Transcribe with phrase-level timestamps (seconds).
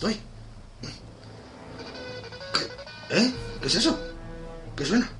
[0.00, 0.18] estoy?
[2.54, 3.16] ¿Qué?
[3.18, 3.32] ¿Eh?
[3.60, 3.98] ¿Qué es eso?
[4.74, 5.10] ¿Qué suena?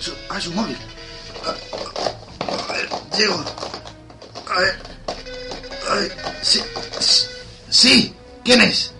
[0.00, 0.76] Es un- ah, es un móvil.
[1.46, 3.44] A, ver, llego.
[4.56, 4.78] A ver.
[5.88, 6.12] A ver.
[6.42, 6.60] Sí.
[7.70, 8.14] Sí.
[8.44, 8.92] ¿Quién es?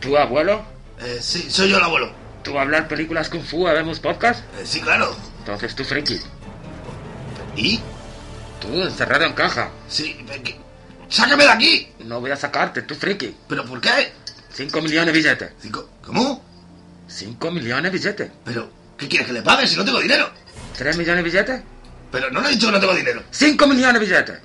[0.00, 0.64] ¿Tu abuelo?
[1.00, 2.10] Eh, sí, soy yo el abuelo.
[2.42, 4.40] ¿Tú hablas películas Kung Fu, vemos podcast?
[4.58, 5.14] Eh, sí, claro.
[5.38, 6.20] Entonces tú friki.
[7.56, 7.80] ¿Y?
[8.60, 9.70] Tú encerrado en caja.
[9.88, 10.16] Sí.
[10.28, 10.60] eh, ¿qué?
[11.12, 11.92] ¡Sácame de aquí!
[12.00, 13.36] No voy a sacarte, tú friki.
[13.48, 14.12] ¿Pero por qué?
[14.54, 15.52] 5 millones billetes.
[15.60, 16.42] Cinco- ¿Cómo?
[17.08, 18.30] 5 millones billetes.
[18.44, 20.30] ¿Pero qué quieres que le pague si no tengo dinero?
[20.78, 21.60] 3 millones billetes.
[22.10, 23.22] Pero no le he dicho que no tengo dinero.
[23.30, 24.38] 5 millones billetes.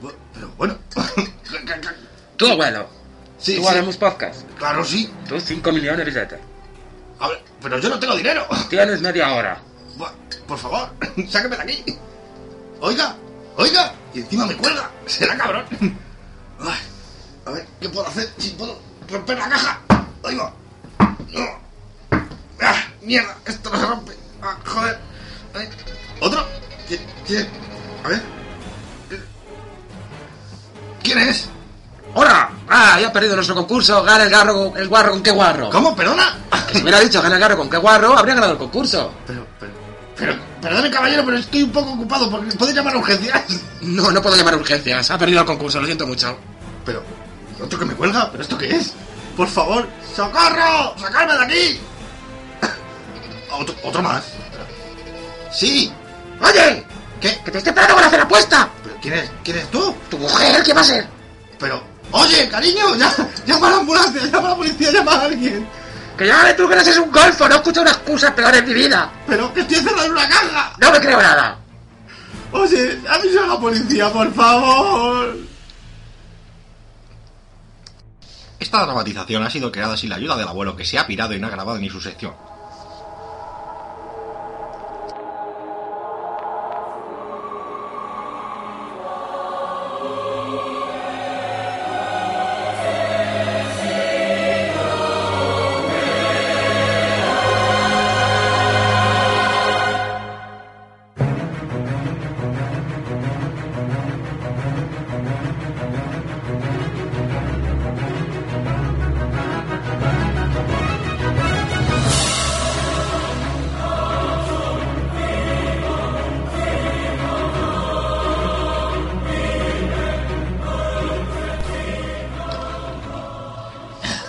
[0.00, 0.78] Bu- Pero bueno.
[2.36, 2.88] Tu abuelo.
[3.38, 3.68] Sí, tú sí.
[3.68, 4.42] haremos podcast.
[4.58, 5.10] Claro, sí.
[5.28, 6.38] Tú 5 millones billetes.
[7.20, 8.46] A ver, pero yo no tengo dinero.
[8.68, 9.60] Tienes media hora.
[9.98, 10.10] Bu-
[10.46, 10.90] Por favor,
[11.28, 11.84] sáqueme de aquí.
[12.80, 13.16] Oiga,
[13.56, 13.92] oiga.
[14.12, 14.90] Y encima me cuelga.
[15.06, 15.64] Será cabrón.
[16.60, 16.80] Ay,
[17.46, 18.32] a ver, ¿qué puedo hacer?
[18.38, 18.78] Si puedo
[19.10, 19.80] romper la caja.
[20.22, 20.52] Oiga.
[21.32, 21.64] No.
[22.62, 24.16] Ah, mierda, esto no se rompe.
[24.42, 24.98] Ah, joder.
[25.54, 25.68] Ay,
[26.20, 26.46] ¿Otro?
[26.88, 27.00] ¿Quién?
[27.26, 27.48] quién?
[28.04, 28.22] A ver.
[31.02, 31.48] ¿Quién es?
[32.14, 32.50] ¡Hola!
[32.68, 32.98] ¡Ah!
[33.00, 34.02] Ya ha perdido nuestro concurso.
[34.04, 35.68] Gana el garro, el guarro con qué guarro.
[35.70, 35.94] ¿Cómo?
[35.94, 36.38] ¿Perdona?
[36.68, 39.12] Que si hubiera dicho gana el garro con qué guarro, habría ganado el concurso.
[39.26, 39.72] Pero, pero,
[40.16, 43.42] pero, perdone caballero, pero estoy un poco ocupado porque puede llamar a urgencias.
[43.80, 45.10] No, no puedo llamar a urgencias.
[45.10, 46.38] Ha perdido el concurso, lo siento mucho.
[46.84, 47.02] Pero,
[47.58, 48.30] ¿y otro que me cuelga?
[48.30, 48.94] ¿Pero esto qué es?
[49.36, 50.94] Por favor, ¡socorro!
[50.98, 51.80] ¡Sacarme de aquí!
[53.50, 54.24] Otro, otro más.
[55.52, 55.92] Sí.
[56.40, 56.84] ¡Oye!
[57.20, 57.38] ¿Qué?
[57.44, 58.68] ¡Que te estoy esperando para hacer la apuesta!
[58.82, 59.30] ¿Pero quién es?
[59.42, 59.94] ¿Quién es tú?
[60.10, 60.62] ¿Tu mujer?
[60.62, 61.06] ¿Qué va a ser?
[61.58, 63.14] Pero, oye, cariño, ya,
[63.46, 65.66] llama a la ambulancia, llama a la policía, llama a alguien.
[66.16, 68.74] Que ya tú que no eres un golfo, no escucho una excusa peor en mi
[68.74, 69.10] vida.
[69.26, 70.72] Pero que estoy encerrado en una caja.
[70.78, 71.58] No me creo nada.
[72.52, 75.36] Oye, avisa a la policía, por favor.
[78.60, 81.40] Esta dramatización ha sido creada sin la ayuda del abuelo que se ha pirado y
[81.40, 82.32] no ha grabado ni su sección.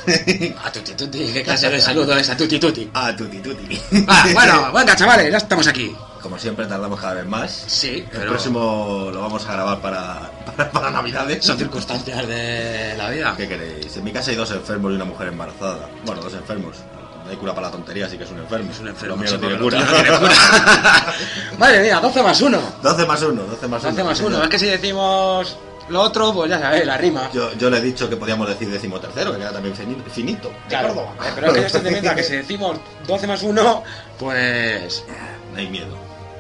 [0.64, 2.90] A tuti tuti, qué clase de saludo es a tuti tuti.
[2.94, 3.80] Ah, tuti tuti.
[4.08, 5.96] Ah, bueno, venga chavales, ya estamos aquí.
[6.22, 7.66] Como siempre tardamos cada vez más.
[7.68, 11.46] Sí, El pero próximo lo vamos a grabar para, para, para Navidades.
[11.46, 13.34] son circunstancias de la vida.
[13.38, 13.96] ¿Qué queréis?
[13.98, 15.88] En mi casa hay dos enfermos y una mujer embarazada.
[16.04, 16.78] Bueno, dos enfermos.
[17.24, 18.72] No hay cura para la tontería, así que es un enfermo.
[18.72, 19.80] Es un enfermo, Lo mío sí, no tiene porque cura.
[19.80, 21.14] lo tuyo no tiene cura.
[21.60, 22.62] Madre mía, 12 más 1.
[22.84, 23.92] 12 más 1, 12 más 1.
[23.92, 24.44] 12 más 1.
[24.44, 25.58] Es que si decimos
[25.90, 27.30] lo otro, pues ya sabéis, la rima.
[27.34, 30.50] Yo, yo le he dicho que podíamos decir decimotercero, que queda también fini- finito.
[30.50, 31.14] de Claro, Córdoba.
[31.26, 33.84] eh, pero es que teniendo que si decimos 12 más 1,
[34.20, 35.04] pues
[35.52, 35.96] No hay miedo.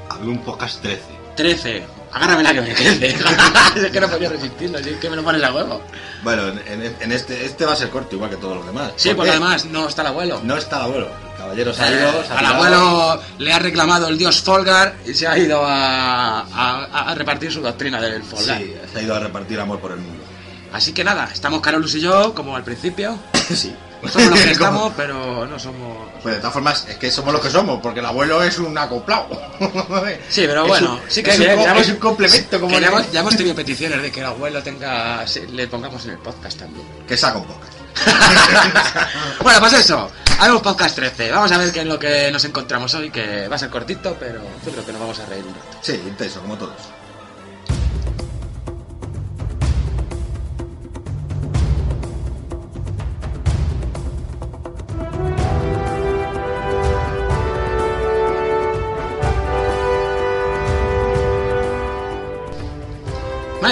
[0.09, 1.01] Había un podcast 13.
[1.35, 1.83] 13.
[2.15, 3.07] Agárrame la que me crece.
[3.75, 5.81] es que no podía resistirlo, así que me lo pones a huevo.
[6.23, 8.93] Bueno, en, este, este va a ser corto, igual que todos los demás.
[8.95, 9.37] Sí, ¿Por porque qué?
[9.37, 10.39] además no está el abuelo.
[10.43, 11.07] No está el abuelo.
[11.31, 12.23] El caballero se ha ido.
[12.35, 17.15] al abuelo le ha reclamado el dios Folgar y se ha ido a, a- a
[17.15, 18.57] repartir su doctrina del Folgar.
[18.59, 20.23] Sí, se ha ido a repartir amor por el mundo.
[20.73, 23.19] Así que nada, estamos Carolus y yo, como al principio.
[23.53, 23.75] sí.
[24.11, 25.97] Somos los que estamos, pero no somos.
[26.21, 28.77] Pues de todas formas, es que somos los que somos, porque el abuelo es un
[28.77, 29.27] acoplado.
[30.29, 31.45] Sí, pero bueno, un- sí que es, un,
[31.77, 35.23] es un complemento como ya, hemos, ya hemos tenido peticiones de que el abuelo tenga.
[35.51, 36.85] le pongamos en el podcast también.
[37.07, 37.61] que saca un poco.
[39.41, 40.09] bueno, pues eso.
[40.39, 41.31] Haremos podcast 13.
[41.31, 44.17] Vamos a ver qué es lo que nos encontramos hoy, que va a ser cortito,
[44.19, 45.77] pero yo creo que nos vamos a reír un rato.
[45.81, 46.73] Sí, intenso, como todos.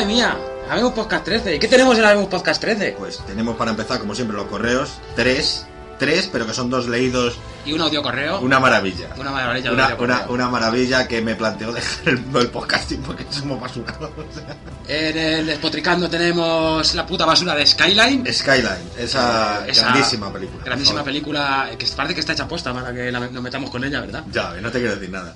[0.03, 0.37] Madre mía,
[0.69, 1.55] Habemos Podcast 13.
[1.55, 2.95] ¿Y qué tenemos en Habemos Podcast 13?
[2.99, 4.89] Pues tenemos para empezar, como siempre, los correos.
[5.15, 5.65] Tres,
[5.97, 7.37] tres, pero que son dos leídos.
[7.65, 8.41] Y un audio correo.
[8.41, 9.07] Una maravilla.
[9.17, 13.61] Una maravilla Una, una, una maravilla que me planteó dejar el, el podcasting porque somos
[13.61, 14.11] basurados.
[14.89, 18.25] En el Despotricando tenemos la puta basura de Skyline.
[18.33, 20.65] Skyline, esa, Esa grandísima película.
[20.65, 24.01] Grandísima película que parece que está hecha posta para que la- nos metamos con ella,
[24.01, 24.25] ¿verdad?
[24.33, 25.33] Ya, no te quiero decir nada.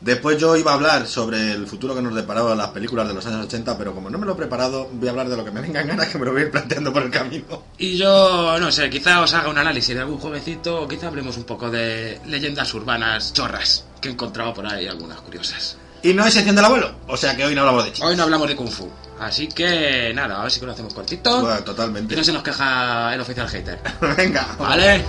[0.00, 3.24] Después yo iba a hablar sobre el futuro que nos deparaban las películas de los
[3.26, 5.50] años 80, pero como no me lo he preparado, voy a hablar de lo que
[5.50, 7.62] me venga en ganas, que me lo voy a ir planteando por el camino.
[7.78, 11.36] Y yo, no sé, quizá os haga un análisis de algún jueguecito o quizá hablemos
[11.36, 15.78] un poco de leyendas urbanas chorras, que he encontrado por ahí algunas curiosas.
[16.02, 18.10] Y no es sección del abuelo, o sea que hoy no hablamos de chicos.
[18.10, 18.90] Hoy no hablamos de Kung Fu,
[19.20, 21.40] así que nada, a ver si lo hacemos cortito.
[21.40, 22.14] Bueno, Y totalmente.
[22.14, 23.78] no se nos queja el oficial hater.
[24.18, 25.02] Venga, ¿Vale?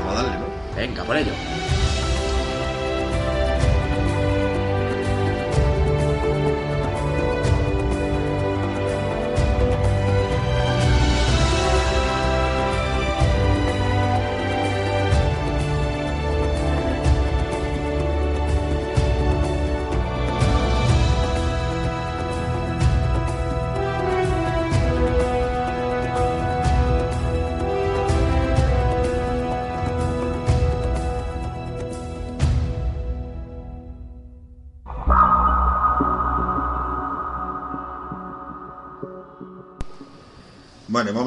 [0.00, 0.46] vamos a darle, ¿no?
[0.76, 1.30] Venga, por ello.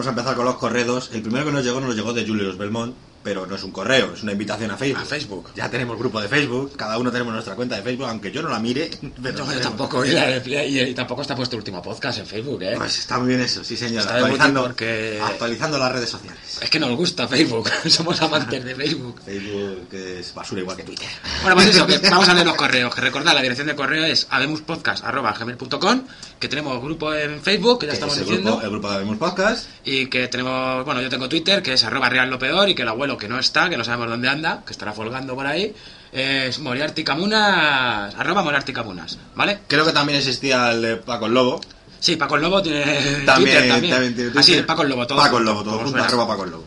[0.06, 1.12] Vamos a empezar con los correos.
[1.14, 4.14] El primero que nos llegó nos llegó de Julius Belmont, pero no es un correo,
[4.14, 5.02] es una invitación a Facebook.
[5.02, 5.50] A Facebook.
[5.56, 8.50] Ya tenemos grupo de Facebook, cada uno tenemos nuestra cuenta de Facebook, aunque yo no
[8.50, 8.90] la mire.
[9.24, 12.26] Pero No, yo tampoco, y, la- y- y tampoco está puesto el último podcast en
[12.28, 12.74] Facebook, ¿eh?
[12.78, 14.02] Pues está muy bien eso, sí señor.
[14.02, 16.60] Está Actualizando, porque- actualizando las redes sociales.
[16.62, 19.22] Es que nos gusta Facebook, somos amantes de Facebook.
[19.24, 21.08] Facebook que es basura igual que Twitter.
[21.42, 22.94] Bueno, pues eso, que vamos a leer los correos.
[22.94, 26.04] Que recordad, la dirección de correo es habemuspodcast.gmail.com
[26.40, 28.52] Que tenemos grupo en Facebook, que ya estamos es el diciendo.
[28.52, 29.68] grupo, el grupo de Habemos Podcast.
[29.86, 32.70] Y que tenemos, bueno, yo tengo Twitter, que es arroba real lo peor.
[32.70, 35.36] Y que el abuelo, que no está, que no sabemos dónde anda, que estará folgando
[35.36, 35.74] por ahí,
[36.12, 39.60] es moriarticamunas, arroba moriarticamunas, ¿vale?
[39.68, 41.62] Creo que también existía el de Paco el Lobo.
[42.00, 42.82] Sí, Paco el Lobo tiene
[43.26, 43.94] También, Twitter también.
[43.94, 44.66] también tiene Así, Twitter.
[44.66, 45.18] Paco el Lobo, todo.
[45.18, 46.66] Paco el Lobo, todo arroba Paco el Lobo.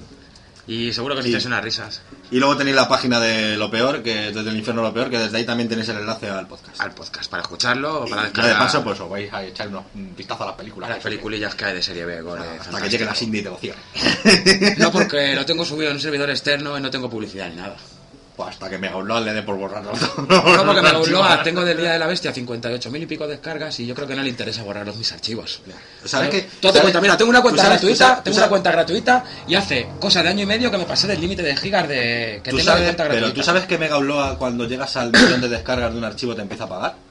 [0.66, 1.30] Y seguro que os Sí.
[1.30, 2.00] echáis unas risas
[2.30, 5.08] Y luego tenéis la página de Lo Peor, que es desde el infierno Lo Peor,
[5.10, 6.80] que desde ahí también tenéis el enlace al podcast.
[6.80, 9.44] al podcast para escucharlo o Y para ya de descargar paso, pues os vais a
[9.44, 10.90] echar unos- un vistazo a las películas.
[10.90, 12.20] las peliculillas que hay de serie B.
[12.22, 12.90] gore, Hasta que fantástico.
[12.90, 13.58] llegue la Cindy y te lo.
[14.78, 17.76] No, porque lo tengo subido en un servidor externo y no tengo publicidad ni nada.
[18.36, 19.92] Pues hasta que Mega Upload le dé por borrarlo.
[20.28, 23.86] No, porque me lo tengo del Día de la Bestia 58.000 y pico descargas y
[23.86, 25.60] yo creo que no le interesa borrar los mis archivos.
[26.04, 26.28] ¿Sabes
[26.60, 27.00] Pero qué?
[27.00, 29.88] Mira, tengo una cuenta ¿Tú sabes- tú gratuita, sabes- tengo una cuenta gratuita y hace
[29.98, 32.58] cosa de año y medio que me pasé del límite de gigas de que tengo
[32.58, 33.34] de sabes, pero gratuita.
[33.34, 36.42] tú sabes que Mega Upload cuando llegas al millón de descargas de un archivo te
[36.42, 37.05] empieza a pagar.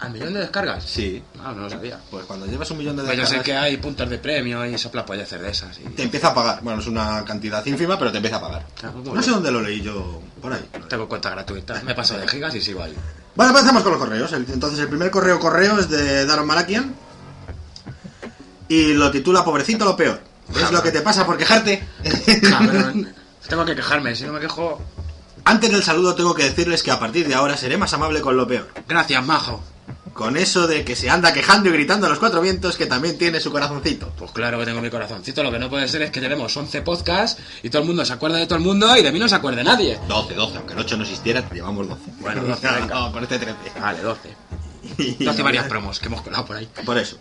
[0.00, 0.84] ¿Al millón de descargas?
[0.84, 1.22] Sí.
[1.42, 1.98] Ah, no lo sabía.
[2.10, 4.64] Pues cuando llevas un millón de Pues yo descargas sé que hay puntos de premio
[4.64, 5.78] y soplapolleces de esas.
[5.78, 5.82] Y...
[5.90, 6.60] te empieza a pagar.
[6.62, 8.66] Bueno, es una cantidad ínfima, pero te empieza a pagar.
[8.84, 9.22] Ah, muy No bien.
[9.24, 10.64] sé dónde lo leí yo por ahí.
[10.88, 12.94] Tengo cuenta gratuita, me paso de gigas y sigo ahí.
[13.34, 14.32] Vale, empezamos con los correos.
[14.32, 16.94] Entonces, el primer correo correo es de Daron Malakian
[18.68, 20.20] y lo titula Pobrecito lo peor.
[20.54, 21.86] Es lo que te pasa por quejarte.
[22.50, 23.12] Cabrón.
[23.48, 24.80] Tengo que quejarme, si no me quejo.
[25.44, 28.36] Antes del saludo tengo que decirles que a partir de ahora seré más amable con
[28.36, 28.68] lo peor.
[28.86, 29.62] Gracias, majo.
[30.18, 33.16] Con eso de que se anda quejando y gritando a los cuatro vientos que también
[33.16, 34.12] tiene su corazoncito.
[34.18, 35.44] Pues claro que tengo mi corazoncito.
[35.44, 38.14] Lo que no puede ser es que llevemos 11 podcasts y todo el mundo se
[38.14, 39.96] acuerda de todo el mundo y de mí no se acuerde nadie.
[40.08, 42.00] 12, 12, aunque el 8 no existiera, llevamos 12.
[42.18, 42.94] Bueno, 12, venga.
[42.96, 43.56] No, con este 13.
[43.80, 45.24] Vale, 12.
[45.24, 46.68] 12 varias promos que hemos colado por ahí.
[46.84, 47.16] Por eso.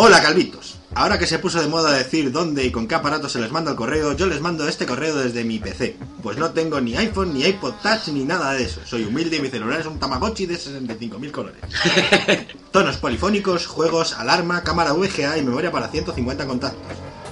[0.00, 0.76] Hola Calvitos.
[0.94, 3.72] Ahora que se puso de moda decir dónde y con qué aparato se les manda
[3.72, 5.96] el correo, yo les mando este correo desde mi PC.
[6.22, 8.80] Pues no tengo ni iPhone, ni iPod Touch, ni nada de eso.
[8.86, 11.60] Soy humilde y mi celular es un Tamagotchi de 65.000 colores.
[12.70, 16.82] Tonos polifónicos, juegos, alarma, cámara VGA y memoria para 150 contactos.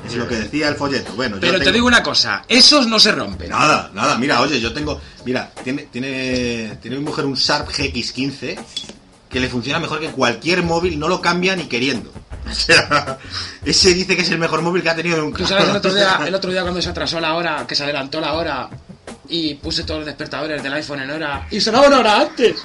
[0.05, 1.13] Es lo que decía el folleto.
[1.15, 3.49] Bueno, yo Pero te tengo- digo una cosa, esos no se rompen.
[3.51, 5.01] Nada, nada, mira, oye, yo tengo.
[5.25, 8.59] Mira, tiene, tiene, tiene mi mujer un Sharp GX15
[9.31, 12.13] que le funciona mejor que cualquier móvil, no lo cambia ni queriendo.
[12.51, 13.19] O sea,
[13.65, 15.39] ese dice que es el mejor móvil que ha tenido nunca.
[15.39, 17.83] Tú sabes el otro día, el otro día cuando se atrasó la hora, que se
[17.85, 18.69] adelantó la hora
[19.29, 22.57] y puse todos los despertadores del iPhone en hora y sonaba una hora antes.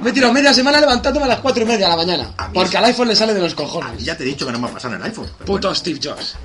[0.00, 2.34] Me he tirado media semana levantándome a las cuatro y media de la mañana.
[2.36, 4.04] A mí Porque al iPhone le sale de los Y cojones.
[4.04, 5.28] ya te he dicho que no me ha pasado en el iPhone.
[5.46, 6.36] Puto Steve Jobs.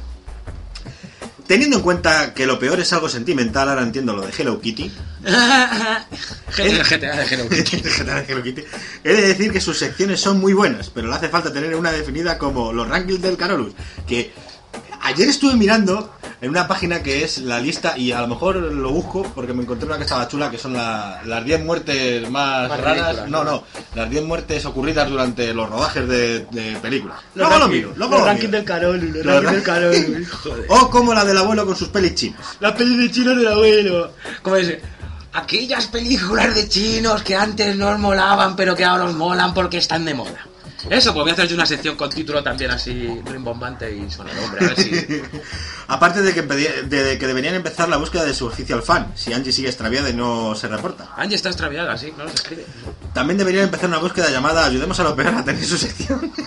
[1.50, 4.92] Teniendo en cuenta que lo peor es algo sentimental, ahora entiendo lo de Hello Kitty.
[6.60, 7.78] el GTA de Hello Kitty.
[7.82, 8.64] GTA de Hello Kitty.
[9.04, 11.92] He de decir que sus secciones son muy buenas, pero le hace falta tener una
[11.92, 13.74] definida como los rankings del Carolus.
[14.08, 14.32] Que
[15.02, 18.92] ayer estuve mirando en una página que es la lista, y a lo mejor lo
[18.92, 22.70] busco porque me encontré una que estaba chula, que son la- las 10 muertes más,
[22.70, 22.96] Más raras.
[23.16, 23.52] ridículas, No, ¿no?
[23.52, 23.64] no,
[23.96, 27.18] las 10 muertes ocurridas durante los rodajes de, de películas.
[27.36, 28.58] Luego lo ranking- miro, luego los lo ranking miro.
[28.58, 30.66] del Carol, los ranking del Carol, joder.
[30.70, 32.40] O como la del abuelo con sus pelis chinas.
[32.62, 34.12] La peli de chinos del abuelo.
[34.42, 34.82] ¿Cómo dice?
[35.34, 39.78] Aquellas películas de chinos que antes no os molaban, pero que ahora os molan porque
[39.78, 40.46] están de moda.
[40.90, 44.66] Eso, pues voy a hacer yo una sección con título también así rimbombante y sononombre,
[44.66, 45.22] a ver si...
[45.88, 49.52] Aparte de que, de que deberían empezar la búsqueda de su oficial fan, si Angie
[49.52, 51.10] sigue extraviada y no se reporta.
[51.18, 52.66] Angie está extraviada, sí, no nos escribe.
[53.14, 56.32] También deberían empezar una búsqueda llamada Ayudemos a lo peor a tener su sección.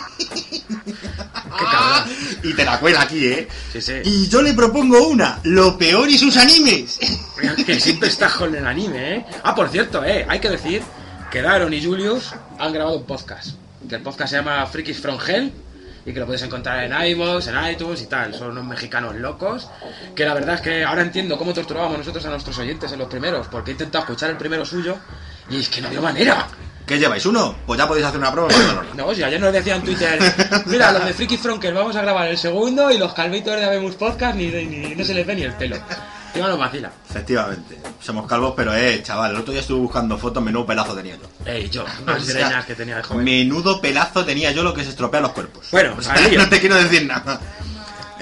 [0.48, 2.10] Qué cabrón.
[2.42, 3.48] y te la cuela aquí, ¿eh?
[3.72, 3.94] Sí, sí.
[4.04, 6.98] Y yo le propongo una, lo peor y sus animes.
[7.66, 9.26] Que siempre estás con el anime, ¿eh?
[9.42, 10.24] Ah, por cierto, ¿eh?
[10.28, 10.82] Hay que decir
[11.30, 13.61] que Daron y Julius han grabado un podcast.
[13.88, 15.52] Que el podcast se llama Freakies from Hell
[16.04, 18.34] y que lo puedes encontrar en iVoox, en iTunes y tal.
[18.34, 19.68] Son unos mexicanos locos.
[20.14, 23.08] Que la verdad es que ahora entiendo cómo torturábamos nosotros a nuestros oyentes en los
[23.08, 23.46] primeros.
[23.48, 24.96] Porque he intentado escuchar el primero suyo
[25.50, 26.46] y es que no dio manera.
[26.86, 27.24] ¿Qué lleváis?
[27.26, 27.54] ¿Uno?
[27.64, 28.48] Pues ya podéis hacer una prueba.
[28.96, 30.18] No, si ayer nos decía en Twitter,
[30.66, 33.94] mira, los de Freaky Fronker vamos a grabar el segundo y los calvitos de Abemus
[33.94, 35.76] Podcast ni, ni- no se les ve ni el pelo.
[36.34, 36.90] Encima vacila.
[37.10, 41.16] Efectivamente, somos calvos, pero eh, chaval, el otro día estuve buscando fotos, menudo pelazo tenía
[41.16, 41.28] yo.
[41.44, 43.24] Ey, yo, más sea, greñas que tenía de joven.
[43.24, 45.68] Menudo pelazo tenía yo lo que se estropea los cuerpos.
[45.70, 46.38] Bueno, O sea, al lío.
[46.42, 47.38] no te quiero decir nada.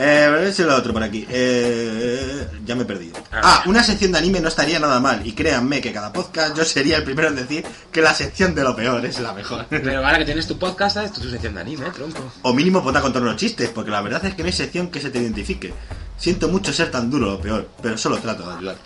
[0.03, 1.27] Eh, si lo otro por aquí.
[1.29, 3.19] Eh, ya me he perdido.
[3.31, 5.27] Ah, Ah, una sección de anime no estaría nada mal.
[5.27, 8.63] Y créanme que cada podcast yo sería el primero en decir que la sección de
[8.65, 9.67] lo peor es la mejor.
[9.69, 12.33] Pero ahora que tienes tu podcast, es tu sección de anime, tronco.
[12.43, 14.91] O mínimo ponte a contar unos chistes, porque la verdad es que no hay sección
[14.91, 15.75] que se te identifique.
[16.17, 18.77] Siento mucho ser tan duro lo peor, pero solo trato de ayudar.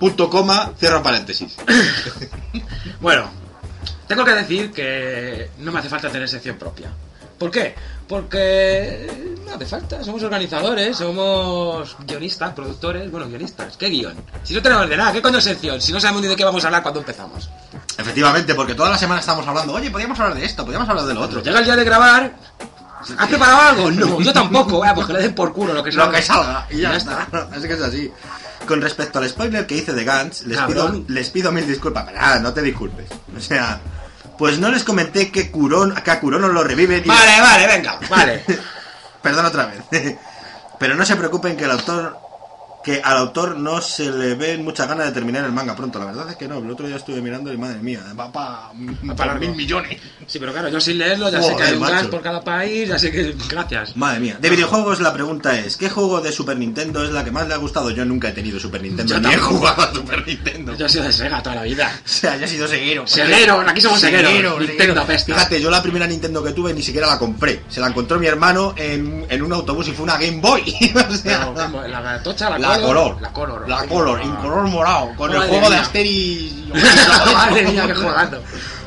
[0.00, 1.56] Punto coma, cierro paréntesis.
[3.00, 3.28] Bueno,
[4.06, 6.90] tengo que decir que no me hace falta tener sección propia.
[7.42, 7.74] ¿Por qué?
[8.06, 9.10] Porque
[9.44, 14.14] no hace falta, somos organizadores, somos guionistas, productores, bueno, guionistas, ¿qué guion?
[14.44, 15.80] Si no tenemos de nada, ¿qué sección?
[15.80, 17.50] Si no sabemos ni de qué vamos a hablar cuando empezamos.
[17.98, 21.14] Efectivamente, porque toda la semana estamos hablando, oye, podríamos hablar de esto, podríamos hablar de
[21.14, 21.42] lo otro.
[21.42, 22.32] Llega el día de grabar,
[23.18, 23.90] ¿has preparado algo?
[23.90, 26.16] No, yo tampoco, ah, pues que le den por culo lo que lo salga.
[26.16, 27.26] que salga y ya, Ya está.
[27.50, 28.12] Así que es así.
[28.68, 31.06] Con respecto al spoiler que hice de Gantz, les pido, Cabrón.
[31.08, 32.04] les pido mil disculpas.
[32.04, 33.08] Pero nada, no te disculpes.
[33.36, 33.80] O sea,
[34.38, 37.08] pues no les comenté que Curón, que a Curón os lo reviven y...
[37.08, 38.44] Vale, vale, venga, vale.
[39.22, 39.82] Perdón otra vez.
[40.78, 42.18] Pero no se preocupen que el autor
[42.82, 45.98] que al autor no se le ven muchas ganas de terminar el manga pronto.
[45.98, 46.58] La verdad es que no.
[46.58, 49.54] El otro día estuve mirando y madre mía, va para pa mil largo.
[49.54, 49.98] millones.
[50.26, 52.88] Sí, pero claro, yo sin leerlo ya sé que hay un gas por cada país,
[52.88, 53.34] ya sé que...
[53.48, 53.96] Gracias.
[53.96, 54.38] Madre mía.
[54.40, 57.54] De videojuegos la pregunta es, ¿qué juego de Super Nintendo es la que más le
[57.54, 57.90] ha gustado?
[57.90, 60.76] Yo nunca he tenido Super Nintendo, Yo ni he jugado a Super Nintendo.
[60.76, 61.90] Yo he sido de Sega toda la vida.
[62.12, 63.06] O sea, yo he sido seguero.
[63.06, 64.60] Seguero, aquí somos segueros.
[64.60, 65.34] Nintendo pesta.
[65.34, 67.62] Fíjate, yo la primera Nintendo que tuve ni siquiera la compré.
[67.68, 70.62] Se la encontró mi hermano en, en un autobús y fue una Game Boy.
[70.94, 71.82] o sea, Pero, ¿cómo?
[71.82, 73.20] la tocha, la, la color.
[73.20, 73.68] La color.
[73.68, 75.10] La color, en color morado.
[75.16, 75.76] Con el juego de.
[75.76, 76.52] Asterix.
[77.34, 78.38] Madre mía, qué juegazo.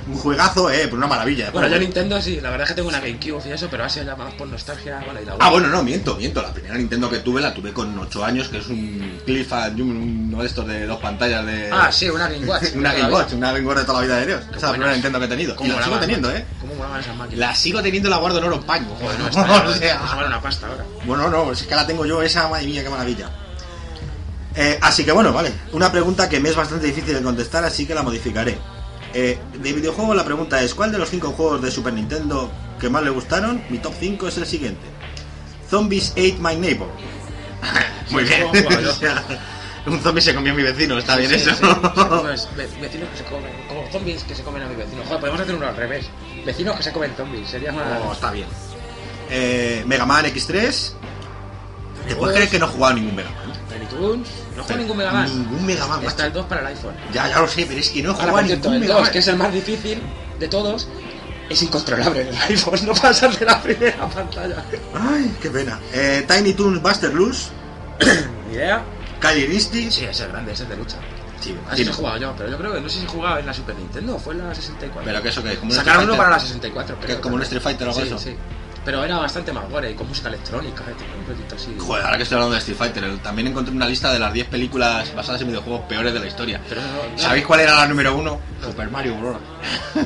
[0.08, 1.50] Un juegazo, eh, pero una maravilla.
[1.50, 1.80] Bueno, yo.
[1.80, 4.16] Nintendo sí, la verdad es que tengo una GameCube y eso, pero ha sido ya
[4.16, 5.04] más por nostalgia.
[5.06, 6.44] Vale, y la Ah, bueno, no, miento, miento.
[6.44, 9.80] La primera Nintendo que tuve la tuve con 8 años, que es un Cliff and
[9.82, 11.72] un- uno de estos de dos pantallas de.
[11.72, 12.66] Ah, sí, una Game Watch.
[12.76, 14.42] una Game Watch, una Game Watch de toda la vida de Dios.
[14.44, 15.54] Esa es la primera Nintendo que he tenido.
[15.54, 16.46] Y ¿Cómo la sigo teniendo, eh.
[16.62, 17.40] ¿Cómo molaban esas máquinas?
[17.40, 18.88] La sigo teniendo y la guardo en oro en paño.
[19.02, 19.26] Joder, no,
[19.72, 20.86] o sea, una pasta ahora.
[21.06, 23.28] Bueno, no, es que la tengo yo esa, madre mía, qué maravilla.
[24.58, 25.52] Eh, así que bueno, vale.
[25.74, 28.58] Una pregunta que me es bastante difícil de contestar, así que la modificaré.
[29.14, 32.90] Eh, de videojuegos la pregunta es, ¿cuál de los 5 juegos de Super Nintendo que
[32.90, 33.64] más le gustaron?
[33.70, 34.82] Mi top 5 es el siguiente.
[35.70, 36.88] Zombies Ate My Neighbor.
[38.12, 38.44] Muy bien.
[38.44, 39.24] O sea,
[39.88, 41.56] un zombie se comió a mi vecino, está bien Sí, eso.
[41.56, 41.64] sí.
[42.22, 45.02] Pues, ve- vecinos que se comen, como zombies que se comen a mi vecino.
[45.06, 46.06] Joder, podemos hacer uno al revés.
[46.46, 47.84] Vecinos que se comen zombies, sería más...
[48.06, 48.48] Oh, está bien.
[49.30, 50.92] Eh, Mega Man X3.
[52.08, 53.54] ¿Te puedes creer que no he jugado ningún Mega Man?
[54.56, 55.26] No juego ningún Mega Man.
[55.28, 56.26] Ningún Mega Man, Está macho.
[56.28, 56.94] el 2 para el iPhone.
[57.14, 58.74] Ya, ya lo sé, pero es que no he Ahora, jugado a por cierto, ningún
[58.76, 59.12] el Mega 2, Man.
[59.12, 60.02] que es el más difícil
[60.40, 60.88] de todos,
[61.50, 62.80] es incontrolable en el iPhone.
[62.86, 64.64] No pasas de la primera pantalla.
[64.94, 65.80] Ay, qué pena.
[65.94, 67.50] Eh, Tiny Toons Buster Loose.
[68.50, 68.84] ¿Ni idea?
[69.52, 69.92] Instinct.
[69.92, 70.98] Sí, ese es grande, ese es de lucha.
[71.42, 71.92] Sí, Así imagino.
[71.92, 74.16] he jugado yo, pero yo creo que no sé si jugaba en la Super Nintendo
[74.16, 75.02] o fue en la 64.
[75.04, 76.48] Pero que eso que es como un Sacaron Street uno para la Fighter.
[76.56, 77.00] 64.
[77.02, 78.20] Que es como un Street Fighter o algo sí, eso.
[78.20, 78.36] Sí,
[78.86, 80.94] Pero era bastante más gore y con música electrónica, eh,
[81.28, 81.76] rollito así.
[81.80, 84.32] Joder, ahora que estoy hablando de Street Fighter, el- también encontré una lista de las
[84.32, 86.62] 10 películas basadas en videojuegos peores de la historia.
[86.70, 88.40] Pero no, no- ¿Sabéis cuál era la número uno?
[88.64, 89.38] Super Mario Bros.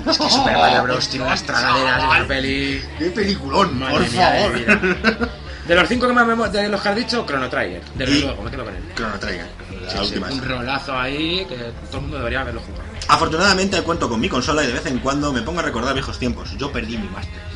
[0.07, 1.09] Es que Super Mario Bros.
[1.09, 2.81] tiene unas tragaderas en la peli.
[2.97, 4.53] ¡Qué peliculón, Madre por de favor!
[4.53, 5.29] mi vida.
[5.67, 7.81] De los cinco que más me de los que has dicho, Chrono Trigger.
[7.95, 8.83] Desde Y- luego, me quedo con él.
[8.95, 9.45] Chrono Trigger,
[9.83, 11.55] la Sí, sí, un rolazo ahí que
[11.89, 12.85] todo el mundo debería haberlo jugado.
[13.07, 16.17] Afortunadamente cuento con mi consola y de vez en cuando me pongo a recordar viejos
[16.17, 16.55] tiempos.
[16.57, 17.48] Yo perdí mi Master.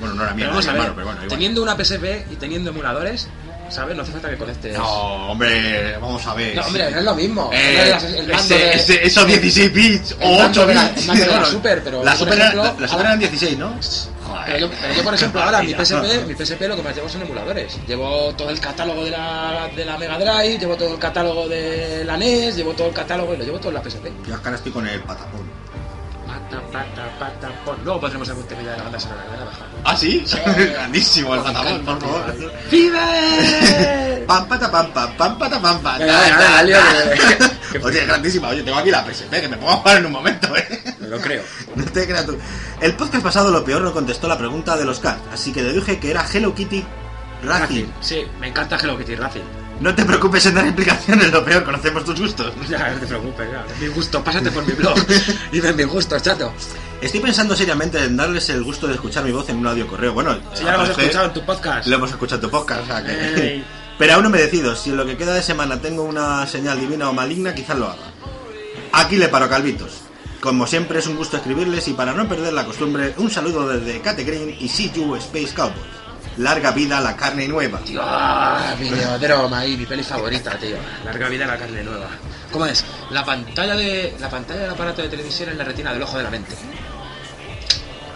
[0.00, 1.28] Bueno, no era mío, Pero hermano, pero bueno, igual.
[1.28, 3.28] teniendo una PSP y teniendo emuladores,
[3.68, 3.94] ¿sabes?
[3.94, 4.76] No hace falta que conectes.
[4.78, 6.56] No, hombre, vamos a ver.
[6.56, 7.50] No, hombre, no es lo mismo.
[7.52, 10.74] Eh, No es el mando ese- de- ese- esos 16 bits o mando 8 de
[10.74, 11.06] la- bits.
[11.06, 13.74] la Super, pero la Super, ejemplo, la- la Super eran 16, ¿no?
[14.46, 15.74] Pero yo, pero yo, por ejemplo, ahora mi.
[15.74, 17.78] PSP, mi PSP lo que más llevo son emuladores.
[17.86, 22.04] Llevo todo el catálogo de la, de la Mega Drive, llevo todo el catálogo de
[22.06, 24.06] la NES, llevo todo el catálogo y lo llevo todo en la PSP.
[24.26, 25.42] Yo ahora estoy con el patapón.
[26.72, 27.76] Pata, pata, pon.
[27.84, 29.66] Luego pondremos algún tema de la banda sonora, que me la he bajado.
[29.84, 30.22] ¿Ah, sí?
[30.26, 30.36] Sí.
[30.72, 32.34] Grandísimo el patapón, por favor.
[32.70, 34.24] ¡Vive!
[34.26, 36.00] Pam, pata, pam, pam, pam, pata, pam, pam.
[37.82, 38.48] Oye, grandísima.
[38.48, 40.82] Oye, tengo aquí la PSP, que me pongo a jugar en un momento, ¿eh?
[41.00, 41.42] Me lo creo.
[41.74, 42.38] No te creas tú.
[42.80, 45.98] El podcast pasado, lo peor, no contestó la pregunta de los cards, así que deduje
[45.98, 46.84] que era Hello Kitty.
[47.42, 47.86] Racing.
[48.00, 49.59] Sí, me encanta Hello Kitty Racing.
[49.80, 52.52] No te preocupes en dar explicaciones, lo peor, conocemos tus gustos.
[52.68, 53.64] Ya, no te preocupes, ya.
[53.72, 54.94] Es mi gusto, pásate por mi blog.
[55.52, 56.52] y ven mis gustos, chato.
[57.00, 60.12] Estoy pensando seriamente en darles el gusto de escuchar mi voz en un audio correo.
[60.12, 61.86] Bueno, Si ya lo hemos escuchado en tu podcast.
[61.88, 63.34] Lo hemos escuchado en tu podcast, o sea que...
[63.40, 63.64] Ey.
[63.98, 64.76] Pero aún no me decido.
[64.76, 67.86] Si en lo que queda de semana tengo una señal divina o maligna, quizás lo
[67.86, 68.12] haga.
[68.92, 69.92] Aquí le paro, Calvitos.
[70.40, 73.98] Como siempre, es un gusto escribirles y para no perder la costumbre, un saludo desde
[74.24, 75.99] Green y See You Space Cowboys.
[76.40, 77.80] Larga vida a la carne nueva.
[77.80, 78.02] Tío,
[78.78, 80.76] Videodrome ahí, mi peli favorita, tío.
[81.04, 82.08] Larga vida la carne nueva.
[82.50, 82.82] ¿Cómo es?
[83.10, 86.24] La pantalla de la pantalla del aparato de televisión en la retina del ojo de
[86.24, 86.56] la mente.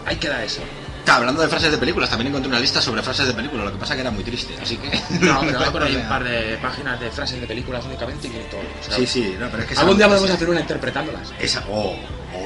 [0.06, 0.62] Ahí queda eso.
[1.06, 3.78] Hablando de frases de películas, también encontré una lista sobre frases de películas, lo que
[3.78, 4.88] pasa que era muy triste, así que...
[5.20, 8.30] No, pero hay por ahí un par de páginas de frases de películas únicamente y
[8.30, 8.60] que todo.
[8.60, 9.78] o sea, Sí, sí, no, pero es que...
[9.78, 11.30] Algún día podemos hacer una interpretándolas.
[11.38, 11.62] Esa...
[11.68, 11.94] Oh.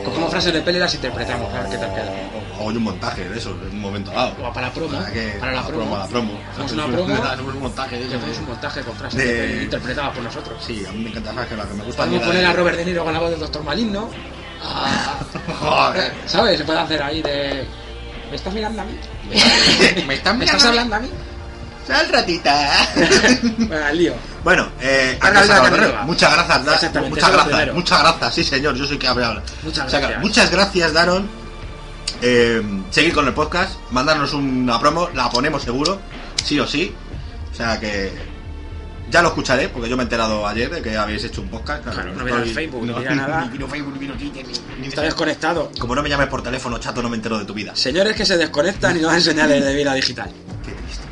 [0.04, 2.12] Cogemos frases de peli y las interpretamos, a ver qué tal queda.
[2.60, 4.34] O un montaje de eso, en un momento dado.
[4.42, 5.90] O para la promo, Para, que- para la promo.
[5.90, 6.32] Para la promo.
[6.52, 7.14] Hacemos una promo.
[7.14, 8.16] Hacemos un montaje de eso.
[8.16, 10.64] hacemos un montaje con frases De- de peli interpretadas por nosotros.
[10.66, 12.04] Sí, a mí me encanta que la que me gusta.
[12.04, 14.08] Podemos poner a Robert De Niro con la voz del Doctor Maligno.
[14.60, 15.14] Ah,
[15.60, 16.12] Joder.
[16.26, 16.58] ¿Sabes?
[16.58, 17.64] Se puede hacer ahí de.
[18.28, 18.98] ¿Me estás mirando a mí?
[20.06, 21.08] ¿Me estás ¿Me estás hablando a mí?
[21.88, 22.70] Sal ratita.
[23.94, 24.14] Lío.
[24.44, 26.02] Bueno, eh, Carga nueva.
[26.02, 27.74] muchas gracias, Da- Exactamente, muchas eso es lo gracias, primero.
[27.74, 29.42] muchas gracias, sí señor, yo soy que habla.
[29.62, 30.20] Muchas O sea, gracias.
[30.22, 31.28] muchas gracias, Daron.
[32.22, 35.98] Eh, seguir con el podcast, mandarnos una promo, la ponemos seguro,
[36.44, 36.94] sí o sí.
[37.52, 38.12] O sea que
[39.10, 41.82] ya lo escucharé, porque yo me he enterado ayer de que habéis hecho un podcast.
[41.84, 43.42] Claro, no vino el Facebook, no vino nada.
[43.46, 44.44] Ni vino Facebook, ni vino Twitter,
[44.76, 45.70] ni- ni- Está desconectado.
[45.78, 47.74] Como no me llames por teléfono, chato, no me entero de tu vida.
[47.74, 50.30] Señores que se desconectan y nos dan señales de vida digital.
[50.64, 51.07] Qué triste.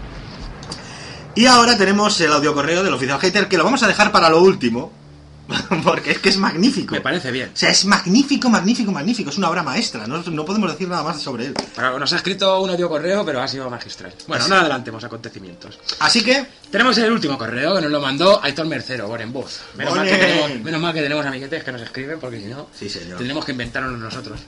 [1.37, 4.29] Y ahora tenemos el audio correo del oficial hater que lo vamos a dejar para
[4.31, 4.91] lo último.
[5.85, 6.95] Porque es que es magnífico.
[6.97, 7.51] Me parece bien.
[7.55, 9.31] O sea, es magnífico, magnífico, magnífico.
[9.31, 10.05] Es una obra maestra.
[10.07, 11.55] No, no podemos decir nada más sobre él.
[11.77, 14.13] Bueno, Nos ha escrito un audio correo, pero ha sido magistral.
[14.27, 15.79] Bueno, no adelantemos acontecimientos.
[16.01, 19.61] Así que, Tenemos el último correo que nos lo mandó Aitor Mercero, Boren Buzz.
[19.77, 22.67] Menos, mal que tenemos, menos mal que tenemos amiguetes que nos escriben, porque si no,
[22.77, 23.19] Sí, señor.
[23.19, 24.41] tendremos que inventárnoslo nosotros.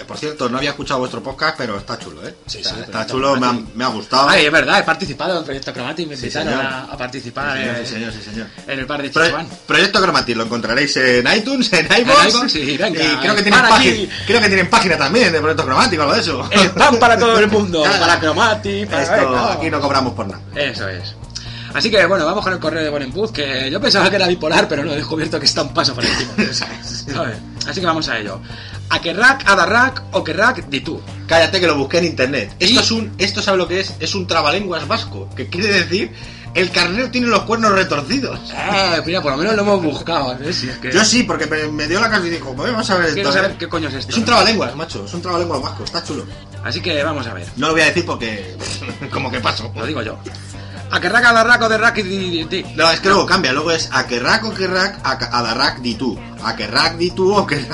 [0.00, 2.34] Eh, por cierto, no había escuchado vuestro podcast, pero está chulo, ¿eh?
[2.46, 3.74] Sí, O sea, sí, está chulo, me ha, Chromatic.
[3.76, 4.28] me ha gustado.
[4.28, 6.66] Ay, es verdad, he participado en Proyecto Chromatic, me Sí, invitaron señor.
[6.66, 8.46] a, a participar sí, señor, en, sí, señor, sí, señor.
[8.66, 9.48] en el bar de Pro- Chichuan.
[9.66, 12.54] Proyecto Cromatic lo encontraréis en iTunes, en iVoox.
[12.56, 16.14] y creo que tienen para página, creo que tienen página también de Proyecto Cromático, algo
[16.14, 16.48] de eso.
[16.50, 19.02] El pan para todo el mundo, para Chromatic, para...
[19.02, 20.42] Esto, aquí no cobramos por nada.
[20.54, 21.14] Eso es.
[21.74, 24.68] Así que bueno, vamos con el correo de Bonenbuz, que yo pensaba que era bipolar,
[24.68, 26.32] pero no he descubierto que está un paso por encima.
[27.66, 28.40] Así que vamos a ello.
[28.90, 31.00] A Kerrak, Adarrak o Kerrak Ditu.
[31.26, 32.54] Cállate que lo busqué en internet.
[32.60, 32.78] Esto ¿Y?
[32.78, 36.12] es un, esto sabe lo que es, es un trabalenguas vasco, que quiere decir
[36.54, 38.38] el carnero tiene los cuernos retorcidos.
[38.52, 40.38] Eh, mira, por lo menos lo hemos buscado.
[40.40, 40.52] ¿eh?
[40.52, 40.92] Si es que...
[40.92, 43.14] Yo sí, porque me, me dio la casa y dijo, "Pues vamos a ver esto.
[43.14, 43.32] Quiero ¿eh?".
[43.32, 44.12] saber qué coño es esto.
[44.12, 46.24] Es un trabalenguas, macho, es un trabalenguas vasco, está chulo.
[46.62, 47.46] Así que vamos a ver.
[47.56, 48.56] No lo voy a decir porque
[49.12, 49.72] como que paso.
[49.74, 50.16] Lo digo yo.
[50.94, 52.62] A Kerrak, Adarrak o Derrak y Di.
[52.76, 55.96] No, es que luego cambia, luego es a Kerrak o Kerrak, a Ka- Adarrak di
[55.96, 56.16] tú.
[56.44, 57.44] A Kerrak di tú o.
[57.50, 57.68] Es,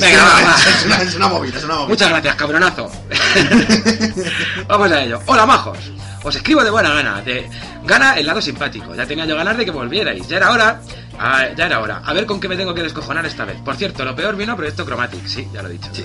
[0.00, 0.56] Venga, una, va, va.
[0.68, 1.88] es, una, es una movida, es una movida.
[1.88, 2.90] Muchas gracias, cabronazo.
[4.68, 5.20] Vamos a ello.
[5.26, 5.78] Hola, majos.
[6.24, 7.22] Os escribo de buena gana.
[7.22, 7.48] De
[7.84, 8.92] gana el lado simpático.
[8.96, 10.26] Ya tenía yo ganas de que volvierais.
[10.26, 10.80] Ya era hora.
[11.20, 12.02] ah, ya era hora.
[12.04, 13.60] A ver con qué me tengo que descojonar esta vez.
[13.64, 15.24] Por cierto, lo peor vino a Proyecto Chromatic.
[15.28, 15.88] Sí, ya lo he dicho.
[15.92, 16.02] Sí.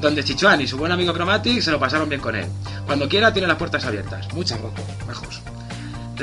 [0.00, 2.46] Donde Chichuan y su buen amigo Chromatic se lo pasaron bien con él.
[2.86, 4.32] Cuando quiera tiene las puertas abiertas.
[4.34, 5.53] Muchas gracias, majos.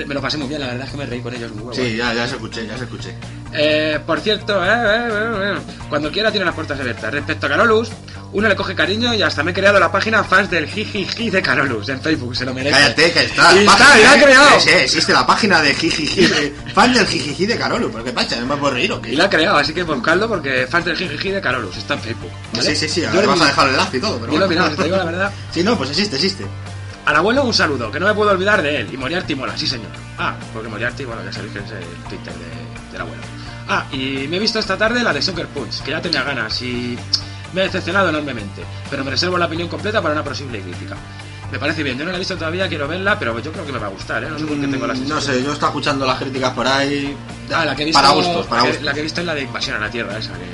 [0.06, 1.76] Me lo pasé muy bien, la verdad es que me reí con ellos muy.
[1.76, 3.14] Sí, ya, ya se escuché, ya se escuché.
[3.54, 7.12] Eh, por cierto, eh, eh, eh, eh, cuando quiera tiene las puertas abiertas.
[7.12, 7.90] Respecto a Carolus,
[8.32, 11.42] uno le coge cariño y hasta me he creado la página fans del jijiji de
[11.42, 12.74] Carolus en Facebook, se lo merece.
[12.80, 13.54] Cállate, que está.
[13.54, 14.60] Y está, página, he creado.
[14.62, 17.92] Sí, existe la página de Jijiji, de- fan del Jijiji de Carolo.
[17.92, 18.14] ¿Pero qué?
[18.40, 19.12] ¿No me puedo reír o qué?
[19.12, 22.00] Y la ha creado, así que buscadlo porque fans del jijiji de Carolus está en
[22.02, 22.32] Facebook.
[22.54, 22.70] ¿vale?
[22.70, 24.20] Sí, sí, sí, Yo ahora lo vas a dejar el enlace y todo.
[24.20, 24.50] Pero Yo lo bueno.
[24.50, 25.32] mirado, si te digo la verdad.
[25.54, 26.46] Sí, no, pues existe, existe.
[27.06, 28.90] Al abuelo un saludo, que no me puedo olvidar de él.
[28.94, 29.90] Y Moriarty mola, sí señor.
[30.18, 33.22] Ah, porque Moriarty, bueno, ya sabéis que es el Twitter de- del abuelo.
[33.68, 36.62] Ah, y me he visto esta tarde la de Soccer Punch, que ya tenía ganas
[36.62, 36.98] y
[37.54, 38.64] me he decepcionado enormemente.
[38.90, 40.96] Pero me reservo la opinión completa para una posible crítica.
[41.52, 43.74] Me parece bien, yo no la he visto todavía, quiero verla, pero yo creo que
[43.74, 44.30] me va a gustar, ¿eh?
[44.30, 45.16] No sé por qué tengo la Mm, sensación.
[45.18, 47.16] No sé, yo estaba escuchando las críticas por ahí.
[47.54, 48.82] Ah, la que he visto, Para gustos, para gustos.
[48.84, 50.46] La que he visto es la de Invasión a la Tierra, esa que...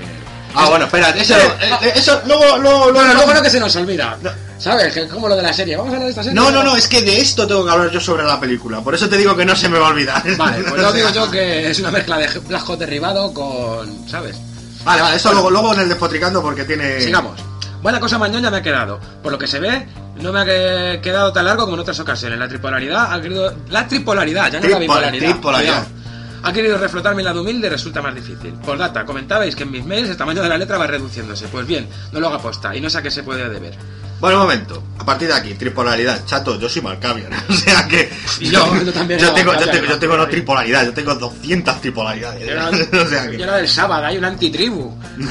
[0.55, 3.59] Ah, bueno, espera, eso, eh, eh, eso luego, luego, luego, Bueno, luego no que se
[3.59, 4.17] nos olvida.
[4.59, 4.93] ¿Sabes?
[4.93, 5.75] Que es como lo de la serie.
[5.77, 6.35] Vamos a hablar de esta serie.
[6.39, 8.81] No, no, no, es que de esto tengo que hablar yo sobre la película.
[8.81, 10.23] Por eso te digo que no se me va a olvidar.
[10.37, 14.07] Vale, pues O lo digo yo que es una mezcla de Black Hot derribado con.
[14.09, 14.35] ¿Sabes?
[14.83, 17.01] Vale, vale, eso luego, luego en el despotricando porque tiene.
[17.01, 17.39] Sigamos.
[17.81, 18.99] Buena cosa mañana me ha quedado.
[19.21, 19.87] Por lo que se ve,
[20.21, 22.39] no me ha que- quedado tan largo como en otras ocasiones.
[22.39, 23.53] La tripolaridad ha querido...
[23.69, 25.29] La tripolaridad, ya no la Tripol- bipolaridad.
[25.31, 25.83] tripolaridad.
[25.83, 25.97] Cuidado.
[26.43, 28.53] Ha querido reflotar mi lado humilde y resulta más difícil.
[28.65, 31.47] Por data, comentabais que en mis mails el tamaño de la letra va reduciéndose.
[31.49, 33.75] Pues bien, no lo haga posta y no sé a qué se puede deber.
[34.19, 34.83] Bueno, un momento.
[34.99, 36.25] A partir de aquí, tripolaridad.
[36.25, 37.31] Chato, yo soy Malkavian.
[37.49, 38.09] O sea que.
[38.39, 40.23] Y yo, yo también yo tengo, yo tengo, yo tengo ¿no?
[40.23, 42.45] no tripolaridad, yo tengo 200 tripolaridades.
[42.45, 42.69] Yo era,
[43.03, 43.37] o sea que.
[43.37, 44.97] yo era del sábado, hay una antitribu.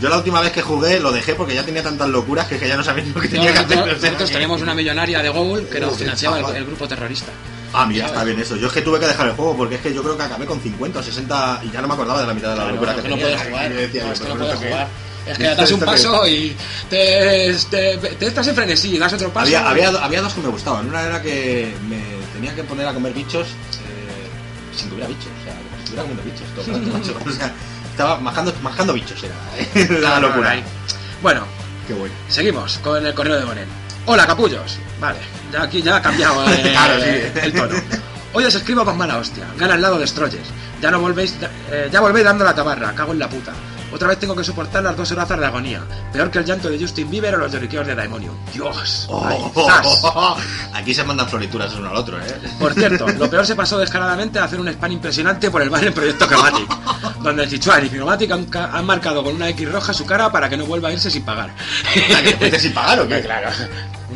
[0.00, 2.68] Yo la última vez que jugué lo dejé porque ya tenía tantas locuras que, que
[2.68, 3.78] ya no sabía lo que tenía que hacer.
[3.78, 7.32] nosotros que- teníamos una millonaria de Google que nos financiaba el, grupo terrorista.
[7.72, 8.56] Ah, mira, está bien eso.
[8.56, 10.44] Yo es que tuve que dejar el juego porque es que yo creo que acabé
[10.46, 12.72] con 50 o 60 y ya no me acordaba de la mitad de la Claro,
[12.74, 13.38] locura que que no tenía.
[13.38, 13.72] jugar.
[13.72, 14.88] Decía, no, es que no puedes ¿esto qué jugar.
[15.26, 15.38] Es?
[15.38, 16.54] Que das un paso y
[16.90, 19.46] te, te, te estás en frenesí, das otro paso.
[19.46, 20.86] Había, había, había dos que me gustaban.
[20.88, 21.98] Una era que me
[22.34, 25.26] tenía que poner a comer bichos eh, sin que hubiera bichos.
[25.40, 27.30] O sea, como si estuviera comiendo bichos todo el rato, macho.
[27.30, 27.52] O sea,
[27.90, 29.34] estaba majando, majando bichos, era
[29.88, 30.50] la Claro, locura.
[30.50, 30.62] ahí.
[31.22, 31.46] Bueno,
[31.86, 32.14] Qué bueno.
[32.28, 33.68] seguimos con el correo de Bonen.
[34.06, 34.78] Hola, capullos.
[35.00, 35.18] Vale,
[35.52, 37.40] ya aquí ya ha cambiado eh, Claro, sí.
[37.42, 37.74] el tono.
[38.34, 39.44] Hoy os escribo con mala hostia.
[39.56, 40.48] Gana el lado Destroyers.
[40.82, 41.34] Ya no volvéis,
[41.70, 42.92] eh, ya volvéis dando la tabarra.
[42.94, 43.52] Cago en la puta.
[43.94, 45.80] Otra vez tengo que soportar las dos horas de agonía.
[46.12, 48.34] Peor que el llanto de Justin Bieber o los lloriqueos de Daimonium.
[48.52, 49.08] Dios.
[49.24, 50.02] Ay, zas.
[50.74, 52.26] Aquí se mandan florituras uno al otro, ¿eh?
[52.58, 55.84] Por cierto, lo peor se pasó descaradamente a hacer un spam impresionante por el bar
[55.84, 56.68] en Proyecto Chromatic,
[57.20, 60.30] donde el Chichuan y Chromatic han, ca- han marcado con una X roja su cara
[60.32, 61.54] para que no vuelva a irse sin pagar.
[61.94, 63.20] ¿Que fuiste sin pagar o qué?
[63.22, 63.48] Claro,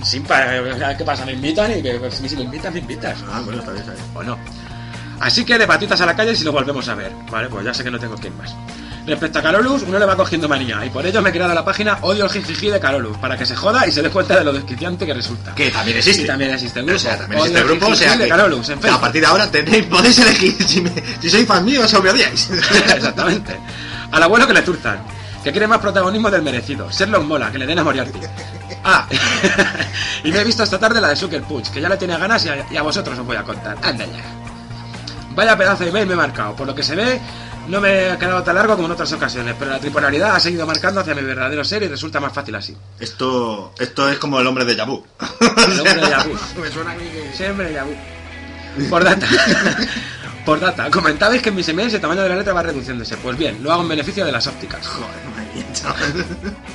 [0.02, 0.96] sin pagar.
[0.96, 1.24] ¿Qué pasa?
[1.24, 1.70] ¿Me invitan?
[1.78, 3.16] Y que, pues, si me invitan, me invitas.
[3.32, 4.04] Ah, bueno, está bien, está bien.
[4.14, 4.36] ¿O no?
[5.20, 7.12] Así que de patitas a la calle si lo volvemos a ver.
[7.30, 8.54] Vale, pues ya sé que no tengo que ir más.
[9.08, 11.64] Respecto a Carolus, uno le va cogiendo manía, y por ello me he creado la
[11.64, 14.44] página Odio el Jijiji de Carolus, para que se joda y se dé cuenta de
[14.44, 15.54] lo desquiciante que resulta.
[15.54, 16.22] Que también existe.
[16.22, 18.68] Y también existe el O sea, también existe el grupo, o sea de que Carolus,
[18.68, 20.92] en a partir de ahora tenéis, podéis elegir si, me-
[21.22, 22.50] si sois fan mío o si me odiáis.
[22.94, 23.56] Exactamente.
[24.12, 24.98] Al abuelo que le turzan.
[25.42, 26.90] Que quiere más protagonismo del merecido.
[26.90, 28.18] Sherlock mola, que le den a Moriarty.
[28.84, 29.06] Ah,
[30.24, 32.44] y me he visto esta tarde la de Sucker Punch, que ya le tenía ganas
[32.44, 33.76] y a, y a vosotros os voy a contar.
[33.82, 34.22] Anda ya.
[35.34, 36.54] Vaya pedazo de mail me he marcado.
[36.54, 37.20] Por lo que se ve,
[37.68, 40.66] no me ha quedado tan largo como en otras ocasiones, pero la tripolaridad ha seguido
[40.66, 42.76] marcando hacia mi verdadero ser y resulta más fácil así.
[42.98, 45.04] Esto, esto es como el hombre de Yabu.
[45.40, 46.34] El hombre de Yabu.
[46.60, 47.32] Me suena a mí que...
[47.36, 47.84] Siempre ya.
[48.88, 49.26] Por data.
[50.44, 50.90] Por data.
[50.90, 53.16] Comentabais que en mis emails el tamaño de la letra va reduciéndose.
[53.18, 54.86] Pues bien, lo hago en beneficio de las ópticas.
[54.86, 55.64] Joder.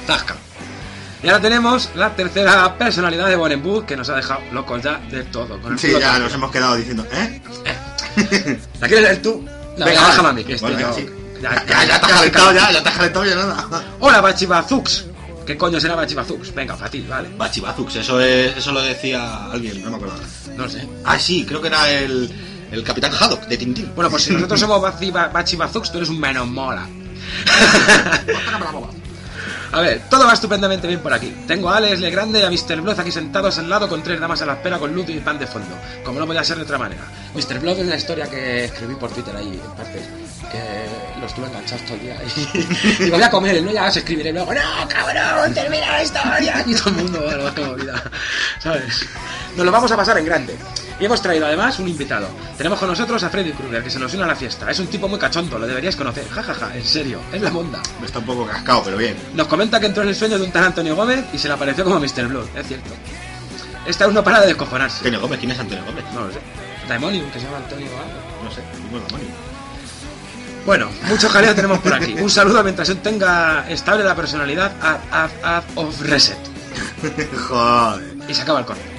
[0.06, 0.36] Tasca.
[1.23, 5.23] Y ahora tenemos la tercera personalidad de Bonenburg que nos ha dejado locos ya de
[5.23, 5.58] todo.
[5.62, 7.41] Con el Sí, ya nos hemos quedado diciendo, ¿eh?
[8.82, 9.45] ¿La quieres leer tú?
[9.78, 10.28] Venga, vale.
[10.30, 11.10] a mí, que estoy Bueno, yo- sí.
[11.42, 13.84] Ya, Ya, ya te has calentado, ya, ya te has calentado, ya nada.
[14.00, 15.06] Hola, Bachibazux.
[15.46, 16.54] ¿Qué coño será Bachibazux?
[16.56, 17.28] Venga, fácil, vale.
[17.38, 20.16] Bachibazux, eso, es, eso lo decía alguien, no me acuerdo.
[20.56, 20.88] No sé.
[21.04, 22.32] Ah, sí, creo que era el,
[22.72, 23.92] el Capitán Haddock de Tintín.
[23.94, 26.88] Bueno, pues si nosotros somos Bachiba- Bachibazux, tú eres un menos mola.
[29.74, 31.34] A ver, todo va estupendamente bien por aquí.
[31.48, 32.80] Tengo a Alex Legrande y a Mr.
[32.82, 35.40] Blood aquí sentados al lado con tres damas a la espera con luz y pan
[35.40, 35.76] de fondo.
[36.06, 37.02] Como no podía ser de otra manera.
[37.34, 37.60] Mr.
[37.60, 40.04] Blood es una historia que escribí por Twitter ahí, en partes.
[40.52, 42.18] Que lo estuve enganchado todo el día.
[43.00, 44.54] Y, y voy a comer, no ya se escribiré luego.
[44.54, 45.52] ¡No, cabrón!
[45.56, 46.64] ¡Termina la historia!
[46.68, 48.04] Y todo el mundo, bueno, como vida.
[48.60, 49.08] ¿Sabes?
[49.58, 50.56] Nos lo vamos a pasar en grande.
[50.99, 52.27] Y hemos traído además un invitado.
[52.58, 54.69] Tenemos con nosotros a Freddy Krueger, que se nos une a la fiesta.
[54.69, 56.27] Es un tipo muy cachondo, lo deberíais conocer.
[56.29, 57.82] Ja, ja, ja, en serio, es la monda.
[58.03, 59.15] Está un poco cascado, pero bien.
[59.34, 61.56] Nos comenta que entró en el sueño de un tal Antonio Gómez y se le
[61.56, 62.27] apareció como Mr.
[62.27, 62.91] Blood, es cierto.
[63.86, 64.99] Esta aún no para de descojonarse.
[64.99, 66.06] Antonio Gómez, ¿quién es Antonio Gómez?
[66.13, 66.39] No lo sé.
[66.88, 68.43] Daimonium, que se llama Antonio algo.
[68.43, 69.27] No sé, mismo demonio.
[70.65, 72.13] Bueno, mucho jaleo tenemos por aquí.
[72.13, 76.38] Un saludo mientras él tenga estable la personalidad ad, ad, ad of reset.
[77.49, 78.15] Joder.
[78.29, 78.92] Y se acaba el correo.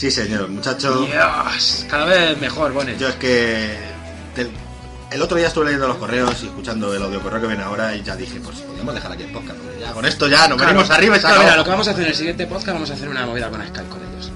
[0.00, 1.02] Sí, señor, muchacho.
[1.02, 2.98] Dios, cada vez mejor, Bonet.
[2.98, 3.76] Yo es que
[4.34, 4.50] te-
[5.10, 7.94] el otro día estuve leyendo los correos y escuchando el audio correo que viene ahora
[7.94, 9.58] y ya dije, pues podemos dejar aquí el podcast.
[9.78, 10.72] ya con esto ya nos Claro.
[10.72, 12.90] venimos arriba y Claro, mira, lo que vamos a hacer en el siguiente podcast, vamos
[12.90, 14.30] a hacer una movida con Skype con ellos.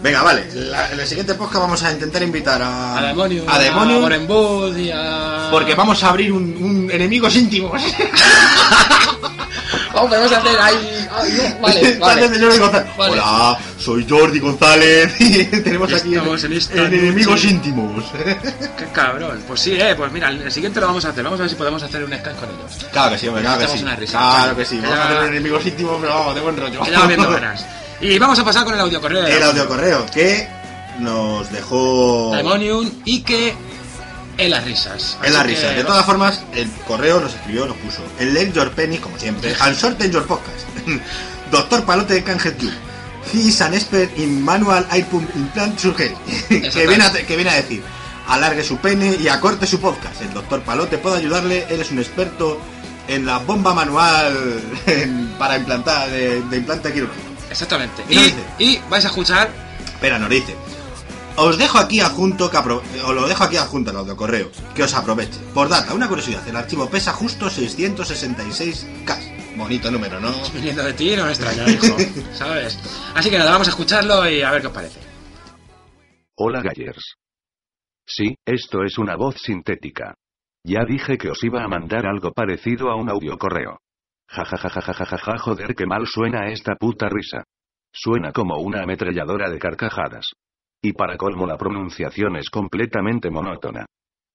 [0.00, 0.46] Venga, vale.
[0.54, 4.76] la- en el siguiente podcast vamos a intentar invitar a, A Demonium, a Demonium, Borenbud
[4.76, 5.48] y a...
[5.50, 7.82] porque vamos a abrir un, un enemigos íntimos.
[10.06, 11.08] Podemos hacer ahí...
[11.10, 12.24] ay, no, vale, vale.
[12.24, 12.96] Entonces, Jordi González.
[12.96, 13.12] Vale.
[13.12, 18.04] Hola, soy Jordi González y tenemos aquí estamos en esta en enemigos íntimos.
[18.76, 19.42] Qué cabrón.
[19.46, 21.24] Pues sí, eh, pues mira, el siguiente lo vamos a hacer.
[21.24, 22.86] Vamos a ver si podemos hacer un Skype con ellos.
[22.92, 23.82] Claro que sí, hombre, claro que sí.
[23.82, 24.18] una risa.
[24.18, 24.76] Claro que sí.
[24.80, 26.80] Vamos Ya- a hacer enemigos íntimos, pero vamos, de buen rollo.
[27.06, 27.64] Viendo ganas.
[28.00, 29.26] Y vamos a pasar con el audio correo.
[29.26, 30.48] El audio correo que
[31.00, 33.54] nos dejó Daimonium y que
[34.38, 35.18] en las risas.
[35.22, 35.68] en la Así risa.
[35.70, 39.18] que- De todas formas, el correo nos escribió, nos puso el Lend Your Penny, como
[39.18, 40.66] siempre, and Shorten Your Podcast.
[41.50, 42.70] Doctor Palote de Can Help You.
[43.32, 46.14] He is an expert in manual air pump implant surgery.
[46.48, 47.82] que, viene a, que viene a decir,
[48.28, 50.20] alargue su pene y acorte su podcast.
[50.22, 52.58] El doctor Palote puede ayudarle, él es un experto
[53.08, 54.34] en la bomba manual
[54.86, 57.22] en- para implantar, de, de implante quirúrgico.
[57.50, 58.02] Exactamente.
[58.58, 59.50] Y vais a escuchar.
[59.86, 60.54] Espera, nos dice
[61.38, 64.82] os dejo aquí adjunto, que apro os lo dejo aquí adjunto en audio correo, que
[64.82, 65.38] os aproveche.
[65.54, 69.56] Por data, una curiosidad, el archivo pesa justo 666K.
[69.56, 70.32] Bonito número, ¿no?
[70.54, 71.96] Viniendo de ti no me extraña, hijo,
[72.32, 72.78] ¿sabes?
[73.14, 75.00] Así que nada, vamos a escucharlo y a ver qué os parece.
[76.36, 77.14] Hola Gallers.
[78.04, 80.14] Sí, esto es una voz sintética.
[80.64, 83.78] Ya dije que os iba a mandar algo parecido a un audio correo.
[84.28, 87.44] Ja ja ja ja ja ja ja joder que mal suena esta puta risa.
[87.92, 90.26] Suena como una ametralladora de carcajadas.
[90.82, 93.86] Y para colmo la pronunciación es completamente monótona.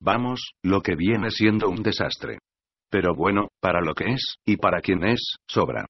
[0.02, 2.40] Vamos, lo que viene siendo un desastre.
[2.90, 5.86] Pero bueno, para lo que es, y para quien es, sobra.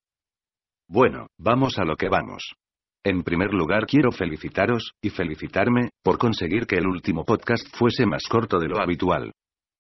[0.88, 2.54] Bueno, vamos a lo que vamos.
[3.04, 8.24] En primer lugar quiero felicitaros, y felicitarme, por conseguir que el último podcast fuese más
[8.30, 9.32] corto de lo habitual.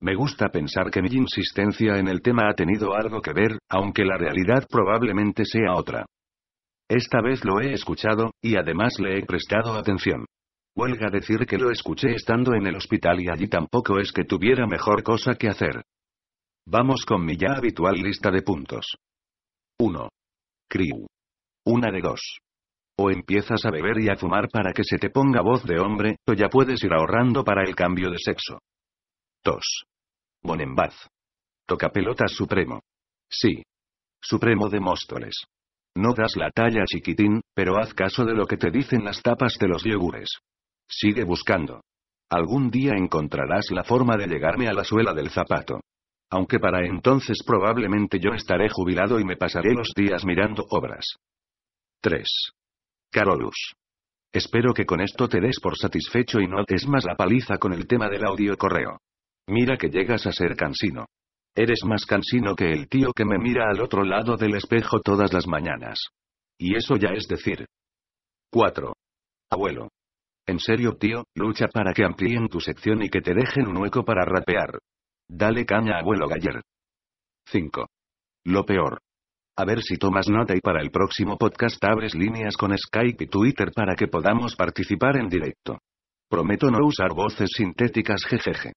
[0.01, 4.03] Me gusta pensar que mi insistencia en el tema ha tenido algo que ver, aunque
[4.03, 6.05] la realidad probablemente sea otra.
[6.89, 10.25] Esta vez lo he escuchado, y además le he prestado atención.
[10.75, 14.65] Huelga decir que lo escuché estando en el hospital y allí tampoco es que tuviera
[14.65, 15.83] mejor cosa que hacer.
[16.65, 18.95] Vamos con mi ya habitual lista de puntos.
[19.79, 20.09] 1.
[20.67, 21.05] Crew.
[21.65, 22.39] Una de dos.
[22.97, 26.17] O empiezas a beber y a fumar para que se te ponga voz de hombre,
[26.27, 28.59] o ya puedes ir ahorrando para el cambio de sexo.
[29.43, 29.61] 2.
[30.41, 31.07] Bonembaz.
[31.67, 32.81] Toca pelotas supremo.
[33.29, 33.63] Sí.
[34.21, 35.35] Supremo de Móstoles.
[35.95, 39.57] No das la talla chiquitín, pero haz caso de lo que te dicen las tapas
[39.59, 40.29] de los yogures.
[40.95, 41.81] Sigue buscando.
[42.29, 45.81] Algún día encontrarás la forma de llegarme a la suela del zapato.
[46.29, 51.05] Aunque para entonces probablemente yo estaré jubilado y me pasaré los días mirando obras.
[52.01, 52.27] 3.
[53.11, 53.73] Carolus.
[54.31, 57.73] Espero que con esto te des por satisfecho y no des más la paliza con
[57.73, 58.99] el tema del audio correo.
[59.47, 61.05] Mira que llegas a ser cansino.
[61.55, 65.33] Eres más cansino que el tío que me mira al otro lado del espejo todas
[65.33, 65.99] las mañanas.
[66.57, 67.65] Y eso ya es decir.
[68.51, 68.93] 4.
[69.51, 69.89] Abuelo.
[70.45, 74.03] En serio, tío, lucha para que amplíen tu sección y que te dejen un hueco
[74.03, 74.79] para rapear.
[75.29, 76.61] Dale caña, abuelo Galler.
[77.47, 77.87] 5.
[78.45, 78.99] Lo peor.
[79.55, 83.27] A ver si tomas nota y para el próximo podcast abres líneas con Skype y
[83.27, 85.79] Twitter para que podamos participar en directo.
[86.29, 88.73] Prometo no usar voces sintéticas jejeje.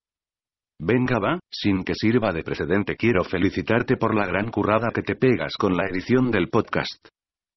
[0.78, 5.16] Venga va, sin que sirva de precedente quiero felicitarte por la gran currada que te
[5.16, 7.08] pegas con la edición del podcast.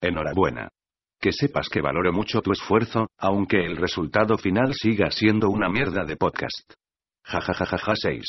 [0.01, 0.69] Enhorabuena.
[1.21, 6.05] Que sepas que valoro mucho tu esfuerzo, aunque el resultado final siga siendo una mierda
[6.05, 6.73] de podcast.
[7.25, 8.25] Ja ja ja ja ja 6.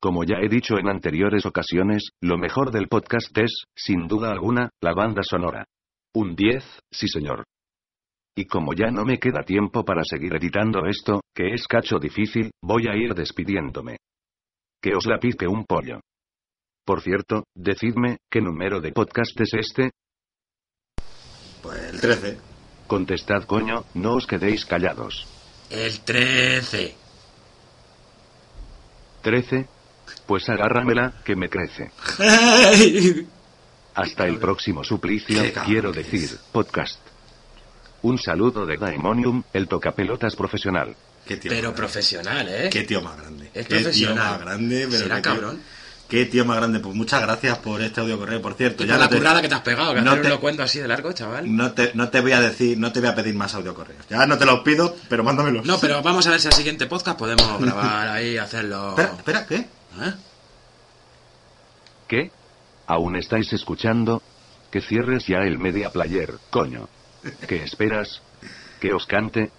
[0.00, 4.68] Como ya he dicho en anteriores ocasiones, lo mejor del podcast es, sin duda alguna,
[4.80, 5.64] la banda sonora.
[6.14, 7.44] Un 10, sí señor.
[8.36, 12.50] Y como ya no me queda tiempo para seguir editando esto, que es cacho difícil,
[12.62, 13.96] voy a ir despidiéndome.
[14.80, 16.00] Que os la pique un pollo.
[16.84, 19.90] Por cierto, decidme, ¿qué número de podcast es este?
[21.62, 22.38] Pues el 13.
[22.86, 25.26] Contestad coño, no os quedéis callados.
[25.70, 26.94] El 13.
[29.22, 29.66] 13.
[30.26, 31.90] Pues agárramela, que me crece.
[33.94, 36.98] Hasta el próximo suplicio, cabrón quiero decir, podcast.
[38.02, 40.94] Un saludo de Daimonium, el tocapelotas profesional.
[41.26, 41.76] Qué tío Pero más grande.
[41.76, 42.70] profesional, ¿eh?
[42.70, 43.46] Qué tío más grande.
[43.52, 44.16] Es Qué tío profesional.
[44.16, 45.62] más grande, pero ¿Será qué tío- cabrón?
[46.08, 46.80] Qué tío más grande.
[46.80, 48.82] Pues muchas gracias por este audio correo, por cierto.
[48.82, 50.28] Y ya por no la te- currada que te has pegado, que no te- un
[50.30, 51.54] locuendo así de largo, chaval.
[51.54, 54.04] No te, no te voy a decir, no te voy a pedir más audio correos.
[54.08, 55.66] Ya no te los pido, pero mándamelos.
[55.66, 58.90] No, pero vamos a ver si al siguiente podcast podemos grabar ahí, hacerlo.
[58.90, 59.56] Espera, espera, ¿qué?
[59.56, 60.14] ¿Eh?
[62.08, 62.30] ¿Qué?
[62.86, 64.22] ¿Aún estáis escuchando?
[64.70, 66.88] Que cierres ya el media player, coño.
[67.46, 68.22] ¿Qué esperas?
[68.80, 69.50] ¿Que os cante?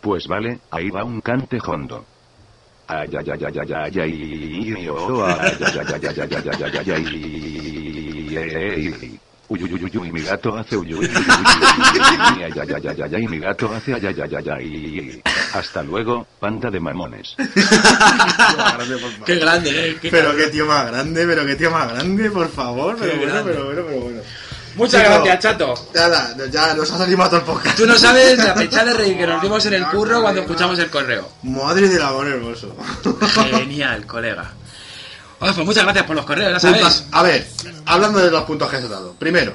[0.00, 2.04] Pues vale, ahí va un cante hondo.
[2.88, 6.50] Ay, ay, ay, ay, ay, ay, ay, oh, ay, ay, ay, ay, ay, ay, ay,
[6.54, 7.06] ay, ay, ay,
[8.36, 9.20] ay, ay.
[9.48, 11.22] Uy, uy, uy, uy, mi gato hace uy, uy, uy, uy, uy,
[12.36, 15.22] uy, ay, ay, ay, ay, ay, ay, mi gato hace ay, ay, ay, ay, ay.
[15.54, 17.34] Hasta luego, panda de mamones.
[19.24, 19.98] Qué grande, ¿eh?
[20.08, 22.96] Pero qué tío más grande, pero qué tío más grande, por favor.
[23.00, 24.20] Pero bueno, pero bueno, pero bueno.
[24.76, 25.74] Muchas Chico, gracias, chato.
[25.94, 27.76] Ya, ya nos has animado el podcast.
[27.76, 30.78] Tú no sabes la pecha de reír que nos dimos en el curro cuando escuchamos
[30.78, 31.28] el correo.
[31.42, 32.76] Madre del amor hermoso.
[33.50, 34.52] Genial, colega.
[35.38, 36.82] Oye, pues muchas gracias por los correos, ya sabéis.
[36.84, 37.46] Puntos- A ver,
[37.86, 39.12] hablando de los puntos que has dado.
[39.14, 39.52] Primero,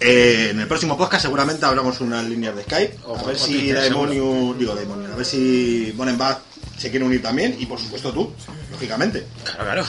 [0.00, 2.98] eh, en el próximo podcast seguramente hablamos unas líneas de Skype.
[3.04, 6.38] Ojo, a ver si Daemonium, digo Daemonium, a ver si Bonenbach
[6.78, 8.32] se quiere unir también y por supuesto tú,
[8.70, 9.26] lógicamente.
[9.44, 9.84] Claro, claro.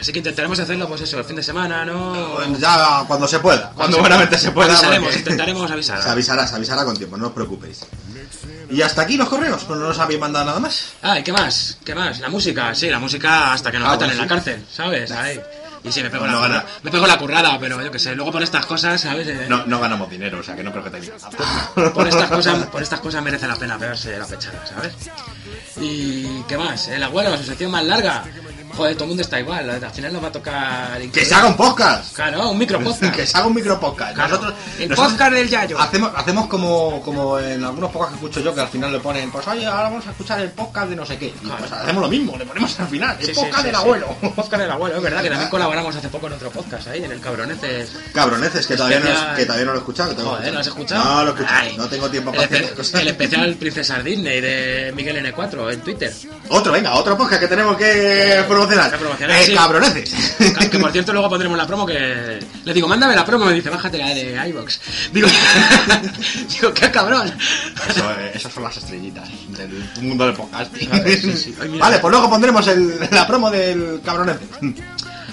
[0.00, 2.42] Así que intentaremos hacerlo, pues eso, el fin de semana, ¿no?
[2.58, 4.72] Ya cuando se pueda, cuando buenamente se pueda.
[4.72, 6.02] Avisaremos, intentaremos avisar.
[6.02, 7.80] Se avisará, se avisará con tiempo, no os preocupéis.
[8.70, 10.92] Y hasta aquí los correos, pues no nos habéis mandado nada más.
[11.02, 11.76] Ah, ¿y qué más?
[11.84, 12.20] ¿Qué más?
[12.20, 14.22] La música, sí, la música hasta que nos Ah, metan bueno, en sí.
[14.22, 15.10] la cárcel, ¿sabes?
[15.10, 15.40] Ahí.
[15.82, 16.60] Y sí, me pego, No la, gana.
[16.62, 19.26] curra- me pego la currada, pero yo qué sé, luego por estas cosas, ¿sabes?
[19.28, 21.12] Eh, No, no ganamos dinero, o sea que no creo que tengáis.
[21.94, 24.92] por estas cosas por estas cosas merece la pena pegarse la pechada, ¿sabes?
[25.80, 28.24] Y qué más, el abuelo, su sección más larga.
[28.76, 31.46] Joder, todo el mundo está igual, al final nos va a tocar ¡Que se haga
[31.48, 32.14] un podcast!
[32.14, 33.14] Claro, un micro podcast.
[33.16, 34.14] que se haga un micro podcast.
[34.14, 35.78] Claro, Nosotros, el nosotros podcast del Yayo.
[35.78, 39.30] Hacemos, hacemos como, como en algunos podcasts que escucho yo, que al final le ponen,
[39.30, 41.26] pues oye, ahora vamos a escuchar el podcast de no sé qué.
[41.26, 41.56] Y Claro.
[41.58, 44.06] pues hacemos lo mismo, le ponemos al final, el Sí, podcast sí, del abuelo.
[44.34, 47.12] Podcast del abuelo, es verdad que también colaboramos hace poco en otro podcast ahí, en
[47.12, 47.90] el Cabroneces.
[48.14, 50.16] Cabroneces, que todavía, no, Especial- que todavía no lo he escuchado.
[50.16, 51.04] que Joder, ¿no has escuchado?
[51.04, 51.74] No lo he escuchado, Ay.
[51.76, 53.00] no tengo tiempo El, para hacer cosas.
[53.00, 56.12] el especial Princesa Disney de Miguel N4 en Twitter.
[56.48, 58.90] Otro, venga, otro podcast que tenemos que promocionar.
[58.90, 59.54] Que promocionar, Eh, sí.
[59.54, 60.10] Cabroneces.
[60.58, 62.38] Que, que, por cierto luego pondremos la promo que...
[62.64, 64.80] Le digo, mándame la promo, me dice, bájate la de iVox.
[65.12, 65.28] Digo,
[66.48, 67.32] digo, qué cabrón.
[67.88, 70.90] Eso, eh, esas son las estrellitas del mundo del podcasting.
[70.90, 71.54] Vale, sí, sí.
[71.60, 71.84] Ay, mira.
[71.84, 74.48] Vale, pues luego pondremos el- la promo del Cabroneces.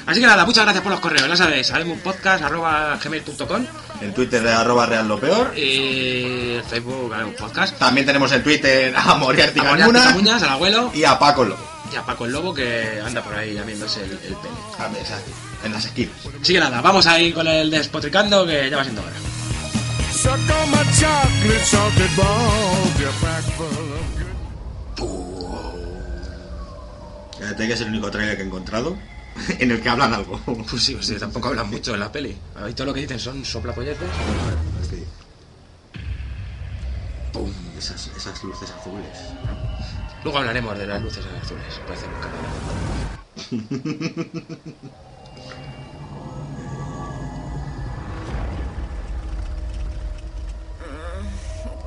[0.06, 3.66] Así que nada, muchas gracias por los correos, ya sabéis, sabemupodcast.gmail.com
[4.02, 5.52] El Twitter de arroba real lo peor.
[5.58, 7.78] y el Facebook, podcast.
[7.78, 11.46] También tenemos el Twitter a Moriarty Camuñas, al abuelo y a Paco.
[11.92, 14.58] Y a Paco el Lobo que anda por ahí lamiéndose el, el pene.
[14.80, 15.32] A ver, exacto,
[15.64, 16.16] En las esquinas.
[16.42, 19.14] Así que nada, vamos a ir con el despotricando que ya va siendo hora.
[27.56, 28.98] Tiene que ser el único trailer que he encontrado
[29.60, 30.40] en el que hablan algo.
[30.70, 32.36] Pues sí, pues sí, tampoco hablan mucho en la peli.
[32.56, 34.08] Ahí todo lo que dicen son soplapolletes.
[37.32, 39.18] Pum, esas, esas luces azules.
[40.24, 41.82] Luego hablaremos de las luces azules.
[41.88, 43.88] Parece un cabrón.